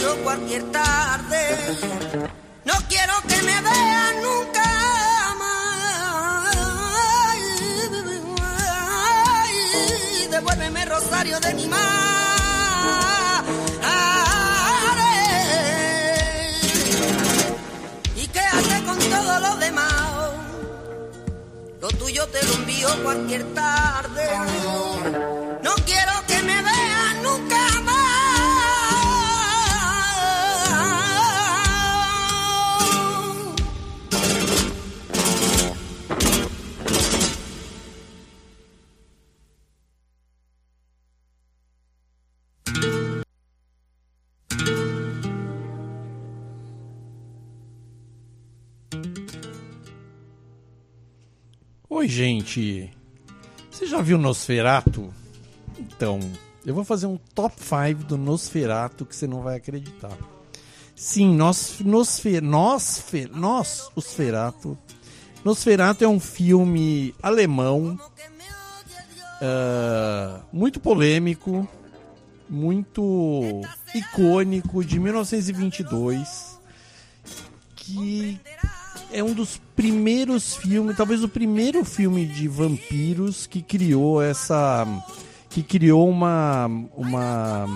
yo 0.00 0.16
cualquier 0.22 0.62
tarde. 0.72 1.76
No 2.64 2.74
quiero 2.88 3.14
que 3.28 3.42
me 3.42 3.60
vean 3.60 4.22
nunca 4.22 4.64
más. 5.38 6.56
Ay, 9.42 10.28
devuélveme 10.30 10.84
rosario 10.86 11.40
de 11.40 11.54
mi 11.54 11.66
madre. 11.66 11.90
¿Y 18.16 18.26
qué 18.28 18.40
hace 18.40 18.84
con 18.84 18.98
todo 18.98 19.40
lo 19.40 19.56
demás? 19.56 20.30
Lo 21.80 21.88
tuyo 21.88 22.26
te 22.28 22.42
lo 22.46 22.54
envío 22.54 23.02
cualquier 23.02 23.44
tarde. 23.54 24.28
No 25.62 25.74
quiero 25.84 26.19
gente. 52.10 52.90
Você 53.70 53.86
já 53.86 54.02
viu 54.02 54.18
Nosferato? 54.18 55.12
Então, 55.78 56.20
eu 56.66 56.74
vou 56.74 56.84
fazer 56.84 57.06
um 57.06 57.16
top 57.34 57.56
5 57.58 58.04
do 58.04 58.18
Nosferato 58.18 59.06
que 59.06 59.16
você 59.16 59.26
não 59.26 59.42
vai 59.42 59.56
acreditar. 59.56 60.16
Sim, 60.94 61.34
nós, 61.34 61.80
Nosfer, 61.80 62.42
Nosfer, 62.42 63.30
nós, 63.32 63.90
Osferato. 63.96 64.76
Nosferato 65.42 66.04
é 66.04 66.08
um 66.08 66.20
filme 66.20 67.14
alemão, 67.22 67.98
ah, 69.40 70.42
muito 70.52 70.78
polêmico, 70.78 71.66
muito 72.46 73.62
icônico, 73.94 74.84
de 74.84 75.00
1922, 75.00 76.60
que 77.74 78.38
é 79.12 79.22
um 79.22 79.34
dos 79.34 79.60
primeiros 79.74 80.56
filmes, 80.56 80.96
talvez 80.96 81.22
o 81.22 81.28
primeiro 81.28 81.84
filme 81.84 82.26
de 82.26 82.48
vampiros 82.48 83.46
que 83.46 83.62
criou 83.62 84.22
essa. 84.22 84.86
que 85.48 85.62
criou 85.62 86.08
uma. 86.08 86.66
uma 86.96 87.66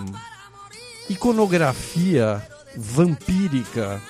iconografia 1.08 2.42
vampírica 2.76 4.00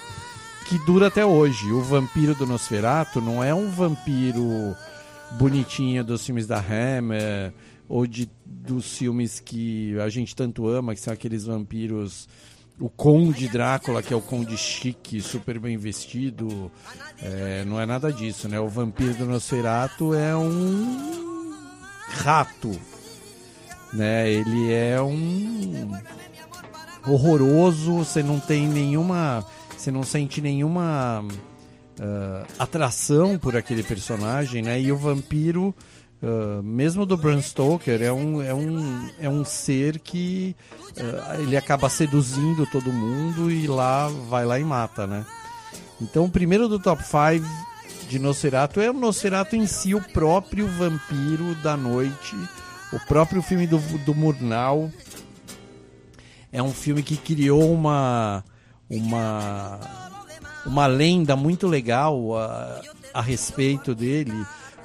que 0.68 0.78
dura 0.86 1.08
até 1.08 1.24
hoje. 1.24 1.72
O 1.72 1.80
vampiro 1.80 2.34
do 2.34 2.46
Nosferatu 2.46 3.20
não 3.20 3.42
é 3.42 3.54
um 3.54 3.70
vampiro 3.70 4.74
bonitinho 5.32 6.04
dos 6.04 6.24
filmes 6.24 6.46
da 6.46 6.58
Hammer 6.58 7.52
ou 7.88 8.06
de, 8.06 8.30
dos 8.46 8.96
filmes 8.96 9.40
que 9.40 9.98
a 9.98 10.08
gente 10.08 10.34
tanto 10.34 10.66
ama, 10.66 10.94
que 10.94 11.00
são 11.00 11.12
aqueles 11.12 11.44
vampiros 11.44 12.28
o 12.78 12.88
Conde 12.88 13.48
Drácula, 13.48 14.02
que 14.02 14.12
é 14.12 14.16
o 14.16 14.20
Conde 14.20 14.56
chique, 14.56 15.20
super 15.20 15.58
bem 15.58 15.76
vestido. 15.76 16.70
É, 17.22 17.64
não 17.64 17.80
é 17.80 17.86
nada 17.86 18.12
disso, 18.12 18.48
né? 18.48 18.58
O 18.58 18.68
vampiro 18.68 19.14
do 19.14 19.26
Nosferatu 19.26 20.14
é 20.14 20.36
um 20.36 21.54
rato, 22.08 22.70
né? 23.92 24.30
Ele 24.30 24.72
é 24.72 25.00
um 25.00 25.92
horroroso, 27.06 27.98
você 27.98 28.22
não 28.22 28.40
tem 28.40 28.66
nenhuma, 28.66 29.44
você 29.76 29.90
não 29.90 30.02
sente 30.02 30.40
nenhuma 30.40 31.24
ah, 32.00 32.44
atração 32.58 33.38
por 33.38 33.56
aquele 33.56 33.82
personagem, 33.82 34.62
né? 34.62 34.80
E 34.80 34.90
o 34.90 34.96
vampiro 34.96 35.74
Uh, 36.24 36.62
mesmo 36.62 37.04
do 37.04 37.18
Bram 37.18 37.42
Stoker, 37.42 38.00
é 38.00 38.10
um, 38.10 38.40
é 38.40 38.54
um, 38.54 39.10
é 39.20 39.28
um 39.28 39.44
ser 39.44 39.98
que 39.98 40.56
uh, 40.96 41.42
ele 41.42 41.54
acaba 41.54 41.90
seduzindo 41.90 42.66
todo 42.66 42.90
mundo 42.90 43.50
e 43.50 43.66
lá 43.66 44.08
vai 44.08 44.46
lá 44.46 44.58
e 44.58 44.64
mata, 44.64 45.06
né? 45.06 45.26
Então, 46.00 46.24
o 46.24 46.30
primeiro 46.30 46.66
do 46.66 46.78
top 46.78 47.02
5 47.02 47.46
de 48.08 48.18
Nosferatu 48.18 48.80
é 48.80 48.90
o 48.90 48.94
Nosferatu 48.94 49.54
em 49.54 49.66
si, 49.66 49.94
o 49.94 50.00
próprio 50.00 50.66
vampiro 50.66 51.54
da 51.56 51.76
noite, 51.76 52.34
o 52.90 52.98
próprio 53.00 53.42
filme 53.42 53.66
do, 53.66 53.78
do 54.06 54.14
Murnau. 54.14 54.90
É 56.50 56.62
um 56.62 56.72
filme 56.72 57.02
que 57.02 57.18
criou 57.18 57.70
uma, 57.70 58.42
uma, 58.88 59.78
uma 60.64 60.86
lenda 60.86 61.36
muito 61.36 61.66
legal 61.66 62.34
a, 62.34 62.80
a 63.12 63.20
respeito 63.20 63.94
dele 63.94 64.32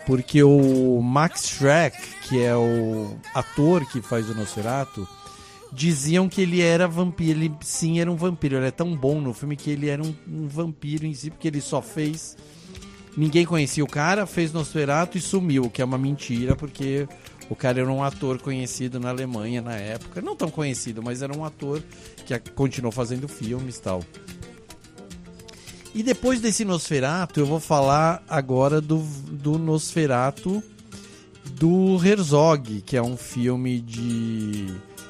porque 0.10 0.41
o 0.41 0.99
Max 1.03 1.48
Schreck, 1.49 1.95
que 2.27 2.41
é 2.41 2.56
o 2.56 3.15
ator 3.31 3.86
que 3.86 4.02
faz 4.02 4.27
o 4.27 4.34
Nosferatu, 4.34 5.07
diziam 5.72 6.27
que 6.27 6.41
ele 6.41 6.64
era 6.64 6.88
vampiro. 6.88 7.38
Ele 7.38 7.52
sim 7.61 7.99
era 7.99 8.11
um 8.11 8.15
vampiro. 8.15 8.56
Ele 8.56 8.65
é 8.65 8.72
tão 8.72 8.95
bom 8.95 9.22
no 9.22 9.36
filme 9.36 9.56
que 9.56 9.69
ele 9.69 9.88
era 9.88 10.02
um, 10.02 10.15
um 10.27 10.48
vampiro 10.48 11.06
em 11.06 11.14
si, 11.14 11.30
porque 11.30 11.48
ele 11.48 11.61
só 11.61 11.80
fez. 11.80 12.36
Ninguém 13.15 13.45
conhecia 13.45 13.84
o 13.84 13.88
cara, 13.88 14.26
fez 14.26 14.52
Nosferatu 14.52 15.15
e 15.15 15.22
sumiu, 15.22 15.69
que 15.69 15.80
é 15.80 15.86
uma 15.86 15.98
mentira, 15.99 16.56
porque 16.56 17.07
o 17.48 17.56
cara 17.56 17.80
era 17.80 17.91
um 17.91 18.02
ator 18.02 18.40
conhecido 18.40 18.99
na 18.99 19.10
Alemanha 19.10 19.61
na 19.61 19.76
época. 19.76 20.23
Não 20.23 20.36
tão 20.36 20.49
conhecido, 20.49 21.03
mas 21.03 21.22
era 21.22 21.38
um 21.38 21.45
ator 21.45 21.84
que 22.26 22.36
continuou 22.56 22.91
fazendo 22.91 23.27
filmes 23.27 23.77
e 23.77 23.81
tal. 23.84 24.03
E 25.94 26.03
depois 26.03 26.40
desse 26.40 26.64
Nosferatu, 26.64 27.40
eu 27.40 27.45
vou 27.45 27.60
falar 27.60 28.24
agora 28.30 28.80
do, 28.80 28.99
do 28.99 29.57
Nosferatu 29.57 30.64
do 31.52 31.99
Herzog, 32.03 32.82
que 32.82 32.95
é 32.95 33.02
um 33.02 33.18
filme 33.18 33.82
de 33.82 34.68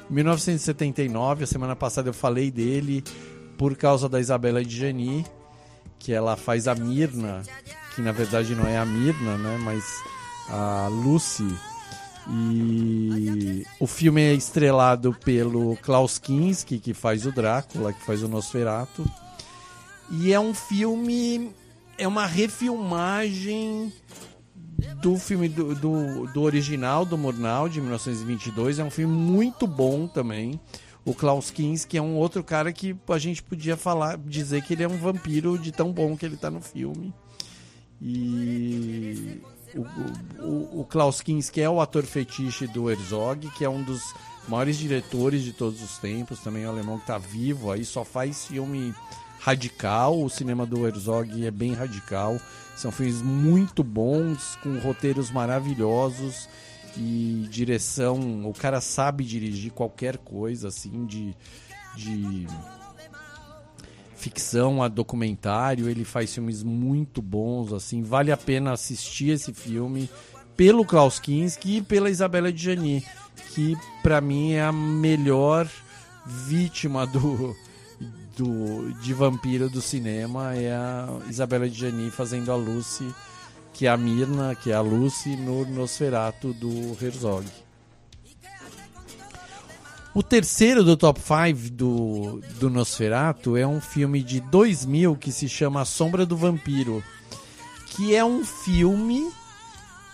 1979. 0.09 1.43
A 1.43 1.47
semana 1.47 1.75
passada 1.75 2.09
eu 2.09 2.13
falei 2.13 2.49
dele 2.49 3.03
por 3.57 3.75
causa 3.75 4.07
da 4.07 4.19
Isabela 4.19 4.59
Adjani, 4.59 5.25
que 5.99 6.13
ela 6.13 6.37
faz 6.37 6.67
a 6.67 6.73
Mirna, 6.73 7.43
que 7.93 8.01
na 8.01 8.11
verdade 8.11 8.55
não 8.55 8.65
é 8.65 8.77
a 8.77 8.85
Mirna, 8.85 9.37
né, 9.37 9.59
mas 9.61 9.83
a 10.47 10.87
Lucy. 10.87 11.47
E 12.31 13.65
o 13.79 13.87
filme 13.87 14.21
é 14.21 14.33
estrelado 14.33 15.13
pelo 15.25 15.75
Klaus 15.77 16.17
Kinski, 16.17 16.79
que 16.79 16.93
faz 16.93 17.25
o 17.25 17.31
Drácula, 17.31 17.91
que 17.91 18.05
faz 18.05 18.23
o 18.23 18.27
Nosferatu. 18.27 19.03
E 20.11 20.33
é 20.33 20.39
um 20.39 20.53
filme. 20.53 21.51
É 21.97 22.07
uma 22.07 22.25
refilmagem 22.25 23.91
do 25.01 25.17
filme 25.17 25.49
do, 25.49 25.75
do, 25.75 26.27
do 26.27 26.41
original, 26.41 27.05
do 27.05 27.17
Murnau, 27.17 27.67
de 27.67 27.81
1922. 27.81 28.79
É 28.79 28.83
um 28.83 28.89
filme 28.89 29.13
muito 29.13 29.67
bom 29.67 30.07
também. 30.07 30.59
O 31.05 31.13
Klaus 31.13 31.49
Kinski 31.49 31.97
é 31.97 32.01
um 32.01 32.15
outro 32.15 32.43
cara 32.43 32.71
que 32.71 32.95
a 33.07 33.17
gente 33.17 33.41
podia 33.41 33.75
falar, 33.75 34.17
dizer 34.17 34.61
que 34.63 34.73
ele 34.73 34.83
é 34.83 34.87
um 34.87 34.97
vampiro 34.97 35.57
de 35.57 35.71
tão 35.71 35.91
bom 35.91 36.15
que 36.15 36.25
ele 36.25 36.37
tá 36.37 36.49
no 36.49 36.61
filme. 36.61 37.13
E 38.01 39.41
o, 39.75 40.43
o, 40.43 40.81
o 40.81 40.85
Klaus 40.85 41.21
Kinski 41.21 41.61
é 41.61 41.69
o 41.69 41.81
ator 41.81 42.03
fetiche 42.03 42.67
do 42.67 42.89
Herzog, 42.89 43.49
que 43.51 43.65
é 43.65 43.69
um 43.69 43.83
dos 43.83 44.01
maiores 44.47 44.77
diretores 44.77 45.43
de 45.43 45.53
todos 45.53 45.81
os 45.81 45.97
tempos, 45.97 46.39
também 46.39 46.63
é 46.63 46.67
um 46.67 46.71
alemão 46.71 46.99
que 46.99 47.05
tá 47.05 47.17
vivo 47.17 47.71
aí, 47.71 47.85
só 47.85 48.03
faz 48.03 48.47
filme 48.47 48.93
radical. 49.39 50.23
O 50.23 50.29
cinema 50.29 50.65
do 50.65 50.85
Herzog 50.87 51.45
é 51.45 51.51
bem 51.51 51.73
radical. 51.73 52.39
São 52.75 52.91
filmes 52.91 53.21
muito 53.21 53.83
bons, 53.83 54.57
com 54.63 54.77
roteiros 54.79 55.31
maravilhosos 55.31 56.47
e 56.95 57.47
direção. 57.49 58.47
O 58.47 58.53
cara 58.53 58.79
sabe 58.79 59.23
dirigir 59.23 59.71
qualquer 59.71 60.17
coisa, 60.17 60.69
assim, 60.69 61.05
de, 61.05 61.35
de 61.95 62.47
ficção 64.15 64.81
a 64.81 64.87
documentário. 64.87 65.89
Ele 65.89 66.05
faz 66.05 66.33
filmes 66.33 66.63
muito 66.63 67.21
bons, 67.21 67.73
assim. 67.73 68.01
Vale 68.01 68.31
a 68.31 68.37
pena 68.37 68.71
assistir 68.71 69.29
esse 69.29 69.53
filme 69.53 70.09
pelo 70.55 70.85
Klaus 70.85 71.19
Kinski 71.19 71.77
e 71.77 71.81
pela 71.81 72.09
Isabela 72.09 72.49
Adjani, 72.49 73.03
que 73.53 73.77
para 74.03 74.19
mim 74.19 74.53
é 74.53 74.61
a 74.61 74.71
melhor 74.71 75.69
vítima 76.25 77.07
do 77.07 77.55
do, 78.39 78.93
de 79.01 79.13
vampiro 79.13 79.69
do 79.69 79.81
cinema 79.81 80.55
é 80.55 80.71
a 80.71 81.19
Isabela 81.29 81.65
Adjani 81.65 82.09
fazendo 82.09 82.49
a 82.51 82.55
Lucy, 82.55 83.13
que 83.73 83.85
é 83.85 83.89
a 83.89 83.97
Mirna, 83.97 84.55
que 84.55 84.71
é 84.71 84.73
a 84.73 84.81
Lucy 84.81 85.35
no 85.35 85.65
Nosferatu 85.65 86.53
do 86.53 86.97
Herzog. 87.03 87.45
O 90.15 90.23
terceiro 90.23 90.85
do 90.85 90.95
top 90.95 91.19
5 91.19 91.69
do, 91.71 92.41
do 92.59 92.69
Nosferatu 92.69 93.57
é 93.57 93.67
um 93.67 93.81
filme 93.81 94.23
de 94.23 94.39
2000 94.39 95.17
que 95.17 95.31
se 95.33 95.49
chama 95.49 95.81
A 95.81 95.85
Sombra 95.85 96.25
do 96.25 96.37
Vampiro, 96.37 97.03
que 97.87 98.15
é 98.15 98.23
um 98.23 98.45
filme 98.45 99.29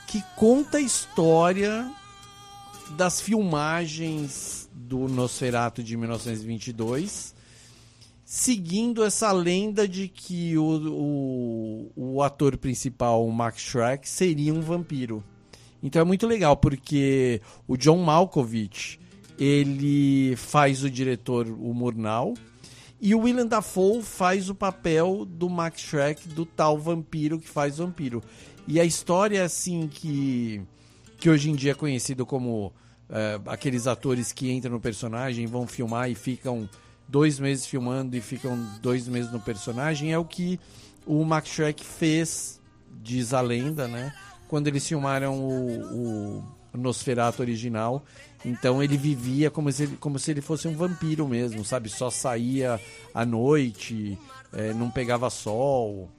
que 0.07 0.21
conta 0.35 0.79
a 0.79 0.81
história 0.81 1.89
das 2.97 3.21
filmagens 3.21 4.67
do 4.73 5.07
Nosferatu 5.07 5.83
de 5.83 5.95
1922 5.95 7.34
seguindo 8.25 9.03
essa 9.03 9.31
lenda 9.31 9.87
de 9.87 10.07
que 10.07 10.57
o, 10.57 11.91
o, 11.95 12.15
o 12.15 12.23
ator 12.23 12.57
principal, 12.57 13.25
o 13.25 13.31
Max 13.31 13.61
Schreck, 13.61 14.09
seria 14.09 14.51
um 14.51 14.61
vampiro. 14.61 15.23
Então 15.81 16.01
é 16.01 16.05
muito 16.05 16.25
legal, 16.25 16.57
porque 16.57 17.39
o 17.67 17.77
John 17.77 17.99
Malkovich, 17.99 18.99
ele 19.37 20.35
faz 20.35 20.83
o 20.83 20.89
diretor, 20.89 21.47
o 21.47 21.73
Murnau, 21.73 22.33
E 22.99 23.13
o 23.13 23.19
Willem 23.19 23.45
Dafoe 23.45 24.01
faz 24.01 24.49
o 24.49 24.55
papel 24.55 25.25
do 25.25 25.49
Max 25.49 25.81
Shrek, 25.81 26.27
do 26.29 26.45
tal 26.45 26.77
vampiro 26.79 27.39
que 27.39 27.47
faz 27.47 27.77
vampiro. 27.77 28.23
E 28.67 28.79
a 28.79 28.85
história, 28.85 29.43
assim, 29.43 29.87
que, 29.87 30.61
que 31.19 31.29
hoje 31.29 31.51
em 31.51 31.55
dia 31.55 31.71
é 31.71 31.75
conhecido 31.75 32.25
como 32.25 32.73
é, 33.09 33.39
aqueles 33.45 33.85
atores 33.85 34.31
que 34.31 34.51
entram 34.51 34.71
no 34.71 34.79
personagem, 34.79 35.45
vão 35.45 35.67
filmar 35.67 36.09
e 36.09 36.15
ficam 36.15 36.67
dois 37.07 37.39
meses 37.39 37.65
filmando 37.65 38.15
e 38.15 38.21
ficam 38.21 38.57
dois 38.81 39.07
meses 39.07 39.31
no 39.31 39.39
personagem, 39.39 40.11
é 40.11 40.17
o 40.17 40.25
que 40.25 40.59
o 41.05 41.23
Max 41.23 41.49
Shrek 41.49 41.83
fez, 41.83 42.59
diz 43.01 43.33
a 43.33 43.41
lenda, 43.41 43.87
né? 43.87 44.13
Quando 44.47 44.67
eles 44.67 44.87
filmaram 44.87 45.39
o, 45.39 46.39
o 46.39 46.77
Nosferatu 46.77 47.41
original. 47.41 48.03
Então 48.43 48.81
ele 48.83 48.97
vivia 48.97 49.49
como 49.49 49.71
se 49.71 49.83
ele, 49.83 49.97
como 49.97 50.19
se 50.19 50.31
ele 50.31 50.41
fosse 50.41 50.67
um 50.67 50.75
vampiro 50.75 51.27
mesmo, 51.27 51.65
sabe? 51.65 51.89
Só 51.89 52.09
saía 52.09 52.79
à 53.13 53.25
noite, 53.25 54.17
é, 54.53 54.73
não 54.73 54.89
pegava 54.89 55.29
sol. 55.29 56.09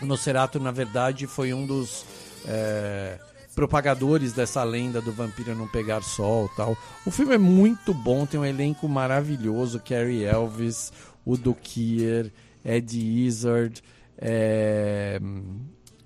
O 0.00 0.06
Nosferatu, 0.06 0.60
na 0.60 0.70
verdade, 0.70 1.26
foi 1.26 1.52
um 1.52 1.66
dos 1.66 2.04
é, 2.46 3.18
propagadores 3.54 4.32
dessa 4.32 4.62
lenda 4.64 5.00
do 5.00 5.12
vampiro 5.12 5.54
não 5.54 5.68
pegar 5.68 6.02
sol 6.02 6.48
tal. 6.56 6.76
O 7.06 7.10
filme 7.10 7.34
é 7.34 7.38
muito 7.38 7.92
bom, 7.92 8.26
tem 8.26 8.40
um 8.40 8.44
elenco 8.44 8.88
maravilhoso, 8.88 9.80
Cary 9.80 10.24
Elvis, 10.24 10.92
Udo 11.24 11.54
Kier, 11.54 12.32
Ed 12.64 12.98
Izzard, 12.98 13.82
é... 14.18 15.20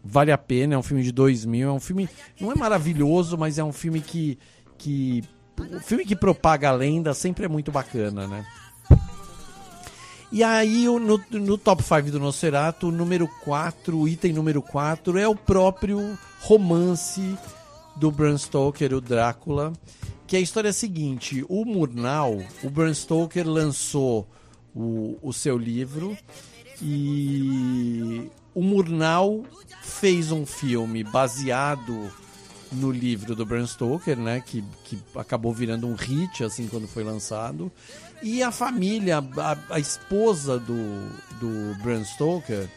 vale 0.04 0.32
a 0.32 0.38
pena, 0.38 0.74
é 0.74 0.78
um 0.78 0.82
filme 0.82 1.02
de 1.02 1.12
2000, 1.12 1.68
é 1.68 1.72
um 1.72 1.80
filme, 1.80 2.08
não 2.40 2.50
é 2.50 2.54
maravilhoso, 2.54 3.38
mas 3.38 3.58
é 3.58 3.64
um 3.64 3.72
filme 3.72 4.00
que, 4.00 4.38
que 4.76 5.22
o 5.58 5.80
filme 5.80 6.04
que 6.04 6.16
propaga 6.16 6.68
a 6.68 6.72
lenda 6.72 7.14
sempre 7.14 7.46
é 7.46 7.48
muito 7.48 7.70
bacana, 7.70 8.26
né? 8.26 8.44
E 10.32 10.42
aí, 10.42 10.86
no, 10.86 11.20
no 11.30 11.56
top 11.56 11.82
5 11.82 12.10
do 12.10 12.18
Nosferatu, 12.18 12.88
o 12.88 12.92
número 12.92 13.28
4, 13.44 13.96
o 13.96 14.08
item 14.08 14.32
número 14.32 14.60
4 14.60 15.18
é 15.18 15.28
o 15.28 15.36
próprio 15.36 16.18
romance 16.40 17.36
do 17.94 18.10
Bram 18.10 18.36
Stoker, 18.36 18.92
o 18.92 19.00
Drácula, 19.00 19.72
que 20.26 20.36
a 20.36 20.40
história 20.40 20.68
é 20.68 20.70
a 20.70 20.74
seguinte, 20.74 21.44
o 21.48 21.64
Murnau, 21.64 22.42
o 22.62 22.68
Bram 22.68 22.92
Stoker 22.92 23.48
lançou 23.48 24.26
o, 24.74 25.16
o 25.22 25.32
seu 25.32 25.56
livro 25.56 26.16
e 26.82 28.28
o 28.54 28.62
Murnau 28.62 29.44
fez 29.82 30.32
um 30.32 30.44
filme 30.44 31.04
baseado 31.04 32.10
no 32.76 32.90
livro 32.90 33.34
do 33.34 33.44
Bram 33.44 33.66
Stoker, 33.66 34.16
né, 34.16 34.42
que, 34.44 34.62
que 34.84 34.98
acabou 35.14 35.52
virando 35.52 35.86
um 35.86 35.94
hit 35.94 36.44
assim 36.44 36.68
quando 36.68 36.86
foi 36.86 37.02
lançado. 37.02 37.70
E 38.22 38.42
a 38.42 38.50
família, 38.50 39.18
a, 39.18 39.74
a 39.74 39.80
esposa 39.80 40.58
do, 40.58 41.08
do 41.40 41.82
Bram 41.82 42.04
Stoker, 42.04 42.68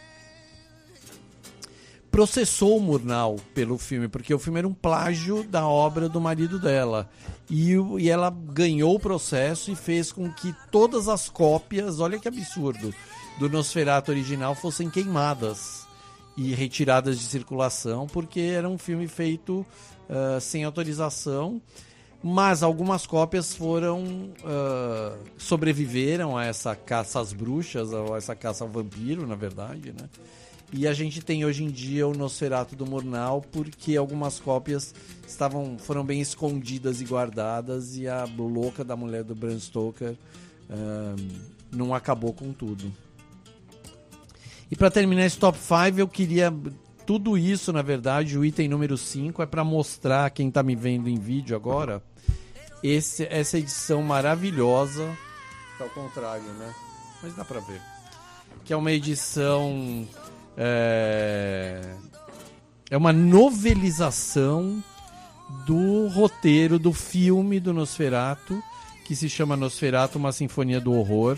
processou 2.11 2.77
o 2.77 2.81
Murnau 2.81 3.38
pelo 3.53 3.77
filme, 3.77 4.07
porque 4.07 4.34
o 4.34 4.39
filme 4.39 4.59
era 4.59 4.67
um 4.67 4.73
plágio 4.73 5.43
da 5.43 5.67
obra 5.67 6.09
do 6.09 6.19
marido 6.19 6.59
dela. 6.59 7.09
E, 7.49 7.73
e 7.97 8.09
ela 8.09 8.30
ganhou 8.30 8.95
o 8.95 8.99
processo 8.99 9.71
e 9.71 9.76
fez 9.76 10.11
com 10.11 10.31
que 10.31 10.53
todas 10.71 11.07
as 11.07 11.30
cópias, 11.30 11.99
olha 11.99 12.19
que 12.19 12.27
absurdo, 12.27 12.93
do 13.39 13.49
Nosferatu 13.49 14.11
original 14.11 14.53
fossem 14.55 14.89
queimadas 14.89 15.89
e 16.38 16.53
retiradas 16.53 17.19
de 17.19 17.26
circulação, 17.26 18.07
porque 18.07 18.39
era 18.39 18.68
um 18.68 18.77
filme 18.77 19.07
feito 19.07 19.65
uh, 20.10 20.39
sem 20.39 20.64
autorização. 20.64 21.61
Mas 22.22 22.64
algumas 22.64 23.07
cópias 23.07 23.56
foram. 23.56 24.03
Uh, 24.03 25.18
sobreviveram 25.38 26.38
a 26.38 26.45
essa 26.45 26.76
caça 26.76 27.19
às 27.19 27.31
bruxas, 27.31 27.93
a 27.93 28.18
essa 28.18 28.35
caça 28.35 28.65
ao 28.65 28.69
vampiro, 28.69 29.26
na 29.26 29.35
verdade, 29.35 29.93
né? 29.93 30.10
E 30.72 30.88
a 30.88 30.93
gente 30.93 31.22
tem 31.22 31.45
hoje 31.45 31.64
em 31.64 31.69
dia 31.69 32.07
o 32.07 32.14
Nosferatu 32.14 32.76
do 32.76 32.85
Murnau 32.85 33.41
porque 33.41 33.97
algumas 33.97 34.39
cópias 34.39 34.93
estavam 35.27 35.80
foram 35.80 36.06
bem 36.06 36.22
escondidas 36.22 37.01
e 37.01 37.06
guardadas 37.06 37.97
e 37.97 38.07
a 38.07 38.27
louca 38.38 38.84
da 38.84 38.95
mulher 38.95 39.23
do 39.23 39.34
Bram 39.34 39.60
Stoker 39.60 40.11
uh, 40.11 41.27
não 41.72 41.93
acabou 41.93 42.34
com 42.34 42.53
tudo. 42.53 42.93
E 44.72 44.76
para 44.76 44.91
terminar 44.91 45.26
esse 45.26 45.38
top 45.38 45.58
5, 45.58 46.00
eu 46.00 46.08
queria 46.08 46.54
tudo 47.06 47.38
isso, 47.38 47.74
na 47.74 47.82
verdade, 47.82 48.38
o 48.38 48.46
item 48.46 48.68
número 48.68 48.96
5 48.98 49.41
é 49.41 49.46
para 49.46 49.64
mostrar 49.64 50.30
quem 50.30 50.50
está 50.50 50.62
me 50.62 50.76
vendo 50.76 51.10
em 51.10 51.18
vídeo 51.18 51.56
agora 51.56 52.04
esse, 52.84 53.28
essa 53.30 53.58
edição 53.58 54.02
maravilhosa. 54.02 55.18
Tá 55.78 55.86
ao 55.86 55.90
contrário, 55.90 56.46
né? 56.54 56.74
Mas 57.22 57.36
dá 57.36 57.44
para 57.44 57.60
ver. 57.60 57.82
Que 58.64 58.74
é 58.74 58.78
uma 58.78 58.91
edição 58.91 60.08
é, 60.58 61.82
é 62.90 62.98
uma 62.98 63.14
novelização 63.14 64.84
do 65.66 66.08
roteiro 66.08 66.78
do 66.78 66.94
filme 66.94 67.60
do 67.60 67.74
Nosferatu, 67.74 68.62
que 69.06 69.16
se 69.16 69.30
chama 69.30 69.58
Nosferatu, 69.58 70.18
uma 70.18 70.32
sinfonia 70.32 70.80
do 70.80 70.94
horror. 70.94 71.38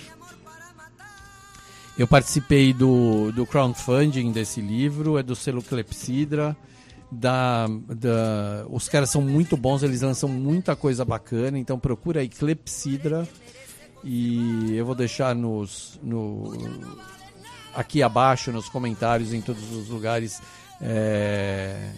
Eu 1.97 2.07
participei 2.07 2.73
do, 2.73 3.31
do 3.31 3.45
crowdfunding 3.45 4.31
desse 4.31 4.61
livro, 4.61 5.17
é 5.17 5.23
do 5.23 5.35
selo 5.35 5.61
Clepsidra. 5.61 6.55
Da, 7.11 7.67
da, 7.67 8.65
os 8.69 8.87
caras 8.87 9.09
são 9.09 9.21
muito 9.21 9.57
bons, 9.57 9.83
eles 9.83 10.01
lançam 10.01 10.29
muita 10.29 10.75
coisa 10.75 11.03
bacana, 11.03 11.59
então 11.59 11.77
procura 11.77 12.21
aí 12.21 12.29
Clepsidra. 12.29 13.27
E 14.03 14.73
eu 14.75 14.85
vou 14.85 14.95
deixar 14.95 15.35
nos, 15.35 15.99
no, 16.01 16.53
aqui 17.73 18.01
abaixo 18.01 18.51
nos 18.51 18.69
comentários, 18.69 19.33
em 19.33 19.41
todos 19.41 19.71
os 19.71 19.89
lugares, 19.89 20.41
é, 20.79 21.89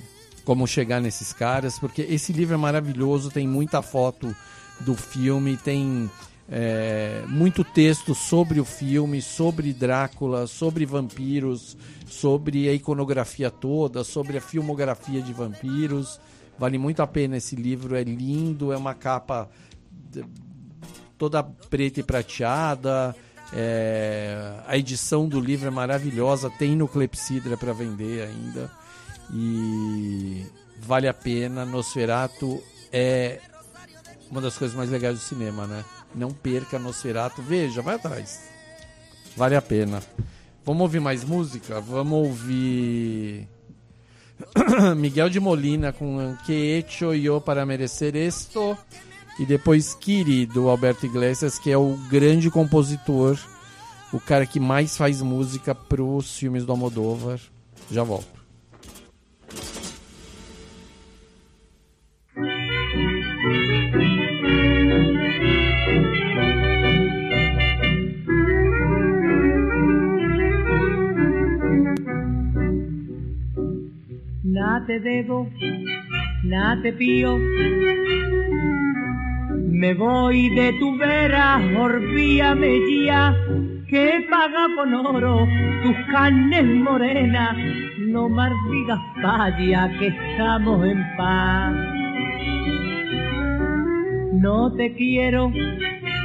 como 0.44 0.68
chegar 0.68 1.00
nesses 1.00 1.32
caras, 1.32 1.80
porque 1.80 2.02
esse 2.02 2.34
livro 2.34 2.56
é 2.56 2.58
maravilhoso, 2.58 3.32
tem 3.32 3.48
muita 3.48 3.82
foto 3.82 4.36
do 4.82 4.96
filme, 4.96 5.56
tem 5.56 6.10
é, 6.50 7.24
muito 7.28 7.64
texto 7.64 8.14
sobre 8.14 8.60
o 8.60 8.66
filme, 8.66 9.22
sobre 9.22 9.74
Drácula, 9.74 10.46
sobre 10.46 10.86
vampiros, 10.86 11.78
sobre 12.06 12.68
a 12.68 12.74
iconografia 12.74 13.50
toda, 13.50 14.04
sobre 14.04 14.38
a 14.38 14.42
filmografia 14.42 15.22
de 15.22 15.34
vampiros. 15.34 16.20
Vale 16.58 16.78
muito 16.78 17.02
a 17.02 17.08
pena 17.08 17.38
esse 17.38 17.56
livro, 17.56 17.96
é 17.96 18.04
lindo, 18.04 18.72
é 18.72 18.78
uma 18.78 18.94
capa 18.94 19.50
toda 21.18 21.44
preta 21.44 22.00
e 22.00 22.04
prateada. 22.04 23.16
É, 23.56 24.56
a 24.68 24.78
edição 24.78 25.28
do 25.28 25.40
livro 25.40 25.68
é 25.68 25.72
maravilhosa, 25.72 26.50
tem 26.50 26.76
no 26.76 26.88
Clepsidra 26.88 27.56
para 27.56 27.72
vender 27.72 28.28
ainda. 28.28 28.70
E 29.34 30.46
vale 30.80 31.08
a 31.08 31.14
pena. 31.14 31.66
Nosferatu 31.66 32.62
é 32.92 33.40
uma 34.34 34.42
das 34.42 34.58
coisas 34.58 34.76
mais 34.76 34.90
legais 34.90 35.20
do 35.20 35.22
cinema, 35.22 35.68
né? 35.68 35.86
Não 36.14 36.32
perca 36.32 36.80
Nosferatu. 36.80 37.42
Veja, 37.44 37.84
vai 37.84 37.96
atrás. 37.96 38.42
Vale 39.38 39.56
a 39.56 39.62
pena. 39.62 40.02
Vamos 40.66 40.82
ouvir 40.82 41.00
mais 41.00 41.24
música? 41.24 41.80
Vamos 41.80 42.14
ouvir 42.28 43.48
Miguel 44.98 45.30
de 45.30 45.40
Molina 45.40 45.94
com 45.94 46.36
Que 46.46 46.80
hecho 46.80 47.14
yo 47.14 47.40
para 47.40 47.64
merecer 47.64 48.16
esto 48.16 48.76
e 49.40 49.46
depois 49.46 49.94
Kiri, 49.94 50.46
do 50.46 50.70
Alberto 50.70 51.06
Iglesias, 51.06 51.58
que 51.58 51.72
é 51.72 51.78
o 51.78 51.98
grande 52.08 52.52
compositor, 52.52 53.38
o 54.12 54.20
cara 54.20 54.46
que 54.46 54.60
mais 54.60 54.96
faz 54.96 55.22
música 55.22 55.74
para 55.74 56.04
os 56.04 56.38
filmes 56.38 56.66
do 56.66 56.72
Almodóvar. 56.72 57.40
Já 57.92 58.04
volto. 58.04 58.33
Nada 74.64 74.86
te 74.86 74.98
debo, 74.98 75.50
nada 76.46 76.82
te 76.82 76.94
pío 76.94 77.38
me 79.84 79.94
voy 79.94 80.48
de 80.56 80.72
tu 80.80 80.98
vera, 80.98 81.60
olvídame 81.78 82.80
ya, 83.06 83.36
que 83.90 84.26
paga 84.30 84.68
con 84.78 84.94
oro 84.94 85.46
tus 85.84 85.96
carnes 86.10 86.64
morenas. 86.64 87.58
No 88.08 88.30
más 88.30 88.54
digas 88.72 89.00
falla 89.22 89.92
que 90.00 90.08
estamos 90.08 90.88
en 90.88 91.04
paz. 91.18 91.76
No 94.32 94.72
te 94.78 94.94
quiero, 94.94 95.52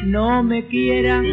no 0.05 0.45
me 0.45 0.65
quieras. 0.69 1.25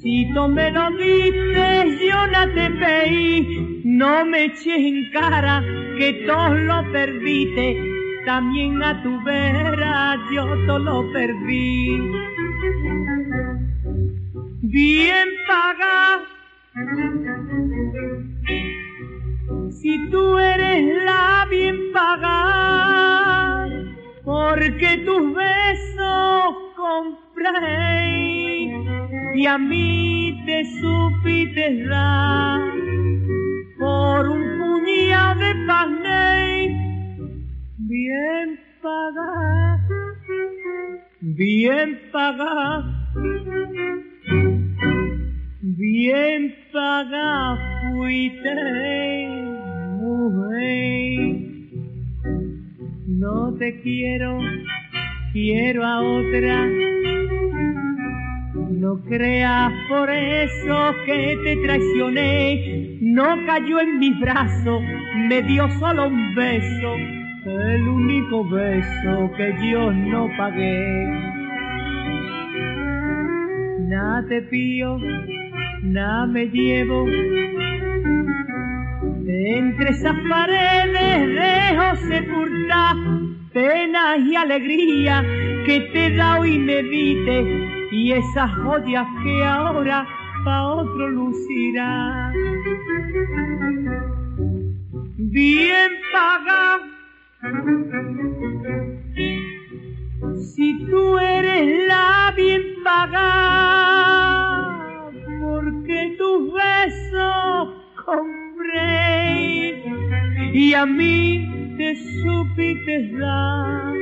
Si 0.00 0.32
tú 0.32 0.48
me 0.48 0.70
lo 0.70 0.88
yo 0.88 2.26
no 2.28 2.54
te 2.54 2.70
pedí, 2.70 3.69
no 4.00 4.24
me 4.24 4.44
eches 4.46 4.82
en 4.90 5.10
cara 5.12 5.62
que 5.98 6.24
todo 6.26 6.54
lo 6.54 6.90
perdiste 6.90 7.66
también 8.24 8.82
a 8.82 9.02
tu 9.02 9.22
vera 9.24 10.16
yo 10.32 10.46
todo 10.66 10.78
lo 10.78 11.12
perdí. 11.12 12.00
bien 14.62 15.28
paga. 15.46 16.22
Si 19.70 19.92
tú 20.10 20.38
eres 20.38 21.04
la 21.04 21.46
bien 21.50 21.92
paga, 21.92 23.68
porque 24.24 24.90
tus 25.04 25.34
besos 25.34 26.54
compré 26.74 27.52
y 29.34 29.46
a 29.46 29.58
mí 29.58 30.42
te 30.46 30.64
supiste 30.80 31.84
dar 31.84 32.60
por 33.80 34.28
un 34.28 34.58
puñado 34.58 35.40
de 35.40 35.54
pané 35.66 37.10
bien 37.78 38.60
paga, 38.82 39.80
bien 41.20 41.98
paga, 42.12 42.84
bien 45.62 46.54
paga 46.72 47.58
fuiste 47.80 48.54
mujer. 49.98 51.30
No 53.06 53.54
te 53.58 53.80
quiero, 53.80 54.38
quiero 55.32 55.86
a 55.86 56.02
otra. 56.02 56.68
No 58.80 58.98
creas 59.02 59.70
por 59.90 60.08
eso 60.08 60.94
que 61.04 61.36
te 61.44 61.56
traicioné. 61.66 62.96
No 63.02 63.36
cayó 63.44 63.78
en 63.78 63.98
mis 63.98 64.18
brazos, 64.18 64.82
me 65.28 65.42
dio 65.42 65.68
solo 65.78 66.08
un 66.08 66.34
beso 66.34 66.96
el 67.44 67.86
único 67.86 68.42
beso 68.48 69.30
que 69.36 69.54
yo 69.70 69.92
no 69.92 70.30
pagué. 70.34 71.04
Nada 73.80 74.26
te 74.26 74.40
pío, 74.48 74.96
nada 75.82 76.24
me 76.24 76.46
llevo. 76.46 77.06
Entre 79.26 79.90
esas 79.90 80.16
paredes 80.26 81.28
dejo 81.34 81.96
sepultar 82.08 82.96
penas 83.52 84.20
y 84.20 84.36
alegría 84.36 85.22
que 85.66 85.80
te 85.92 86.14
da 86.16 86.46
y 86.46 86.58
me 86.58 86.82
viste 86.82 87.88
y 87.90 88.12
esas 88.12 88.54
joyas 88.56 89.06
que 89.22 89.44
ahora 89.44 90.06
pa' 90.44 90.66
otro 90.66 91.08
lucirá. 91.08 92.32
Bien 95.16 95.90
paga 96.12 96.80
si 100.36 100.84
tú 100.86 101.18
eres 101.18 101.88
la 101.88 102.32
bien 102.36 102.62
pagada, 102.84 104.30
porque 105.40 106.16
tus 106.18 106.52
besos 106.52 107.68
compré 109.82 110.50
y 110.52 110.74
a 110.74 110.86
mí 110.86 111.74
te 111.76 111.94
supiste 111.96 113.08
dar 113.18 113.94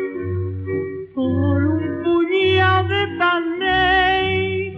por 1.15 1.63
un 1.65 2.03
puñado 2.05 2.89
de 2.89 3.07
pané 3.19 4.75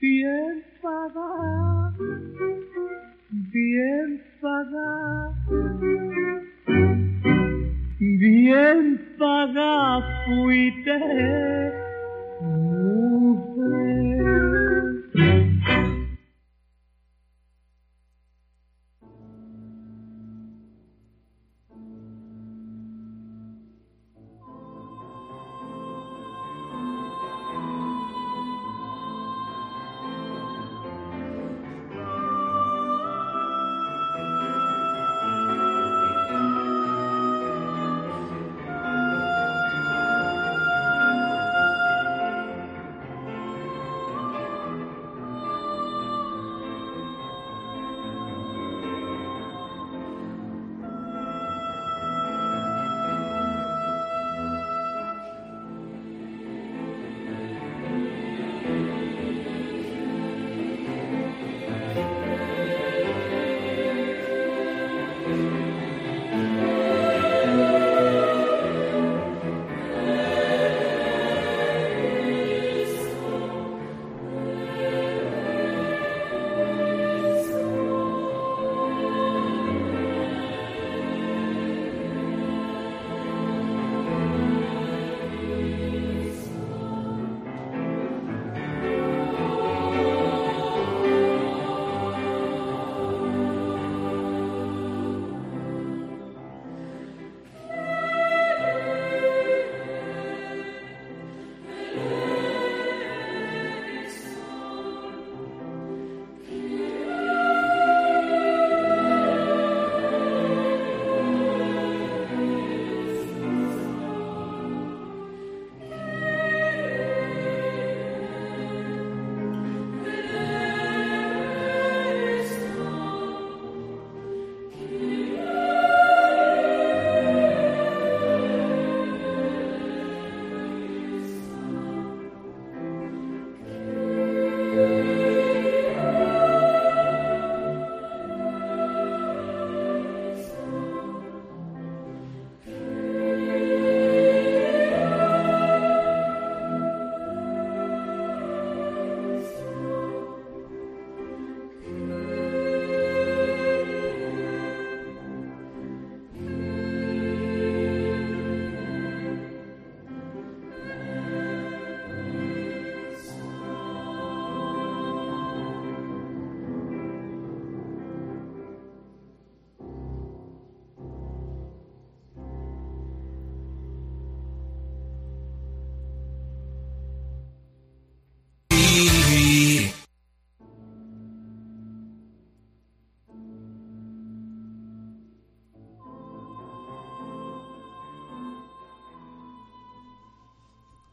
bien 0.00 0.64
pagada, 0.82 1.92
bien 3.30 4.22
pagada 4.40 5.38
bien 8.18 9.00
paga 9.18 10.00
fuiste 10.24 10.98
mujer. 12.40 13.78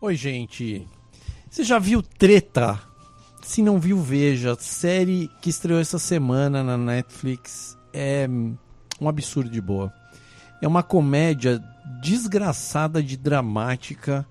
Oi, 0.06 0.15
gente. 0.15 0.88
Você 1.49 1.64
já 1.64 1.80
viu 1.80 2.03
treta 2.03 2.80
se 3.41 3.64
não 3.64 3.80
viu, 3.80 3.99
veja. 3.99 4.56
Série 4.60 5.32
que 5.41 5.49
estreou 5.49 5.80
essa 5.80 5.98
semana 5.98 6.64
na 6.64 6.77
Netflix 6.77 7.76
é 7.91 8.30
um 9.02 9.10
absurdo 9.10 9.49
de 9.49 9.60
boa. 9.60 9.91
É 10.61 10.68
uma 10.68 10.84
comédia 10.84 11.60
desgraçada 12.03 13.02
de 13.02 13.18
dramática 13.18 14.27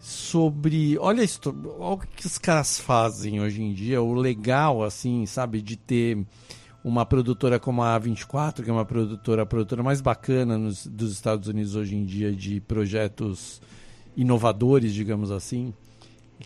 sobre. 0.00 0.96
Olha, 0.96 1.22
isso, 1.22 1.38
olha 1.78 1.96
o 1.96 1.98
que 1.98 2.26
os 2.26 2.38
caras 2.38 2.80
fazem 2.80 3.42
hoje 3.42 3.60
em 3.60 3.74
dia. 3.74 4.00
O 4.00 4.14
legal, 4.14 4.82
assim, 4.82 5.26
sabe, 5.26 5.60
de 5.60 5.76
ter 5.76 6.26
uma 6.82 7.04
produtora 7.04 7.60
como 7.60 7.82
a 7.82 8.00
A24, 8.00 8.64
que 8.64 8.70
é 8.70 8.72
uma 8.72 8.86
produtora, 8.86 9.42
a 9.42 9.46
produtora 9.46 9.82
mais 9.82 10.00
bacana 10.00 10.56
nos, 10.56 10.86
dos 10.86 11.12
Estados 11.12 11.46
Unidos 11.46 11.76
hoje 11.76 11.94
em 11.94 12.06
dia 12.06 12.32
de 12.32 12.58
projetos 12.62 13.60
inovadores, 14.16 14.92
digamos 14.92 15.30
assim, 15.30 15.72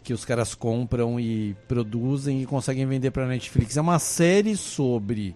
que 0.03 0.13
os 0.13 0.25
caras 0.25 0.55
compram 0.55 1.19
e 1.19 1.55
produzem 1.67 2.43
e 2.43 2.47
conseguem 2.47 2.87
vender 2.87 3.11
para 3.11 3.27
Netflix. 3.27 3.77
É 3.77 3.81
uma 3.81 3.99
série 3.99 4.57
sobre 4.57 5.35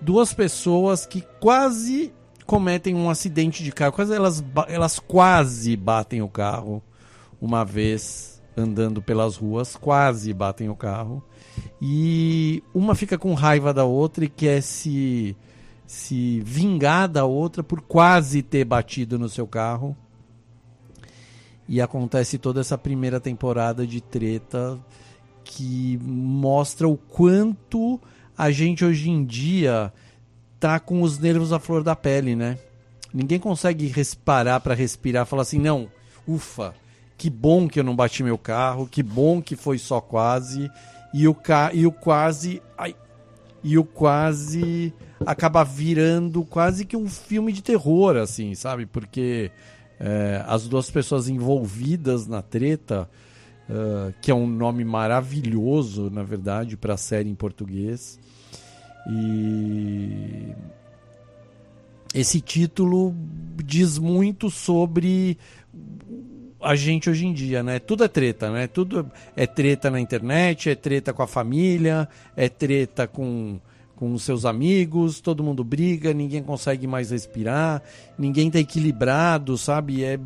duas 0.00 0.32
pessoas 0.32 1.06
que 1.06 1.22
quase 1.40 2.12
cometem 2.44 2.94
um 2.94 3.10
acidente 3.10 3.64
de 3.64 3.72
carro, 3.72 3.92
quase 3.92 4.14
elas, 4.14 4.44
elas 4.68 4.98
quase 4.98 5.76
batem 5.76 6.22
o 6.22 6.28
carro 6.28 6.82
uma 7.40 7.64
vez 7.64 8.40
andando 8.56 9.02
pelas 9.02 9.36
ruas, 9.36 9.76
quase 9.76 10.32
batem 10.32 10.68
o 10.70 10.76
carro. 10.76 11.22
E 11.80 12.62
uma 12.74 12.94
fica 12.94 13.18
com 13.18 13.34
raiva 13.34 13.74
da 13.74 13.84
outra 13.84 14.24
e 14.24 14.28
quer 14.28 14.62
se, 14.62 15.36
se 15.86 16.40
vingar 16.40 17.08
da 17.08 17.24
outra 17.24 17.62
por 17.62 17.82
quase 17.82 18.42
ter 18.42 18.64
batido 18.64 19.18
no 19.18 19.28
seu 19.28 19.46
carro. 19.46 19.96
E 21.68 21.80
acontece 21.80 22.38
toda 22.38 22.60
essa 22.60 22.78
primeira 22.78 23.18
temporada 23.18 23.86
de 23.86 24.00
treta 24.00 24.78
que 25.44 25.98
mostra 26.02 26.88
o 26.88 26.96
quanto 26.96 28.00
a 28.36 28.50
gente 28.50 28.84
hoje 28.84 29.10
em 29.10 29.24
dia 29.24 29.92
tá 30.58 30.78
com 30.78 31.02
os 31.02 31.18
nervos 31.18 31.52
à 31.52 31.58
flor 31.58 31.82
da 31.82 31.96
pele, 31.96 32.34
né? 32.34 32.58
Ninguém 33.12 33.38
consegue 33.38 33.86
respirar 33.86 34.60
para 34.60 34.74
respirar, 34.74 35.26
falar 35.26 35.42
assim, 35.42 35.58
não, 35.58 35.88
ufa, 36.26 36.74
que 37.16 37.30
bom 37.30 37.68
que 37.68 37.80
eu 37.80 37.84
não 37.84 37.96
bati 37.96 38.22
meu 38.22 38.36
carro, 38.36 38.86
que 38.86 39.02
bom 39.02 39.40
que 39.40 39.56
foi 39.56 39.78
só 39.78 40.00
quase 40.00 40.70
e 41.14 41.26
o, 41.26 41.34
ca... 41.34 41.70
e 41.72 41.86
o 41.86 41.92
quase. 41.92 42.60
Ai, 42.76 42.94
e 43.64 43.78
o 43.78 43.84
quase 43.84 44.92
acaba 45.24 45.64
virando 45.64 46.44
quase 46.44 46.84
que 46.84 46.96
um 46.96 47.08
filme 47.08 47.52
de 47.52 47.62
terror, 47.62 48.16
assim, 48.16 48.54
sabe? 48.54 48.86
Porque 48.86 49.50
é, 49.98 50.42
as 50.46 50.68
duas 50.68 50.90
pessoas 50.90 51.28
envolvidas 51.28 52.26
na 52.26 52.42
treta, 52.42 53.08
uh, 53.68 54.12
que 54.20 54.30
é 54.30 54.34
um 54.34 54.46
nome 54.46 54.84
maravilhoso, 54.84 56.10
na 56.10 56.22
verdade, 56.22 56.76
para 56.76 56.94
a 56.94 56.98
série 56.98 57.28
em 57.28 57.34
português. 57.34 58.18
E 59.08 60.52
esse 62.14 62.40
título 62.40 63.14
diz 63.64 63.98
muito 63.98 64.50
sobre 64.50 65.38
a 66.60 66.74
gente 66.74 67.08
hoje 67.08 67.26
em 67.26 67.32
dia, 67.32 67.62
né? 67.62 67.78
Tudo 67.78 68.04
é 68.04 68.08
treta, 68.08 68.50
né? 68.50 68.66
Tudo 68.66 69.10
é 69.36 69.46
treta 69.46 69.90
na 69.90 70.00
internet, 70.00 70.68
é 70.68 70.74
treta 70.74 71.12
com 71.12 71.22
a 71.22 71.26
família, 71.26 72.08
é 72.34 72.48
treta 72.48 73.06
com 73.06 73.60
com 73.96 74.12
os 74.12 74.22
seus 74.22 74.44
amigos, 74.44 75.20
todo 75.20 75.42
mundo 75.42 75.64
briga, 75.64 76.12
ninguém 76.12 76.42
consegue 76.42 76.86
mais 76.86 77.10
respirar, 77.10 77.82
ninguém 78.18 78.48
está 78.48 78.60
equilibrado, 78.60 79.56
sabe? 79.56 80.04
É 80.04 80.20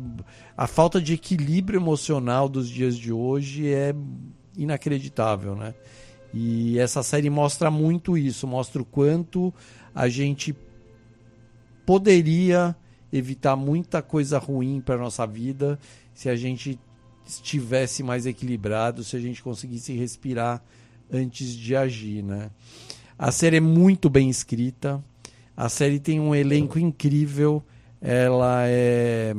a 0.55 0.67
falta 0.67 1.01
de 1.01 1.13
equilíbrio 1.13 1.79
emocional 1.79 2.49
dos 2.49 2.69
dias 2.69 2.97
de 2.97 3.11
hoje 3.11 3.73
é 3.73 3.95
inacreditável, 4.57 5.55
né? 5.55 5.73
E 6.33 6.77
essa 6.77 7.01
série 7.01 7.29
mostra 7.29 7.71
muito 7.71 8.17
isso, 8.17 8.45
mostra 8.45 8.81
o 8.81 8.85
quanto 8.85 9.53
a 9.95 10.07
gente 10.07 10.55
poderia 11.85 12.75
evitar 13.11 13.55
muita 13.55 14.01
coisa 14.01 14.37
ruim 14.37 14.79
para 14.79 14.97
nossa 14.97 15.25
vida 15.25 15.79
se 16.13 16.29
a 16.29 16.35
gente 16.35 16.79
estivesse 17.25 18.03
mais 18.03 18.25
equilibrado, 18.25 19.03
se 19.03 19.15
a 19.15 19.19
gente 19.19 19.41
conseguisse 19.41 19.93
respirar 19.93 20.63
antes 21.11 21.53
de 21.53 21.75
agir, 21.75 22.21
né? 22.23 22.49
A 23.21 23.31
série 23.31 23.57
é 23.57 23.61
muito 23.61 24.09
bem 24.09 24.29
escrita. 24.29 25.03
A 25.55 25.69
série 25.69 25.99
tem 25.99 26.19
um 26.19 26.33
elenco 26.33 26.79
incrível. 26.79 27.63
Ela 28.01 28.63
é 28.65 29.33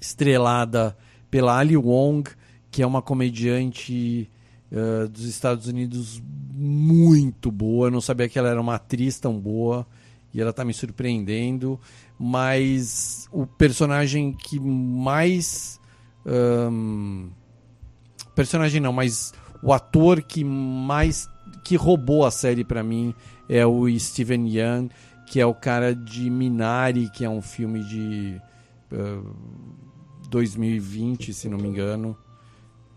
estrelada 0.00 0.96
pela 1.30 1.56
Ali 1.56 1.76
Wong, 1.76 2.28
que 2.72 2.82
é 2.82 2.86
uma 2.86 3.00
comediante 3.00 4.28
uh, 4.72 5.08
dos 5.08 5.26
Estados 5.26 5.68
Unidos 5.68 6.20
muito 6.52 7.52
boa. 7.52 7.86
Eu 7.86 7.92
não 7.92 8.00
sabia 8.00 8.28
que 8.28 8.36
ela 8.36 8.48
era 8.48 8.60
uma 8.60 8.74
atriz 8.74 9.20
tão 9.20 9.38
boa 9.38 9.86
e 10.34 10.40
ela 10.40 10.50
está 10.50 10.64
me 10.64 10.74
surpreendendo 10.74 11.78
mas 12.24 13.28
o 13.32 13.44
personagem 13.44 14.32
que 14.32 14.60
mais. 14.60 15.80
Um, 16.24 17.30
personagem 18.32 18.80
não, 18.80 18.92
mas 18.92 19.34
o 19.60 19.72
ator 19.72 20.22
que 20.22 20.44
mais. 20.44 21.28
Que 21.62 21.76
roubou 21.76 22.24
a 22.24 22.30
série 22.30 22.64
para 22.64 22.82
mim 22.82 23.14
é 23.48 23.64
o 23.66 23.88
Steven 23.98 24.48
Yeun, 24.48 24.88
que 25.26 25.40
é 25.40 25.46
o 25.46 25.54
cara 25.54 25.94
de 25.94 26.28
Minari, 26.28 27.08
que 27.10 27.24
é 27.24 27.30
um 27.30 27.40
filme 27.40 27.82
de 27.84 28.40
uh, 28.92 29.34
2020, 30.28 31.32
se 31.32 31.48
não 31.48 31.58
me 31.58 31.68
engano. 31.68 32.16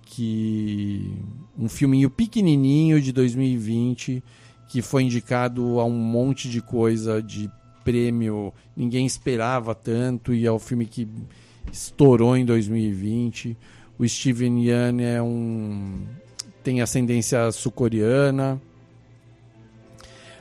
Que. 0.03 1.11
um 1.57 1.67
filminho 1.67 2.09
pequenininho 2.09 3.01
de 3.01 3.11
2020 3.11 4.23
que 4.67 4.81
foi 4.81 5.03
indicado 5.03 5.79
a 5.79 5.85
um 5.85 5.97
monte 5.97 6.49
de 6.49 6.61
coisa 6.61 7.21
de 7.21 7.49
prêmio, 7.83 8.51
ninguém 8.75 9.05
esperava 9.05 9.75
tanto 9.75 10.33
e 10.33 10.45
é 10.45 10.51
o 10.51 10.57
filme 10.57 10.85
que 10.85 11.07
estourou 11.71 12.35
em 12.35 12.43
2020. 12.43 13.57
O 13.97 14.07
Steven 14.07 14.65
Yeun 14.65 14.99
é 14.99 15.21
um 15.21 16.05
tem 16.65 16.81
ascendência 16.81 17.51
sul-coreana. 17.51 18.59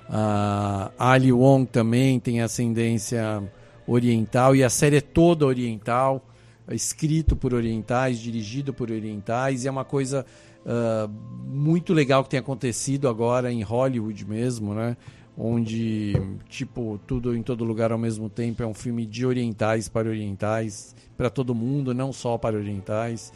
A 0.09 0.91
Ali 0.99 1.31
Wong 1.31 1.67
também 1.67 2.19
tem 2.19 2.41
ascendência 2.41 3.43
oriental 3.87 4.57
e 4.57 4.65
a 4.65 4.71
série 4.71 4.97
é 4.97 5.01
toda 5.03 5.45
oriental, 5.45 6.25
escrito 6.71 7.37
por 7.37 7.53
orientais, 7.53 8.19
dirigido 8.19 8.73
por 8.73 8.91
orientais 8.91 9.65
e 9.65 9.69
é 9.69 9.71
uma 9.71 9.85
coisa 9.85 10.25
uh, 10.65 11.11
muito 11.47 11.93
legal 11.93 12.25
que 12.25 12.31
tem 12.31 12.41
acontecido 12.41 13.07
agora 13.07 13.53
em 13.53 13.63
Hollywood 13.63 14.25
mesmo, 14.27 14.75
né? 14.75 14.97
onde 15.37 16.15
tipo 16.49 16.99
tudo 17.07 17.37
em 17.37 17.43
todo 17.43 17.65
lugar 17.65 17.91
ao 17.91 17.99
mesmo 17.99 18.31
tempo 18.31 18.63
é 18.63 18.67
um 18.67 18.73
filme 18.73 19.05
de 19.05 19.27
orientais 19.27 19.89
para 19.89 20.09
orientais 20.09 20.95
para 21.17 21.29
todo 21.29 21.53
mundo 21.53 21.93
não 21.93 22.13
só 22.13 22.39
para 22.39 22.57
orientais 22.57 23.33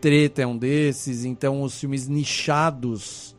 treta 0.00 0.42
é 0.42 0.46
um 0.46 0.56
desses 0.56 1.24
então 1.24 1.62
os 1.62 1.78
filmes 1.78 2.08
nichados 2.08 3.34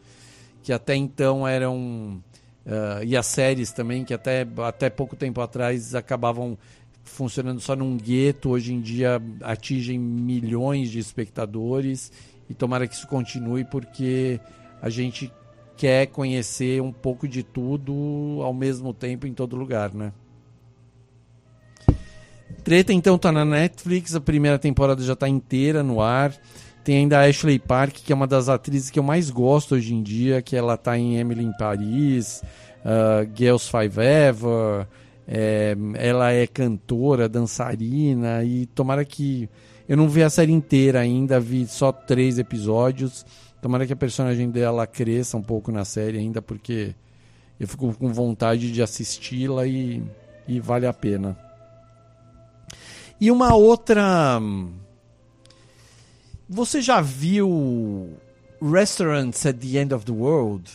que 0.63 0.73
até 0.73 0.95
então 0.95 1.47
eram 1.47 2.21
uh, 2.65 3.03
e 3.05 3.15
as 3.15 3.25
séries 3.25 3.71
também 3.71 4.03
que 4.03 4.13
até 4.13 4.45
até 4.65 4.89
pouco 4.89 5.15
tempo 5.15 5.41
atrás 5.41 5.95
acabavam 5.95 6.57
funcionando 7.03 7.61
só 7.61 7.75
num 7.75 7.95
gueto 7.97 8.49
hoje 8.49 8.73
em 8.73 8.81
dia 8.81 9.21
atingem 9.41 9.97
milhões 9.97 10.89
de 10.89 10.99
espectadores 10.99 12.11
e 12.49 12.53
tomara 12.53 12.87
que 12.87 12.95
isso 12.95 13.07
continue 13.07 13.63
porque 13.63 14.39
a 14.81 14.89
gente 14.89 15.31
quer 15.75 16.07
conhecer 16.07 16.81
um 16.81 16.91
pouco 16.91 17.27
de 17.27 17.43
tudo 17.43 18.39
ao 18.41 18.53
mesmo 18.53 18.93
tempo 18.93 19.27
em 19.27 19.33
todo 19.33 19.55
lugar, 19.55 19.93
né? 19.93 20.11
Treta 22.67 22.91
então 22.91 23.17
tá 23.17 23.31
na 23.31 23.45
Netflix, 23.45 24.13
a 24.13 24.19
primeira 24.19 24.59
temporada 24.59 25.01
já 25.01 25.15
tá 25.15 25.25
inteira 25.29 25.81
no 25.81 26.01
ar. 26.01 26.33
Tem 26.83 26.97
ainda 26.97 27.17
a 27.17 27.25
Ashley 27.25 27.57
Park, 27.57 27.93
que 28.03 28.11
é 28.11 28.15
uma 28.15 28.27
das 28.27 28.49
atrizes 28.49 28.89
que 28.89 28.99
eu 28.99 29.03
mais 29.03 29.29
gosto 29.29 29.75
hoje 29.75 29.93
em 29.93 30.03
dia, 30.03 30.41
que 30.41 30.53
ela 30.53 30.75
tá 30.75 30.97
em 30.97 31.17
Emily 31.17 31.45
em 31.45 31.53
Paris, 31.53 32.43
uh, 32.83 33.25
Girls 33.33 33.71
Five 33.71 33.97
Ever, 33.97 34.85
é, 35.25 35.77
ela 35.93 36.33
é 36.33 36.45
cantora, 36.45 37.29
dançarina 37.29 38.43
e 38.43 38.65
tomara 38.65 39.05
que 39.05 39.47
eu 39.87 39.95
não 39.95 40.09
vi 40.09 40.21
a 40.21 40.29
série 40.29 40.51
inteira 40.51 40.99
ainda, 40.99 41.39
vi 41.39 41.65
só 41.67 41.93
três 41.93 42.37
episódios 42.37 43.25
Tomara 43.61 43.87
que 43.87 43.93
a 43.93 43.95
personagem 43.95 44.51
dela 44.51 44.85
cresça 44.85 45.37
um 45.37 45.41
pouco 45.41 45.71
na 45.71 45.85
série 45.85 46.17
ainda, 46.17 46.41
porque 46.41 46.93
eu 47.57 47.65
fico 47.65 47.93
com 47.93 48.11
vontade 48.11 48.73
de 48.73 48.81
assisti-la 48.81 49.65
e, 49.65 50.03
e 50.45 50.59
vale 50.59 50.85
a 50.85 50.91
pena. 50.91 51.46
E 53.19 53.31
uma 53.31 53.55
outra. 53.55 54.39
Você 56.47 56.81
já 56.81 57.01
viu 57.01 58.15
Restaurants 58.61 59.45
at 59.45 59.57
the 59.57 59.79
End 59.79 59.93
of 59.93 60.05
the 60.05 60.11
World? 60.11 60.71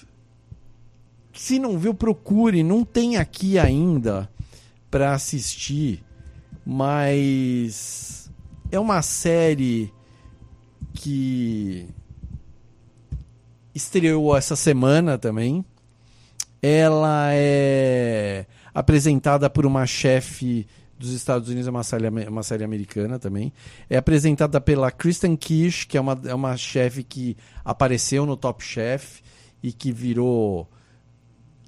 Se 1.32 1.58
não 1.58 1.78
viu, 1.78 1.94
procure. 1.94 2.62
Não 2.62 2.84
tem 2.84 3.16
aqui 3.16 3.58
ainda 3.58 4.28
para 4.90 5.14
assistir, 5.14 6.04
mas 6.66 8.30
é 8.70 8.78
uma 8.78 9.00
série 9.02 9.92
que 10.92 11.88
estreou 13.74 14.36
essa 14.36 14.56
semana 14.56 15.16
também. 15.16 15.64
Ela 16.60 17.30
é 17.32 18.46
apresentada 18.74 19.48
por 19.48 19.64
uma 19.64 19.86
chefe 19.86 20.66
dos 21.02 21.10
Estados 21.10 21.48
Unidos, 21.48 21.66
é 21.66 21.70
uma 21.70 21.82
série, 21.82 22.08
uma 22.28 22.42
série 22.44 22.62
americana 22.62 23.18
também. 23.18 23.52
É 23.90 23.96
apresentada 23.96 24.60
pela 24.60 24.88
Kristen 24.90 25.34
Kish, 25.36 25.84
que 25.84 25.98
é 25.98 26.00
uma, 26.00 26.20
é 26.24 26.34
uma 26.34 26.56
chefe 26.56 27.02
que 27.02 27.36
apareceu 27.64 28.24
no 28.24 28.36
Top 28.36 28.64
Chef 28.64 29.20
e 29.60 29.72
que 29.72 29.90
virou 29.90 30.70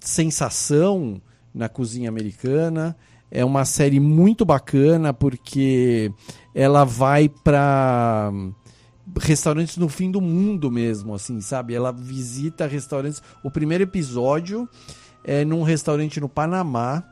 sensação 0.00 1.20
na 1.52 1.68
cozinha 1.68 2.08
americana. 2.08 2.96
É 3.28 3.44
uma 3.44 3.64
série 3.64 3.98
muito 3.98 4.44
bacana 4.44 5.12
porque 5.12 6.12
ela 6.54 6.84
vai 6.84 7.28
para 7.28 8.30
restaurantes 9.20 9.76
no 9.76 9.88
fim 9.88 10.12
do 10.12 10.20
mundo 10.20 10.70
mesmo, 10.70 11.12
assim, 11.12 11.40
sabe? 11.40 11.74
Ela 11.74 11.90
visita 11.90 12.68
restaurantes. 12.68 13.20
O 13.42 13.50
primeiro 13.50 13.82
episódio 13.82 14.68
é 15.24 15.44
num 15.44 15.64
restaurante 15.64 16.20
no 16.20 16.28
Panamá 16.28 17.02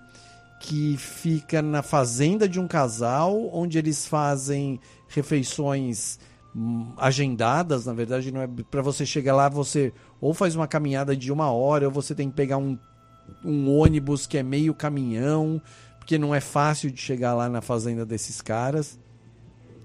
que 0.63 0.97
fica 0.97 1.61
na 1.61 1.83
fazenda 1.83 2.49
de 2.49 2.61
um 2.61 2.69
casal, 2.69 3.51
onde 3.53 3.79
eles 3.79 4.07
fazem 4.07 4.79
refeições 5.09 6.21
hum, 6.55 6.93
agendadas, 6.97 7.85
na 7.85 7.93
verdade, 7.93 8.31
não 8.31 8.41
é 8.41 8.49
para 8.71 8.81
você 8.81 9.05
chegar 9.05 9.35
lá, 9.35 9.49
você 9.49 9.93
ou 10.21 10.33
faz 10.33 10.55
uma 10.55 10.69
caminhada 10.69 11.17
de 11.17 11.33
uma 11.33 11.51
hora, 11.51 11.87
ou 11.87 11.93
você 11.93 12.15
tem 12.15 12.31
que 12.31 12.37
pegar 12.37 12.59
um, 12.59 12.79
um 13.45 13.77
ônibus 13.77 14.25
que 14.25 14.39
é 14.39 14.43
meio 14.43 14.73
caminhão, 14.73 15.61
porque 15.99 16.17
não 16.17 16.33
é 16.33 16.41
fácil 16.41 16.93
de 16.93 17.01
chegar 17.01 17.35
lá 17.35 17.49
na 17.49 17.61
fazenda 17.61 18.07
desses 18.07 18.41
caras 18.41 18.99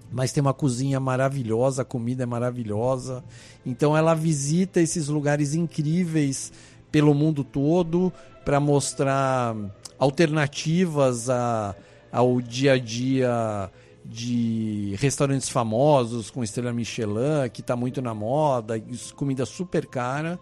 mas 0.10 0.32
tem 0.32 0.40
uma 0.40 0.54
cozinha 0.54 1.02
maravilhosa, 1.02 1.82
a 1.82 1.86
comida 1.86 2.24
é 2.24 2.26
maravilhosa. 2.26 3.22
Então 3.66 3.95
ela 3.98 4.14
visita 4.14 4.80
esses 4.80 5.10
lugares 5.10 5.54
incríveis 5.54 6.54
pelo 6.90 7.14
mundo 7.14 7.44
todo 7.44 8.14
para 8.45 8.58
mostrar 8.58 9.54
alternativas 9.98 11.30
a, 11.30 11.76
ao 12.11 12.41
dia 12.41 12.74
a 12.74 12.78
dia 12.78 13.72
de 14.06 14.95
restaurantes 14.98 15.49
famosos 15.49 16.32
com 16.32 16.44
estrela 16.44 16.72
Michelin, 16.72 17.49
que 17.52 17.61
está 17.61 17.76
muito 17.76 18.02
na 18.02 18.14
moda, 18.14 18.82
comida 19.15 19.45
super 19.45 19.86
cara. 19.86 20.40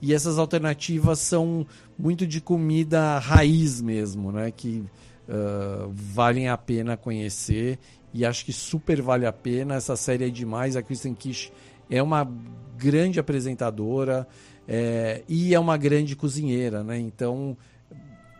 E 0.00 0.14
essas 0.14 0.38
alternativas 0.38 1.18
são 1.18 1.66
muito 1.98 2.24
de 2.24 2.40
comida 2.40 3.18
raiz 3.18 3.80
mesmo, 3.80 4.30
né? 4.30 4.52
Que 4.52 4.84
uh, 5.28 5.90
valem 5.92 6.48
a 6.48 6.56
pena 6.56 6.96
conhecer 6.96 7.80
e 8.14 8.24
acho 8.24 8.44
que 8.44 8.52
super 8.52 9.02
vale 9.02 9.26
a 9.26 9.32
pena. 9.32 9.74
Essa 9.74 9.96
série 9.96 10.26
é 10.26 10.30
demais. 10.30 10.76
A 10.76 10.82
Kristen 10.82 11.14
Kish 11.14 11.50
é 11.90 12.00
uma 12.00 12.30
grande 12.76 13.18
apresentadora 13.18 14.28
é, 14.68 15.22
e 15.28 15.54
é 15.54 15.58
uma 15.58 15.76
grande 15.76 16.14
cozinheira, 16.14 16.84
né? 16.84 16.98
Então 16.98 17.56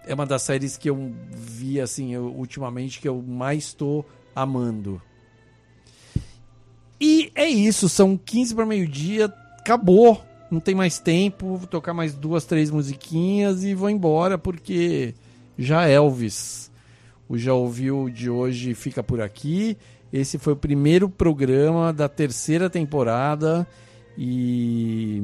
é 0.08 0.14
uma 0.14 0.26
das 0.26 0.42
séries 0.42 0.76
que 0.76 0.88
eu 0.88 1.12
vi 1.30 1.80
assim 1.80 2.14
eu, 2.14 2.34
ultimamente 2.34 2.98
que 2.98 3.06
eu 3.06 3.22
mais 3.22 3.64
estou 3.64 4.04
amando. 4.34 5.00
E 7.00 7.30
é 7.34 7.46
isso, 7.46 7.88
são 7.88 8.16
15 8.16 8.54
para 8.54 8.66
meio-dia, 8.66 9.26
acabou. 9.58 10.24
Não 10.50 10.60
tem 10.60 10.74
mais 10.74 10.98
tempo, 10.98 11.56
vou 11.56 11.66
tocar 11.66 11.92
mais 11.92 12.14
duas, 12.14 12.46
três 12.46 12.70
musiquinhas 12.70 13.62
e 13.64 13.74
vou 13.74 13.90
embora 13.90 14.38
porque 14.38 15.14
já 15.58 15.86
Elvis. 15.86 16.70
O 17.28 17.36
Já 17.36 17.52
Ouviu 17.52 18.08
de 18.08 18.30
hoje 18.30 18.72
fica 18.72 19.02
por 19.02 19.20
aqui. 19.20 19.76
Esse 20.10 20.38
foi 20.38 20.54
o 20.54 20.56
primeiro 20.56 21.10
programa 21.10 21.92
da 21.92 22.08
terceira 22.08 22.70
temporada 22.70 23.68
e 24.16 25.22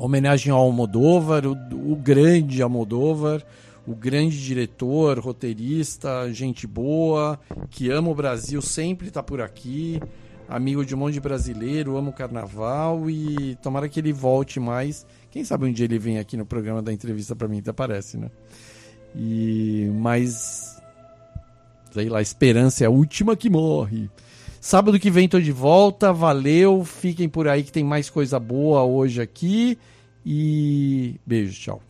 homenagem 0.00 0.50
ao 0.50 0.60
Almodóvar, 0.60 1.46
o, 1.46 1.52
o 1.92 1.94
grande 1.94 2.62
Almodóvar, 2.62 3.44
o 3.86 3.94
grande 3.94 4.42
diretor, 4.42 5.18
roteirista, 5.18 6.32
gente 6.32 6.66
boa, 6.66 7.38
que 7.68 7.90
ama 7.90 8.08
o 8.08 8.14
Brasil, 8.14 8.62
sempre 8.62 9.08
está 9.08 9.22
por 9.22 9.42
aqui, 9.42 10.00
amigo 10.48 10.84
de 10.86 10.94
um 10.94 10.98
monte 10.98 11.14
de 11.14 11.20
brasileiro, 11.20 11.98
ama 11.98 12.08
o 12.08 12.14
carnaval 12.14 13.10
e 13.10 13.56
tomara 13.56 13.88
que 13.88 14.00
ele 14.00 14.12
volte 14.12 14.58
mais. 14.58 15.06
Quem 15.30 15.44
sabe 15.44 15.66
um 15.66 15.72
dia 15.72 15.84
ele 15.84 15.98
vem 15.98 16.18
aqui 16.18 16.36
no 16.36 16.46
programa 16.46 16.80
da 16.80 16.92
entrevista 16.92 17.36
para 17.36 17.46
mim, 17.46 17.58
até 17.58 17.72
parece, 17.72 18.16
né? 18.16 18.30
E 19.14 19.90
mas 19.94 20.80
sei 21.92 22.08
lá, 22.08 22.20
a 22.20 22.22
esperança 22.22 22.84
é 22.84 22.86
a 22.86 22.90
última 22.90 23.36
que 23.36 23.50
morre. 23.50 24.08
Sábado 24.60 24.98
que 24.98 25.10
vem 25.10 25.28
tô 25.28 25.40
de 25.40 25.52
volta, 25.52 26.12
valeu, 26.12 26.84
fiquem 26.84 27.28
por 27.28 27.48
aí 27.48 27.62
que 27.62 27.72
tem 27.72 27.82
mais 27.82 28.08
coisa 28.08 28.38
boa 28.38 28.84
hoje 28.84 29.20
aqui 29.20 29.78
e 30.24 31.18
beijo, 31.26 31.60
tchau. 31.60 31.82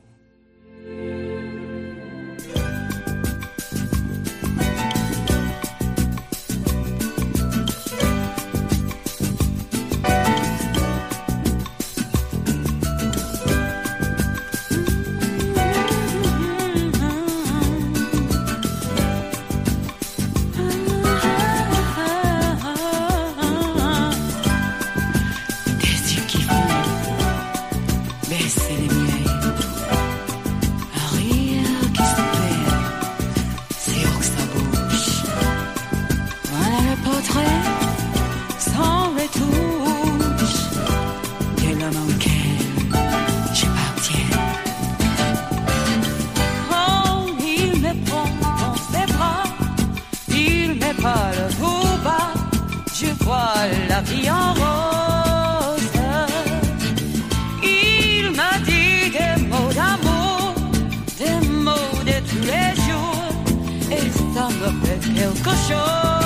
cushion. 65.42 66.19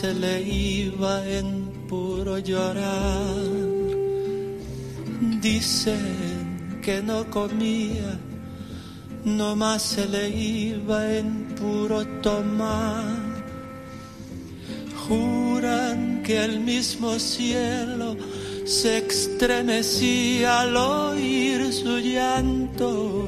se 0.00 0.14
le 0.14 0.42
iba 0.42 1.26
en 1.26 1.48
puro 1.88 2.38
llorar. 2.38 3.34
Dicen 5.42 6.80
que 6.84 7.02
no 7.02 7.28
comía, 7.28 8.10
nomás 9.24 9.82
se 9.82 10.06
le 10.06 10.28
iba 10.28 10.98
en 11.18 11.48
puro 11.58 12.06
tomar. 12.28 13.42
Juran 15.04 16.22
que 16.22 16.44
el 16.44 16.60
mismo 16.60 17.18
cielo 17.18 18.16
se 18.64 18.98
estremecía 18.98 20.60
al 20.60 20.76
oír 20.76 21.72
su 21.72 21.98
llanto 21.98 23.27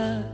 Déjà. 0.00 0.26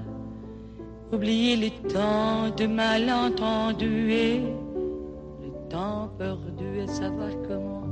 Oublier 1.13 1.57
les 1.57 1.71
temps 1.71 2.51
de 2.57 2.67
malentendu 2.67 4.11
et 4.11 4.41
le 4.41 5.69
temps 5.71 6.11
perdu 6.19 6.81
et 6.81 6.87
savoir 6.89 7.31
comment. 7.47 7.85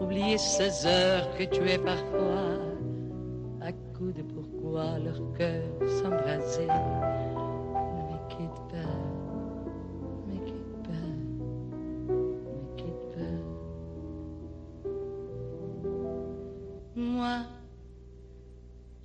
Oublier 0.00 0.36
ces 0.36 0.86
heures 0.86 1.28
que 1.38 1.44
tu 1.44 1.68
es 1.68 1.78
parfois 1.78 2.58
à 3.60 3.72
coups 3.96 4.14
de 4.16 4.22
pourquoi 4.22 4.98
leur 4.98 5.20
cœur 5.38 5.62
s'embraser. 6.00 6.66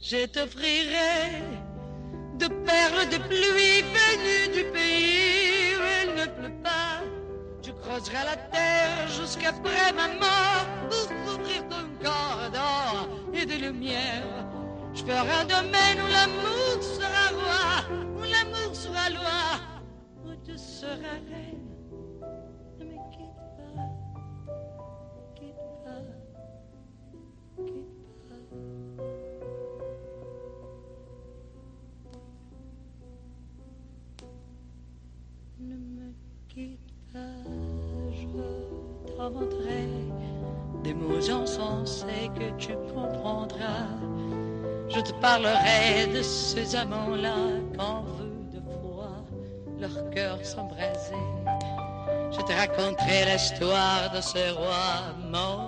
Je 0.09 0.25
t'offrirai 0.25 1.43
de 2.39 2.47
perles 2.47 3.09
de 3.11 3.17
pluie 3.27 3.81
venues 3.97 4.47
du 4.57 4.63
pays 4.71 5.75
où 5.75 5.83
il 6.03 6.09
ne 6.15 6.25
pleut 6.27 6.57
pas. 6.63 7.03
Tu 7.61 7.73
creuseras 7.73 8.23
la 8.23 8.37
terre 8.37 9.07
jusqu'après 9.19 9.91
ma 9.93 10.07
mort 10.23 10.65
pour 10.89 11.07
couvrir 11.25 11.61
ton 11.67 11.85
corps 12.01 12.49
d'or 12.53 13.09
et 13.33 13.45
de 13.45 13.55
lumière. 13.65 14.23
Je 14.93 15.01
ferai 15.01 15.29
un 15.41 15.45
domaine 15.45 15.99
où 16.01 16.07
l'amour 16.07 16.81
sera 16.81 17.25
roi, 17.41 17.67
où 18.17 18.23
l'amour 18.23 18.73
sera 18.73 19.09
loi, 19.09 19.43
où 20.25 20.29
tu 20.45 20.57
seras 20.57 21.19
reine. 21.29 21.67
Ne 22.79 22.85
me 22.85 22.97
quitte 23.11 23.46
parlerai 45.41 46.07
de 46.07 46.21
ces 46.23 46.75
amants-là 46.75 47.35
qu'en 47.77 48.01
vue 48.01 48.49
de 48.51 48.61
froid, 48.71 49.23
leur 49.79 50.09
cœur 50.09 50.39
s'embrasait. 50.43 51.13
Je 52.31 52.41
te 52.41 52.53
raconterai 52.53 53.25
l'histoire 53.31 54.11
de 54.15 54.21
ce 54.21 54.53
roi 54.53 55.13
mort 55.29 55.66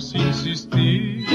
más 0.00 0.14
insistir? 0.14 1.26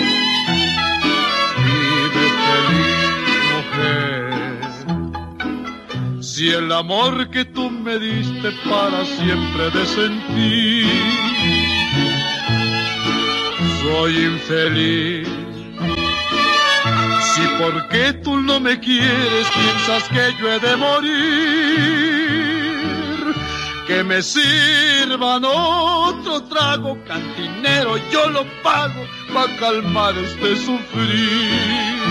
Vive 1.65 2.25
feliz, 2.47 3.37
mujer. 3.53 4.33
Si 6.23 6.49
el 6.49 6.71
amor 6.71 7.29
que 7.29 7.45
tú 7.45 7.69
me 7.69 7.99
diste 7.99 8.51
para 8.67 9.05
siempre 9.05 9.69
de 9.69 9.85
sentir, 9.85 10.87
soy 13.83 14.25
infeliz. 14.25 15.27
Si 17.33 17.41
porque 17.59 18.13
tú 18.23 18.39
no 18.39 18.59
me 18.59 18.79
quieres 18.79 19.47
piensas 19.59 20.09
que 20.09 20.33
yo 20.39 20.51
he 20.51 20.59
de 20.59 20.75
morir, 20.77 22.64
que 23.87 24.03
me 24.03 24.21
sirvan 24.21 25.45
otro 25.45 26.41
trago 26.43 26.97
cantinero, 27.05 27.97
yo 28.11 28.29
lo 28.29 28.43
pago 28.63 29.05
para 29.33 29.55
calmar 29.57 30.17
este 30.17 30.55
sufrir. 30.55 32.01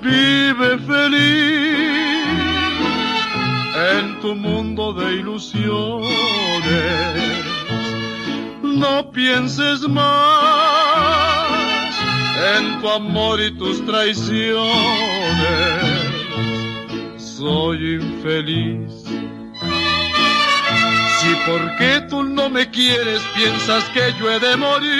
Vive 0.00 0.78
feliz 0.78 2.24
en 3.98 4.20
tu 4.20 4.34
mundo 4.36 4.92
de 4.92 5.14
ilusiones, 5.14 5.74
no 8.62 9.10
pienses 9.10 9.80
más 9.88 10.44
en 12.56 12.80
tu 12.80 12.88
amor 12.88 13.40
y 13.40 13.50
tus 13.52 13.84
traiciones. 13.84 14.54
Soy 17.16 17.94
infeliz. 17.94 19.04
Si 21.34 21.40
porque 21.50 21.90
tú 22.08 22.22
no 22.22 22.48
me 22.48 22.70
quieres 22.70 23.20
piensas 23.34 23.82
que 23.94 24.14
yo 24.20 24.30
he 24.30 24.38
de 24.38 24.56
morir, 24.56 24.92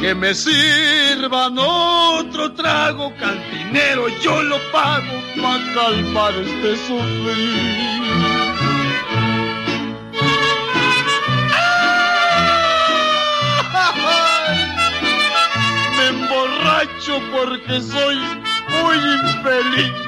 que 0.00 0.12
me 0.14 0.34
sirvan 0.34 1.56
otro 1.58 2.52
trago 2.52 3.14
cantinero, 3.16 4.08
yo 4.22 4.42
lo 4.42 4.58
pago 4.72 5.22
para 5.40 5.72
calmar 5.72 6.34
este 6.34 6.76
sufrir. 6.78 6.94
Me 15.96 16.06
emborracho 16.08 17.20
porque 17.32 17.80
soy 17.80 18.16
muy 18.16 18.96
infeliz. 18.96 20.03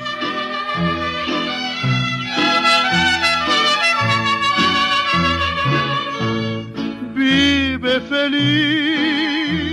Vive 7.87 8.01
feliz 8.01 9.69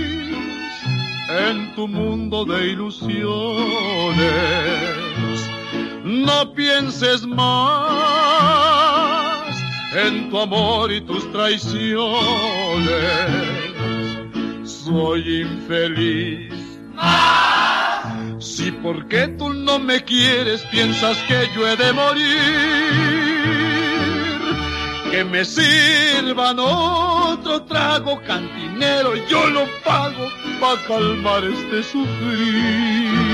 en 1.28 1.74
tu 1.74 1.88
mundo 1.88 2.44
de 2.44 2.68
ilusiones. 2.68 4.22
No 6.04 6.54
pienses 6.54 7.26
más 7.26 7.50
en 9.96 10.30
tu 10.30 10.38
amor 10.38 10.92
y 10.92 11.00
tus 11.00 11.28
traiciones. 11.32 12.08
Soy 14.62 15.40
infeliz. 15.40 16.54
Si 18.38 18.70
porque 18.70 19.26
tú 19.26 19.52
no 19.52 19.80
me 19.80 20.04
quieres 20.04 20.62
piensas 20.66 21.18
que 21.26 21.48
yo 21.56 21.66
he 21.66 21.74
de 21.76 21.92
morir, 21.92 23.73
que 25.14 25.22
me 25.22 25.44
sirvan 25.44 26.58
otro 26.58 27.62
trago 27.62 28.20
cantinero, 28.26 29.14
yo 29.28 29.46
lo 29.46 29.64
pago 29.84 30.26
para 30.60 30.82
calmar 30.88 31.44
este 31.44 31.84
sufrir. 31.84 33.33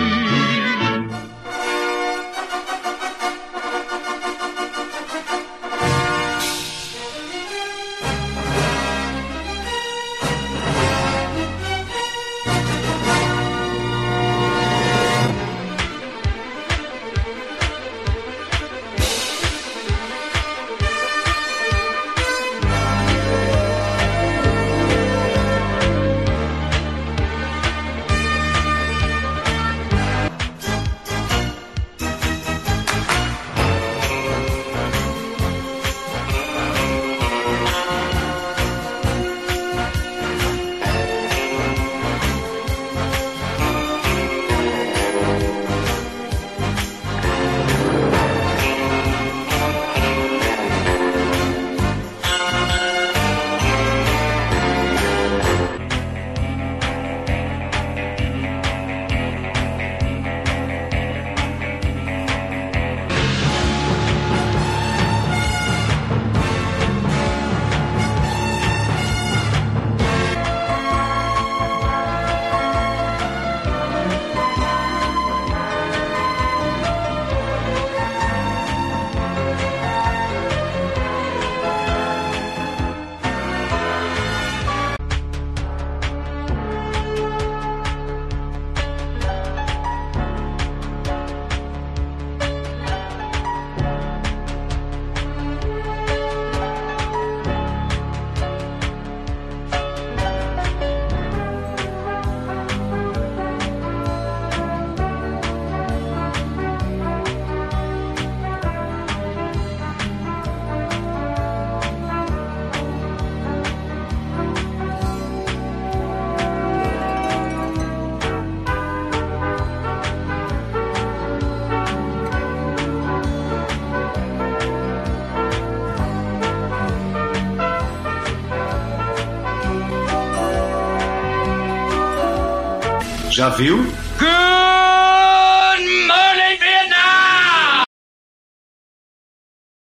Viu? 133.61 133.77
Good 133.77 134.00